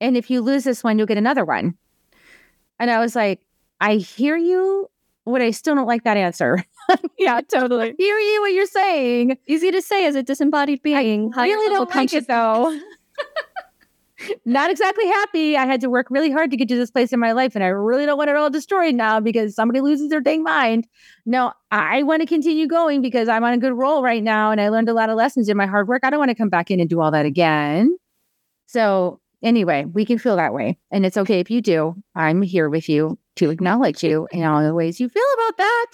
And 0.00 0.16
if 0.16 0.30
you 0.30 0.40
lose 0.40 0.64
this 0.64 0.82
one, 0.82 0.98
you'll 0.98 1.06
get 1.06 1.18
another 1.18 1.44
one. 1.44 1.74
And 2.78 2.90
I 2.90 2.98
was 2.98 3.14
like, 3.14 3.40
I 3.80 3.96
hear 3.96 4.36
you, 4.36 4.90
but 5.24 5.42
I 5.42 5.50
still 5.50 5.74
don't 5.74 5.86
like 5.86 6.04
that 6.04 6.16
answer. 6.16 6.64
yeah, 7.18 7.40
totally. 7.40 7.94
Hear 7.98 8.18
you 8.18 8.40
what 8.40 8.52
you're 8.52 8.66
saying. 8.66 9.38
Easy 9.46 9.70
to 9.70 9.82
say 9.82 10.06
as 10.06 10.14
a 10.14 10.22
disembodied 10.22 10.82
being. 10.82 11.32
I 11.36 11.46
really 11.46 11.74
don't 11.74 11.94
like 11.94 12.12
it 12.12 12.26
though. 12.26 12.78
Not 14.44 14.70
exactly 14.70 15.06
happy. 15.06 15.56
I 15.56 15.66
had 15.66 15.80
to 15.80 15.90
work 15.90 16.06
really 16.08 16.30
hard 16.30 16.52
to 16.52 16.56
get 16.56 16.68
to 16.68 16.76
this 16.76 16.92
place 16.92 17.12
in 17.12 17.18
my 17.18 17.32
life, 17.32 17.56
and 17.56 17.64
I 17.64 17.68
really 17.68 18.06
don't 18.06 18.16
want 18.16 18.30
it 18.30 18.36
all 18.36 18.50
destroyed 18.50 18.94
now 18.94 19.18
because 19.18 19.52
somebody 19.52 19.80
loses 19.80 20.10
their 20.10 20.20
dang 20.20 20.44
mind. 20.44 20.86
No, 21.26 21.52
I 21.72 22.04
want 22.04 22.20
to 22.22 22.26
continue 22.26 22.68
going 22.68 23.02
because 23.02 23.28
I'm 23.28 23.42
on 23.42 23.52
a 23.52 23.58
good 23.58 23.72
roll 23.72 24.00
right 24.00 24.22
now, 24.22 24.52
and 24.52 24.60
I 24.60 24.68
learned 24.68 24.88
a 24.88 24.94
lot 24.94 25.10
of 25.10 25.16
lessons 25.16 25.48
in 25.48 25.56
my 25.56 25.66
hard 25.66 25.88
work. 25.88 26.04
I 26.04 26.10
don't 26.10 26.20
want 26.20 26.28
to 26.28 26.36
come 26.36 26.50
back 26.50 26.70
in 26.70 26.78
and 26.78 26.88
do 26.88 27.00
all 27.00 27.10
that 27.10 27.26
again. 27.26 27.96
So 28.66 29.18
anyway, 29.42 29.86
we 29.86 30.04
can 30.04 30.18
feel 30.18 30.36
that 30.36 30.54
way, 30.54 30.78
and 30.92 31.04
it's 31.04 31.16
okay 31.16 31.40
if 31.40 31.50
you 31.50 31.60
do. 31.60 31.96
I'm 32.14 32.42
here 32.42 32.70
with 32.70 32.88
you 32.88 33.18
to 33.36 33.50
acknowledge 33.50 34.02
you 34.02 34.28
in 34.32 34.44
all 34.44 34.62
the 34.62 34.74
ways 34.74 35.00
you 35.00 35.08
feel 35.08 35.22
about 35.34 35.56
that. 35.56 35.86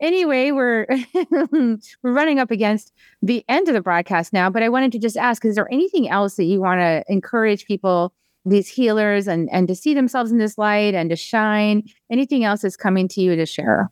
Anyway, 0.00 0.50
we're 0.50 0.86
we're 1.52 1.78
running 2.02 2.38
up 2.38 2.50
against 2.50 2.92
the 3.22 3.44
end 3.48 3.68
of 3.68 3.74
the 3.74 3.80
broadcast 3.80 4.32
now, 4.32 4.50
but 4.50 4.62
I 4.62 4.68
wanted 4.68 4.92
to 4.92 4.98
just 4.98 5.16
ask: 5.16 5.44
Is 5.44 5.54
there 5.54 5.72
anything 5.72 6.08
else 6.08 6.36
that 6.36 6.44
you 6.44 6.60
want 6.60 6.80
to 6.80 7.04
encourage 7.08 7.66
people, 7.66 8.12
these 8.44 8.68
healers, 8.68 9.28
and 9.28 9.48
and 9.52 9.68
to 9.68 9.74
see 9.74 9.94
themselves 9.94 10.32
in 10.32 10.38
this 10.38 10.58
light 10.58 10.94
and 10.94 11.10
to 11.10 11.16
shine? 11.16 11.84
Anything 12.10 12.44
else 12.44 12.62
that's 12.62 12.76
coming 12.76 13.08
to 13.08 13.20
you 13.20 13.36
to 13.36 13.46
share? 13.46 13.90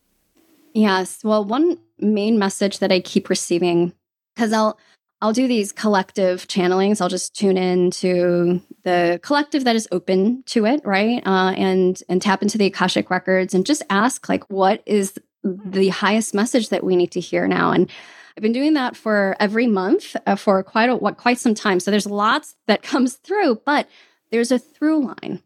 Yes. 0.72 1.24
Well, 1.24 1.44
one 1.44 1.78
main 1.98 2.38
message 2.38 2.78
that 2.78 2.92
I 2.92 3.00
keep 3.00 3.28
receiving 3.28 3.92
because 4.34 4.52
I'll 4.52 4.78
I'll 5.22 5.32
do 5.34 5.46
these 5.46 5.72
collective 5.72 6.48
channelings. 6.48 7.00
I'll 7.00 7.10
just 7.10 7.34
tune 7.34 7.58
in 7.58 7.90
to 7.92 8.62
the 8.84 9.20
collective 9.22 9.64
that 9.64 9.76
is 9.76 9.86
open 9.92 10.42
to 10.46 10.64
it, 10.64 10.80
right? 10.84 11.22
Uh, 11.26 11.52
and 11.56 12.02
and 12.08 12.22
tap 12.22 12.42
into 12.42 12.56
the 12.56 12.66
Akashic 12.66 13.10
records 13.10 13.52
and 13.52 13.66
just 13.66 13.82
ask 13.90 14.28
like, 14.28 14.48
what 14.50 14.82
is 14.86 15.18
the 15.44 15.88
highest 15.88 16.34
message 16.34 16.70
that 16.70 16.84
we 16.84 16.96
need 16.96 17.12
to 17.12 17.20
hear 17.20 17.46
now? 17.46 17.70
And 17.70 17.90
I've 18.36 18.42
been 18.42 18.52
doing 18.52 18.74
that 18.74 18.96
for 18.96 19.36
every 19.38 19.66
month 19.66 20.16
uh, 20.26 20.36
for 20.36 20.62
quite 20.62 20.88
a 20.88 20.96
what 20.96 21.18
quite 21.18 21.38
some 21.38 21.54
time. 21.54 21.80
So 21.80 21.90
there's 21.90 22.06
lots 22.06 22.56
that 22.66 22.82
comes 22.82 23.16
through, 23.16 23.60
but 23.66 23.88
there's 24.30 24.52
a 24.52 24.58
through 24.58 25.04
line, 25.04 25.42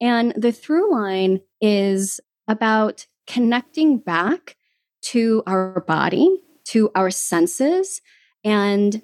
and 0.00 0.34
the 0.36 0.52
through 0.52 0.92
line 0.92 1.40
is 1.60 2.20
about 2.46 3.06
connecting 3.26 3.96
back 3.98 4.56
to 5.02 5.42
our 5.46 5.80
body, 5.86 6.42
to 6.64 6.90
our 6.94 7.10
senses 7.10 8.02
and 8.44 9.02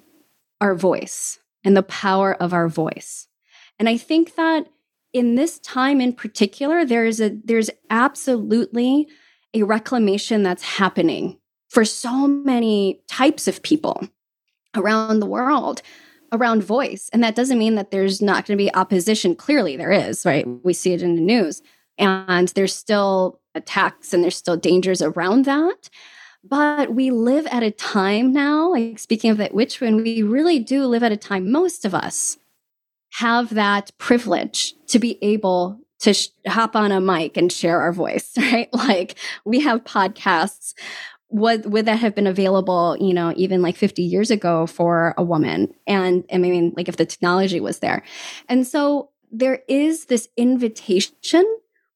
our 0.61 0.75
voice 0.75 1.39
and 1.63 1.75
the 1.75 1.83
power 1.83 2.33
of 2.35 2.53
our 2.53 2.67
voice. 2.67 3.27
And 3.79 3.87
I 3.87 3.97
think 3.97 4.35
that 4.35 4.67
in 5.13 5.35
this 5.35 5.59
time 5.59 6.01
in 6.01 6.13
particular, 6.13 6.85
there's 6.85 7.19
a 7.19 7.37
there's 7.43 7.69
absolutely 7.89 9.07
a 9.53 9.63
reclamation 9.63 10.43
that's 10.43 10.63
happening 10.63 11.39
for 11.69 11.85
so 11.85 12.27
many 12.27 13.01
types 13.07 13.47
of 13.47 13.61
people 13.61 14.07
around 14.75 15.19
the 15.19 15.25
world 15.25 15.81
around 16.31 16.63
voice. 16.63 17.09
And 17.13 17.23
that 17.23 17.35
doesn't 17.35 17.57
mean 17.57 17.75
that 17.75 17.91
there's 17.91 18.21
not 18.21 18.45
going 18.45 18.57
to 18.57 18.63
be 18.63 18.73
opposition. 18.73 19.35
Clearly, 19.35 19.77
there 19.77 19.91
is, 19.91 20.25
right? 20.25 20.45
We 20.63 20.73
see 20.73 20.93
it 20.93 21.01
in 21.01 21.15
the 21.15 21.21
news. 21.21 21.61
And 21.97 22.49
there's 22.49 22.75
still 22.75 23.39
attacks 23.55 24.13
and 24.13 24.23
there's 24.23 24.35
still 24.35 24.57
dangers 24.57 25.01
around 25.01 25.45
that. 25.45 25.89
But 26.49 26.93
we 26.93 27.11
live 27.11 27.47
at 27.47 27.63
a 27.63 27.71
time 27.71 28.31
now, 28.31 28.71
like 28.71 28.99
speaking 28.99 29.31
of 29.31 29.37
that 29.37 29.53
witch 29.53 29.81
when 29.81 29.97
we 29.97 30.23
really 30.23 30.59
do 30.59 30.85
live 30.85 31.03
at 31.03 31.11
a 31.11 31.17
time, 31.17 31.51
most 31.51 31.85
of 31.85 31.93
us 31.93 32.37
have 33.13 33.53
that 33.55 33.91
privilege 33.97 34.75
to 34.87 34.99
be 34.99 35.17
able 35.21 35.79
to 35.99 36.13
sh- 36.13 36.27
hop 36.45 36.75
on 36.75 36.91
a 36.91 37.01
mic 37.01 37.37
and 37.37 37.51
share 37.51 37.81
our 37.81 37.91
voice, 37.91 38.33
right? 38.37 38.69
Like 38.73 39.15
we 39.45 39.59
have 39.61 39.83
podcasts 39.83 40.73
would 41.29 41.65
would 41.65 41.85
that 41.85 41.99
have 41.99 42.15
been 42.15 42.25
available 42.25 42.95
you 43.01 43.13
know 43.13 43.33
even 43.35 43.61
like 43.61 43.75
50 43.75 44.01
years 44.01 44.31
ago 44.31 44.65
for 44.65 45.13
a 45.17 45.23
woman 45.23 45.73
and 45.85 46.23
i 46.31 46.37
mean 46.37 46.73
like 46.77 46.87
if 46.87 46.95
the 46.95 47.05
technology 47.05 47.59
was 47.59 47.79
there 47.79 48.03
and 48.47 48.65
so 48.65 49.09
there 49.29 49.59
is 49.67 50.05
this 50.05 50.29
invitation 50.37 51.45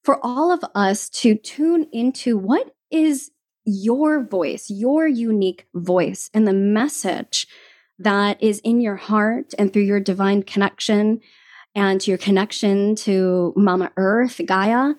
for 0.04 0.20
all 0.22 0.52
of 0.52 0.66
us 0.76 1.08
to 1.10 1.36
tune 1.36 1.88
into 1.94 2.38
what 2.38 2.76
is 2.90 3.32
your 3.66 4.24
voice, 4.24 4.70
your 4.70 5.08
unique 5.08 5.68
voice, 5.74 6.30
and 6.34 6.48
the 6.48 6.54
message 6.54 7.48
that 8.00 8.42
is 8.42 8.60
in 8.60 8.82
your 8.82 8.96
heart 8.96 9.54
and 9.60 9.72
through 9.72 9.84
your 9.84 10.00
divine 10.00 10.44
connection 10.44 11.20
and 11.76 12.06
your 12.06 12.18
connection 12.18 12.96
to 12.96 13.54
Mama 13.56 13.92
Earth, 13.96 14.42
Gaia, 14.46 14.96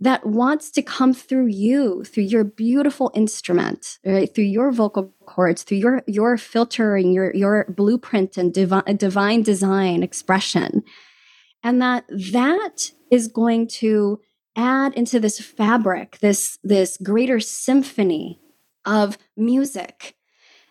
that 0.00 0.24
wants 0.24 0.70
to 0.70 0.82
come 0.82 1.12
through 1.12 1.46
you, 1.46 2.04
through 2.04 2.24
your 2.24 2.44
beautiful 2.44 3.10
instrument, 3.14 3.98
right? 4.04 4.34
Through 4.34 4.44
your 4.44 4.72
vocal 4.72 5.14
cords, 5.26 5.62
through 5.62 5.78
your 5.78 6.02
your 6.06 6.36
filtering, 6.36 7.12
your 7.12 7.34
your 7.34 7.66
blueprint 7.68 8.36
and 8.36 8.52
divine 8.52 8.96
divine 8.96 9.42
design 9.42 10.02
expression. 10.02 10.82
And 11.62 11.82
that 11.82 12.06
that 12.32 12.92
is 13.10 13.28
going 13.28 13.68
to 13.68 14.20
add 14.56 14.94
into 14.94 15.20
this 15.20 15.40
fabric, 15.40 16.18
this, 16.20 16.58
this 16.62 16.96
greater 17.02 17.40
symphony 17.40 18.40
of 18.84 19.18
music 19.36 20.16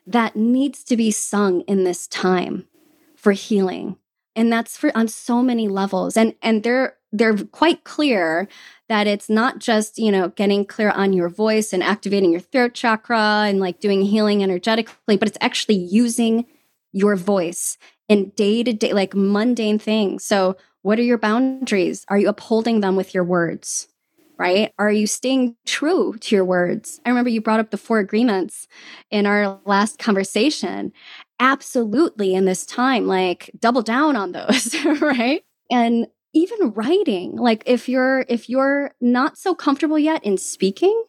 that 0.08 0.36
needs 0.36 0.84
to 0.84 0.98
be 0.98 1.12
sung 1.12 1.62
in 1.62 1.84
this 1.84 2.08
time 2.08 2.68
for 3.16 3.32
healing. 3.32 3.98
And 4.36 4.52
that's 4.52 4.78
for 4.78 4.96
on 4.96 5.08
so 5.08 5.44
many 5.44 5.68
levels. 5.68 6.16
And 6.16 6.34
and 6.42 6.64
they're 6.64 6.96
they're 7.12 7.38
quite 7.38 7.84
clear 7.84 8.48
that 8.88 9.08
it's 9.08 9.30
not 9.30 9.60
just, 9.60 9.98
you 9.98 10.12
know, 10.12 10.30
getting 10.30 10.66
clear 10.66 10.92
on 10.92 11.14
your 11.14 11.30
voice 11.30 11.74
and 11.74 11.84
activating 11.84 12.32
your 12.32 12.40
throat 12.40 12.74
chakra 12.74 13.46
and 13.48 13.60
like 13.60 13.80
doing 13.80 14.02
healing 14.02 14.44
energetically, 14.44 15.18
but 15.18 15.28
it's 15.28 15.38
actually 15.42 15.76
using 15.76 16.46
your 16.92 17.16
voice 17.16 17.78
in 18.08 18.30
day 18.32 18.64
to 18.64 18.74
day, 18.74 18.94
like 18.94 19.14
mundane 19.14 19.80
things. 19.80 20.24
So 20.24 20.56
what 20.82 21.00
are 21.00 21.04
your 21.04 21.18
boundaries? 21.18 22.06
Are 22.08 22.18
you 22.18 22.30
upholding 22.30 22.82
them 22.82 22.96
with 22.96 23.14
your 23.14 23.24
words? 23.24 23.88
Right? 24.38 24.74
Are 24.80 24.92
you 24.92 25.06
staying 25.06 25.58
true 25.66 26.16
to 26.22 26.36
your 26.36 26.46
words? 26.46 27.02
I 27.06 27.10
remember 27.10 27.30
you 27.30 27.42
brought 27.42 27.60
up 27.60 27.72
the 27.72 27.78
four 27.78 28.00
agreements 28.00 28.70
in 29.12 29.26
our 29.26 29.60
last 29.66 30.00
conversation. 30.00 30.94
Absolutely, 31.42 32.34
in 32.34 32.46
this 32.46 32.66
time, 32.66 33.06
like 33.06 33.52
double 33.60 33.82
down 33.82 34.16
on 34.16 34.32
those, 34.32 34.76
right? 35.02 35.44
And 35.70 36.08
even 36.34 36.72
writing, 36.72 37.36
like 37.36 37.64
if 37.66 37.90
you're 37.90 38.26
if 38.30 38.50
you're 38.50 38.92
not 39.02 39.38
so 39.38 39.54
comfortable 39.54 40.00
yet 40.00 40.24
in 40.24 40.38
speaking, 40.38 41.04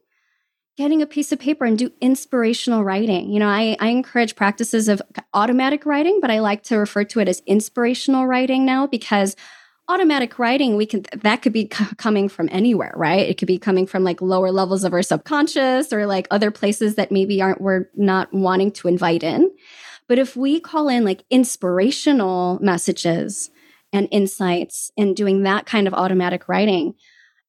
getting 0.77 1.03
a 1.03 1.07
piece 1.07 1.31
of 1.31 1.39
paper 1.39 1.65
and 1.65 1.79
do 1.79 1.93
inspirational 2.01 2.83
writing. 2.83 3.31
You 3.31 3.39
know, 3.39 3.49
I, 3.49 3.77
I 3.81 3.89
encourage 3.89 4.35
practices 4.35 4.89
of 4.89 5.03
automatic 5.35 5.85
writing, 5.85 6.21
but 6.21 6.31
I 6.31 6.39
like 6.41 6.63
to 6.65 6.77
refer 6.77 7.05
to 7.05 7.21
it 7.21 7.29
as 7.29 7.43
inspirational 7.47 8.27
writing 8.27 8.65
now 8.65 8.87
because 8.87 9.37
automatic 9.91 10.39
writing 10.39 10.77
we 10.77 10.87
can 10.87 11.05
that 11.23 11.43
could 11.43 11.53
be 11.53 11.69
c- 11.73 11.85
coming 11.97 12.29
from 12.29 12.49
anywhere 12.53 12.93
right? 12.97 13.29
It 13.29 13.39
could 13.39 13.49
be 13.49 13.59
coming 13.59 13.87
from 13.87 14.05
like 14.05 14.23
lower 14.23 14.53
levels 14.53 14.85
of 14.85 14.93
our 14.93 15.03
subconscious 15.03 15.93
or 15.93 16.07
like 16.07 16.29
other 16.31 16.51
places 16.51 16.95
that 16.95 17.11
maybe 17.11 17.43
aren't 17.43 17.61
we're 17.61 17.91
not 17.97 18.33
wanting 18.33 18.71
to 18.73 18.89
invite 18.89 19.23
in. 19.23 19.51
But 20.09 20.19
if 20.19 20.37
we 20.37 20.61
call 20.61 20.89
in 20.89 21.05
like 21.05 21.25
inspirational 21.31 22.59
messages 22.61 23.51
and 23.93 24.07
insights 24.11 24.93
and 24.97 25.17
doing 25.17 25.43
that 25.43 25.67
kind 25.67 25.89
of 25.89 25.95
automatic 25.95 26.49
writing 26.49 26.95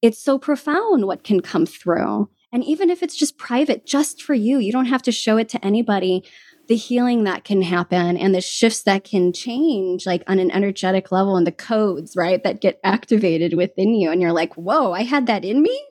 it's 0.01 0.19
so 0.19 0.39
profound 0.39 1.05
what 1.05 1.23
can 1.23 1.41
come 1.41 1.67
through. 1.67 2.27
And 2.51 2.63
even 2.63 2.89
if 2.89 3.03
it's 3.03 3.15
just 3.15 3.37
private 3.37 3.85
just 3.85 4.23
for 4.23 4.33
you 4.33 4.57
you 4.57 4.71
don't 4.71 4.85
have 4.85 5.03
to 5.03 5.11
show 5.11 5.37
it 5.37 5.49
to 5.49 5.63
anybody 5.65 6.23
the 6.67 6.75
healing 6.75 7.23
that 7.23 7.43
can 7.43 7.61
happen 7.61 8.17
and 8.17 8.33
the 8.33 8.41
shifts 8.41 8.83
that 8.83 9.03
can 9.03 9.33
change 9.33 10.05
like 10.05 10.23
on 10.27 10.39
an 10.39 10.51
energetic 10.51 11.11
level 11.11 11.35
and 11.35 11.45
the 11.45 11.51
codes 11.51 12.15
right 12.15 12.43
that 12.43 12.61
get 12.61 12.79
activated 12.83 13.55
within 13.55 13.93
you. 13.93 14.11
And 14.11 14.21
you're 14.21 14.31
like 14.31 14.53
whoa 14.55 14.91
i 14.93 15.03
had 15.03 15.27
that 15.27 15.43
in 15.43 15.61
me? 15.61 15.85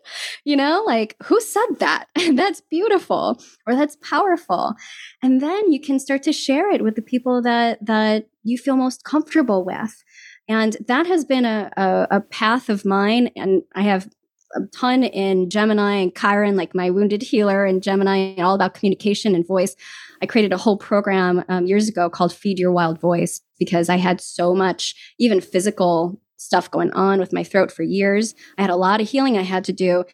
You 0.44 0.56
know 0.56 0.82
like 0.86 1.16
who 1.24 1.40
said 1.40 1.78
that? 1.78 2.06
That's 2.32 2.60
beautiful 2.62 3.40
or 3.66 3.74
that's 3.74 3.96
powerful. 3.96 4.74
And 5.22 5.40
then 5.40 5.72
you 5.72 5.80
can 5.80 5.98
start 5.98 6.22
to 6.24 6.32
share 6.32 6.70
it 6.70 6.82
with 6.82 6.96
the 6.96 7.02
people 7.02 7.42
that 7.42 7.84
that 7.84 8.28
you 8.42 8.58
feel 8.58 8.76
most 8.76 9.04
comfortable 9.04 9.64
with. 9.64 10.02
And 10.48 10.76
that 10.88 11.06
has 11.06 11.24
been 11.24 11.44
a, 11.44 11.70
a, 11.76 12.06
a 12.16 12.20
path 12.20 12.68
of 12.68 12.84
mine. 12.84 13.30
And 13.36 13.62
i 13.74 13.82
have 13.82 14.08
a 14.56 14.66
ton 14.72 15.04
in 15.04 15.48
Gemini 15.48 15.96
and 15.96 16.16
Chiron, 16.16 16.56
like 16.56 16.74
my 16.74 16.90
wounded 16.90 17.22
healer 17.22 17.64
and 17.64 17.82
Gemini, 17.82 18.16
and 18.16 18.40
all 18.40 18.54
about 18.54 18.74
communication 18.74 19.34
and 19.34 19.46
voice. 19.46 19.76
I 20.22 20.26
created 20.26 20.52
a 20.52 20.58
whole 20.58 20.76
program 20.76 21.44
um, 21.48 21.66
years 21.66 21.88
ago 21.88 22.10
called 22.10 22.32
Feed 22.32 22.58
Your 22.58 22.72
Wild 22.72 23.00
Voice 23.00 23.40
because 23.58 23.88
I 23.88 23.96
had 23.96 24.20
so 24.20 24.54
much, 24.54 24.94
even 25.18 25.40
physical 25.40 26.20
stuff 26.40 26.70
going 26.70 26.90
on 26.92 27.20
with 27.20 27.34
my 27.34 27.44
throat 27.44 27.70
for 27.70 27.82
years. 27.82 28.34
I 28.56 28.62
had 28.62 28.70
a 28.70 28.76
lot 28.76 29.00
of 29.00 29.08
healing 29.08 29.36
I 29.36 29.42
had 29.42 29.64
to 29.64 29.74
do. 29.74 30.04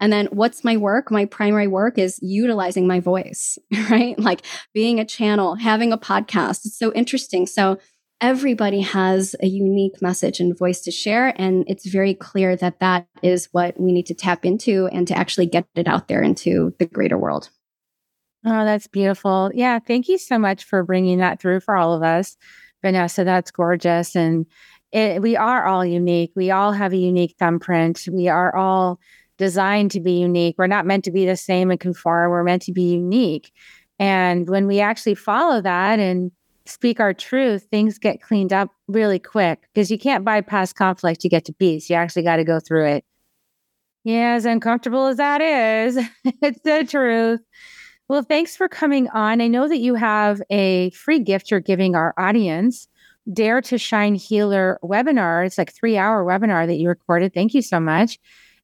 And 0.00 0.10
then 0.12 0.26
what's 0.26 0.64
my 0.64 0.78
work? 0.78 1.10
My 1.10 1.26
primary 1.26 1.66
work 1.66 1.98
is 1.98 2.18
utilizing 2.22 2.86
my 2.86 3.00
voice, 3.00 3.58
right? 3.90 4.18
Like 4.18 4.42
being 4.72 4.98
a 4.98 5.04
channel, 5.04 5.56
having 5.56 5.92
a 5.92 5.98
podcast. 5.98 6.64
It's 6.64 6.78
so 6.78 6.92
interesting. 6.94 7.46
So 7.46 7.78
everybody 8.20 8.80
has 8.80 9.36
a 9.42 9.46
unique 9.46 10.00
message 10.00 10.40
and 10.40 10.56
voice 10.56 10.80
to 10.82 10.90
share. 10.90 11.34
And 11.38 11.64
it's 11.68 11.86
very 11.86 12.14
clear 12.14 12.56
that 12.56 12.80
that 12.80 13.06
is 13.22 13.48
what 13.52 13.78
we 13.78 13.92
need 13.92 14.06
to 14.06 14.14
tap 14.14 14.46
into 14.46 14.86
and 14.86 15.06
to 15.08 15.16
actually 15.16 15.46
get 15.46 15.66
it 15.74 15.86
out 15.86 16.08
there 16.08 16.22
into 16.22 16.74
the 16.78 16.86
greater 16.86 17.18
world. 17.18 17.50
Oh, 18.46 18.64
that's 18.64 18.86
beautiful. 18.86 19.50
Yeah. 19.54 19.78
Thank 19.78 20.08
you 20.08 20.18
so 20.18 20.38
much 20.38 20.64
for 20.64 20.82
bringing 20.82 21.18
that 21.18 21.40
through 21.40 21.60
for 21.60 21.76
all 21.76 21.94
of 21.94 22.02
us, 22.02 22.36
Venessa. 22.84 23.24
That's 23.24 23.50
gorgeous. 23.50 24.14
And 24.14 24.46
it, 24.92 25.22
we 25.22 25.34
are 25.36 25.64
all 25.64 25.84
unique. 25.84 26.32
We 26.36 26.50
all 26.50 26.72
have 26.72 26.92
a 26.92 26.96
unique 26.98 27.36
thumbprint. 27.38 28.06
We 28.12 28.28
are 28.28 28.54
all 28.54 29.00
designed 29.38 29.90
to 29.92 30.00
be 30.00 30.20
unique. 30.20 30.56
We're 30.58 30.66
not 30.66 30.86
meant 30.86 31.04
to 31.04 31.10
be 31.10 31.26
the 31.26 31.36
same 31.36 31.70
and 31.70 31.80
conform. 31.80 32.30
We're 32.30 32.44
meant 32.44 32.62
to 32.62 32.72
be 32.72 32.92
unique. 32.92 33.52
And 33.98 34.48
when 34.48 34.66
we 34.66 34.80
actually 34.80 35.14
follow 35.14 35.60
that 35.62 35.98
and 35.98 36.30
speak 36.66 37.00
our 37.00 37.14
truth, 37.14 37.66
things 37.70 37.98
get 37.98 38.20
cleaned 38.20 38.52
up 38.52 38.70
really 38.88 39.18
quick 39.18 39.62
because 39.72 39.90
you 39.90 39.98
can't 39.98 40.24
bypass 40.24 40.72
conflict 40.72 41.20
to 41.22 41.28
get 41.28 41.44
to 41.46 41.52
peace. 41.52 41.88
You 41.88 41.96
actually 41.96 42.22
got 42.22 42.36
to 42.36 42.44
go 42.44 42.60
through 42.60 42.86
it. 42.86 43.04
Yeah, 44.04 44.34
as 44.34 44.44
uncomfortable 44.44 45.06
as 45.06 45.16
that 45.16 45.40
is, 45.40 45.96
it's 46.24 46.60
the 46.60 46.84
truth. 46.88 47.40
Well, 48.14 48.22
thanks 48.22 48.54
for 48.54 48.68
coming 48.68 49.08
on. 49.08 49.40
I 49.40 49.48
know 49.48 49.66
that 49.66 49.78
you 49.78 49.96
have 49.96 50.40
a 50.48 50.90
free 50.90 51.18
gift 51.18 51.50
you're 51.50 51.58
giving 51.58 51.96
our 51.96 52.14
audience. 52.16 52.86
Dare 53.32 53.60
to 53.62 53.76
Shine 53.76 54.14
Healer 54.14 54.78
webinar. 54.84 55.44
It's 55.44 55.58
like 55.58 55.72
three 55.72 55.96
hour 55.96 56.24
webinar 56.24 56.68
that 56.68 56.76
you 56.76 56.86
recorded. 56.86 57.34
Thank 57.34 57.54
you 57.54 57.62
so 57.62 57.80
much. 57.80 58.20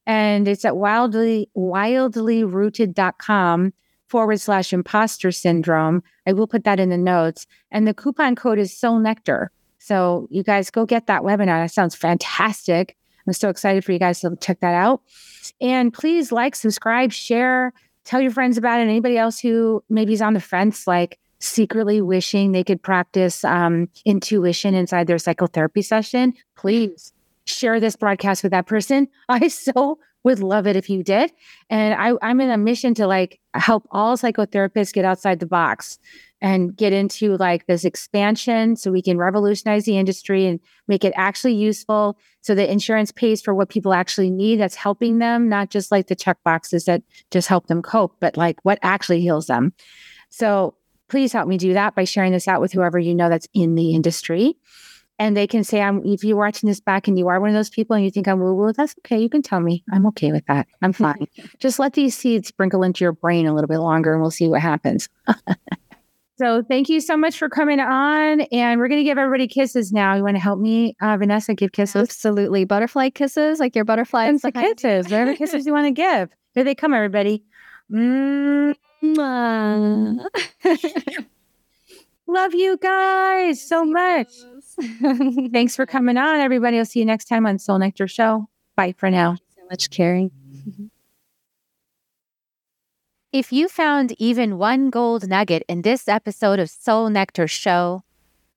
And 0.07 0.47
it's 0.47 0.65
at 0.65 0.77
wildly 0.77 1.51
wildlyrooted.com 1.57 3.73
forward 4.07 4.41
slash 4.41 4.73
imposter 4.73 5.33
syndrome. 5.33 6.05
I 6.29 6.33
will 6.33 6.47
put 6.47 6.63
that 6.63 6.79
in 6.79 6.91
the 6.91 6.97
notes. 6.97 7.49
And 7.73 7.89
the 7.89 7.95
coupon 7.95 8.37
code 8.37 8.61
is 8.61 8.73
Soul 8.73 9.01
Nectar. 9.01 9.51
So 9.81 10.29
you 10.31 10.45
guys 10.45 10.71
go 10.71 10.87
get 10.87 11.09
that 11.09 11.23
webinar. 11.23 11.61
That 11.61 11.73
sounds 11.73 11.97
fantastic. 11.97 12.97
I'm 13.27 13.33
so 13.33 13.49
excited 13.49 13.85
for 13.85 13.91
you 13.91 13.99
guys 13.99 14.21
to 14.21 14.37
check 14.41 14.61
that 14.61 14.75
out. 14.75 15.03
And 15.61 15.93
please 15.93 16.31
like, 16.31 16.55
subscribe, 16.55 17.11
share, 17.11 17.73
tell 18.11 18.21
your 18.21 18.33
friends 18.33 18.59
about 18.59 18.81
it. 18.81 18.85
Anybody 18.85 19.17
else 19.17 19.39
who 19.39 19.85
maybe 19.89 20.13
is 20.13 20.21
on 20.21 20.35
the 20.35 20.41
fence, 20.41 20.89
like 20.89 21.21
secretly 21.39 22.03
wishing 22.03 22.51
they 22.51 22.65
could 22.65 22.83
practice 22.83 23.45
um, 23.45 23.89
intuition 24.05 24.75
inside 24.75 25.07
their 25.07 25.17
psychotherapy 25.17 25.81
session, 25.81 26.35
please 26.57 27.13
share 27.45 27.79
this 27.79 27.95
broadcast 27.95 28.43
with 28.43 28.51
that 28.51 28.67
person. 28.67 29.07
I 29.29 29.47
so 29.47 30.01
would 30.25 30.41
love 30.41 30.67
it 30.67 30.75
if 30.75 30.91
you 30.91 31.05
did. 31.05 31.31
And 31.71 31.95
I, 31.95 32.15
I'm 32.21 32.41
in 32.41 32.51
a 32.51 32.59
mission 32.59 32.95
to 32.95 33.07
like 33.07 33.39
help 33.55 33.87
all 33.93 34.17
psychotherapists 34.17 34.93
get 34.93 35.05
outside 35.05 35.39
the 35.39 35.47
box 35.47 36.01
and 36.43 36.77
get 36.77 36.93
into 36.93 37.37
like 37.37 37.67
this 37.67 37.85
expansion 37.85 38.77
so 38.77 38.91
we 38.91 39.03
can 39.03 39.19
revolutionize 39.19 39.85
the 39.85 39.99
industry 39.99 40.47
and 40.47 40.61
make 40.89 41.05
it 41.05 41.13
actually 41.17 41.55
useful 41.55 42.19
so 42.41 42.55
that 42.55 42.71
insurance 42.71 43.13
pays 43.13 43.43
for 43.43 43.55
what 43.55 43.69
people 43.69 43.93
actually 43.93 44.31
need 44.31 44.57
that's 44.57 44.75
helping 44.75 45.19
them, 45.19 45.49
not 45.49 45.71
just 45.71 45.91
like 45.91 46.07
the 46.07 46.15
check 46.15 46.39
boxes 46.45 46.87
that 46.87 47.03
just 47.31 47.49
help 47.49 47.67
them 47.67 47.83
cope, 47.83 48.17
but 48.21 48.37
like 48.37 48.59
what 48.63 48.79
actually 48.83 49.21
heals 49.21 49.47
them. 49.47 49.73
So 50.31 50.75
please 51.09 51.33
help 51.33 51.49
me 51.49 51.59
do 51.59 51.75
that 51.75 51.95
by 51.95 52.05
sharing 52.05 52.33
this 52.33 52.49
out 52.49 52.61
with 52.61 52.73
whoever 52.73 52.99
you 52.99 53.15
know 53.15 53.29
that's 53.29 53.49
in 53.53 53.75
the 53.75 53.95
industry. 53.95 54.57
And 55.19 55.37
they 55.37 55.47
can 55.47 55.65
say, 55.65 55.83
I'm, 55.83 56.03
if 56.07 56.25
you're 56.25 56.35
watching 56.35 56.67
this 56.67 56.81
back 56.81 57.07
and 57.07 57.19
you 57.19 57.29
are 57.29 57.39
one 57.39 57.51
of 57.51 57.55
those 57.55 57.69
people 57.69 57.95
and 57.95 58.03
you 58.03 58.11
think 58.11 58.27
I'm 58.27 58.41
woo 58.41 58.55
woo, 58.55 58.73
that's 58.73 58.95
okay. 59.01 59.21
You 59.21 59.29
can 59.29 59.43
tell 59.43 59.61
me. 59.61 59.85
I'm 59.93 60.07
okay 60.07 60.33
with 60.33 60.47
that. 60.47 60.67
I'm 60.81 60.93
fine. 60.95 61.27
Just 61.59 61.79
let 61.79 61.93
these 61.93 62.17
seeds 62.17 62.49
sprinkle 62.49 62.83
into 62.83 63.05
your 63.05 63.13
brain 63.13 63.47
a 63.47 63.55
little 63.55 63.69
bit 63.69 63.81
longer 63.81 64.15
and 64.15 64.23
we'll 64.23 64.31
see 64.31 64.49
what 64.49 64.63
happens. 64.63 65.11
so 66.41 66.63
thank 66.63 66.89
you 66.89 67.03
so 67.03 67.19
much 67.19 67.37
for 67.37 67.51
coming 67.51 67.81
on. 67.81 68.41
And 68.41 68.81
we're 68.81 68.89
going 68.89 69.01
to 69.01 69.05
give 69.05 69.19
everybody 69.19 69.47
kisses 69.47 69.93
now. 69.93 70.15
You 70.15 70.23
want 70.23 70.37
to 70.37 70.43
help 70.43 70.59
me, 70.59 70.97
uh, 71.03 71.19
Venessa, 71.19 71.55
give 71.55 71.73
kisses? 71.73 72.01
Absolutely. 72.01 72.65
Butterfly 72.65 73.11
kisses, 73.11 73.61
like 73.61 73.77
your 73.77 73.85
butterflies. 73.85 74.43
And 74.43 74.55
kisses, 74.55 75.05
whatever 75.05 75.35
kisses 75.35 75.67
you 75.67 75.75
want 75.75 75.89
to 75.89 75.91
give. 75.91 76.31
Here 76.55 76.65
they 76.65 76.75
come, 76.75 76.95
everybody. 76.95 77.45
Love 77.91 78.75
you 82.55 82.79
guys 82.79 83.61
so 83.61 83.85
much. 83.85 84.33
Thanks 85.53 85.77
for 85.77 85.85
coming 85.85 86.17
on, 86.17 86.41
everybody. 86.41 86.79
I'll 86.79 86.87
see 86.87 87.01
you 87.01 87.05
next 87.05 87.27
time 87.27 87.45
on 87.45 87.59
Soul 87.59 87.81
Nectar 87.81 88.09
Show. 88.09 88.49
Bye 88.77 88.95
for 88.97 89.11
now. 89.11 89.37
so 89.55 89.61
much, 89.69 89.91
Carrie. 89.91 90.31
If 93.33 93.53
you 93.53 93.69
found 93.69 94.13
even 94.19 94.59
one 94.59 94.91
gold 94.91 95.29
nugget 95.29 95.63
in 95.69 95.83
this 95.83 96.09
episode 96.09 96.59
of 96.59 96.69
Soul 96.69 97.11
Nectar 97.11 97.47
Show, 97.47 98.03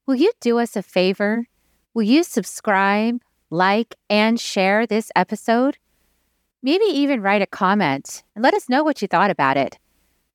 will 0.07 0.15
you 0.15 0.31
do 0.39 0.57
us 0.57 0.75
a 0.75 0.81
favor? 0.81 1.45
Will 1.93 2.01
you 2.01 2.23
subscribe, 2.23 3.21
like, 3.51 3.93
and 4.09 4.39
share 4.39 4.87
this 4.87 5.11
episode? 5.15 5.77
Maybe 6.63 6.85
even 6.85 7.21
write 7.21 7.43
a 7.43 7.45
comment 7.45 8.23
and 8.33 8.41
let 8.43 8.55
us 8.55 8.67
know 8.67 8.83
what 8.83 8.99
you 8.99 9.07
thought 9.07 9.29
about 9.29 9.57
it. 9.57 9.77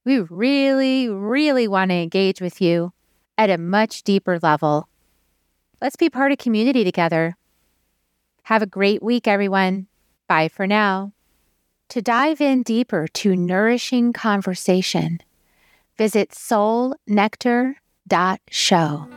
We 0.05 0.21
really, 0.21 1.09
really 1.09 1.67
want 1.67 1.91
to 1.91 1.97
engage 1.97 2.41
with 2.41 2.61
you 2.61 2.93
at 3.37 3.51
a 3.51 3.59
much 3.59 4.05
deeper 4.05 4.39
level. 4.41 4.89
Let's 5.83 5.97
be 5.97 6.11
part 6.11 6.31
of 6.31 6.39
community 6.39 6.85
together. 6.85 7.37
Have 8.45 8.63
a 8.63 8.67
great 8.67 9.03
week, 9.03 9.27
everyone. 9.27 9.89
Bye 10.29 10.47
for 10.47 10.69
now. 10.69 11.13
To 11.91 12.03
dive 12.03 12.41
in 12.43 12.63
deeper 12.63 13.09
to 13.15 13.35
nourishing 13.35 14.13
conversation, 14.13 15.21
visit 15.97 16.33
soulnectar.show. 16.33 19.09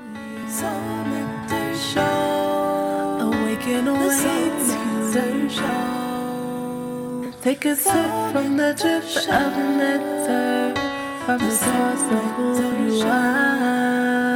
Take 7.42 7.66
a 7.66 7.76
sip 7.76 8.32
from 8.32 8.56
the 8.56 8.74
drip 8.80 9.04
of 9.04 9.58
nectar 9.76 10.74
from 11.26 11.40
the 11.40 11.52
source 11.52 12.04
of 12.04 12.24
who 12.36 12.86
you 12.86 13.04
are. 13.06 14.31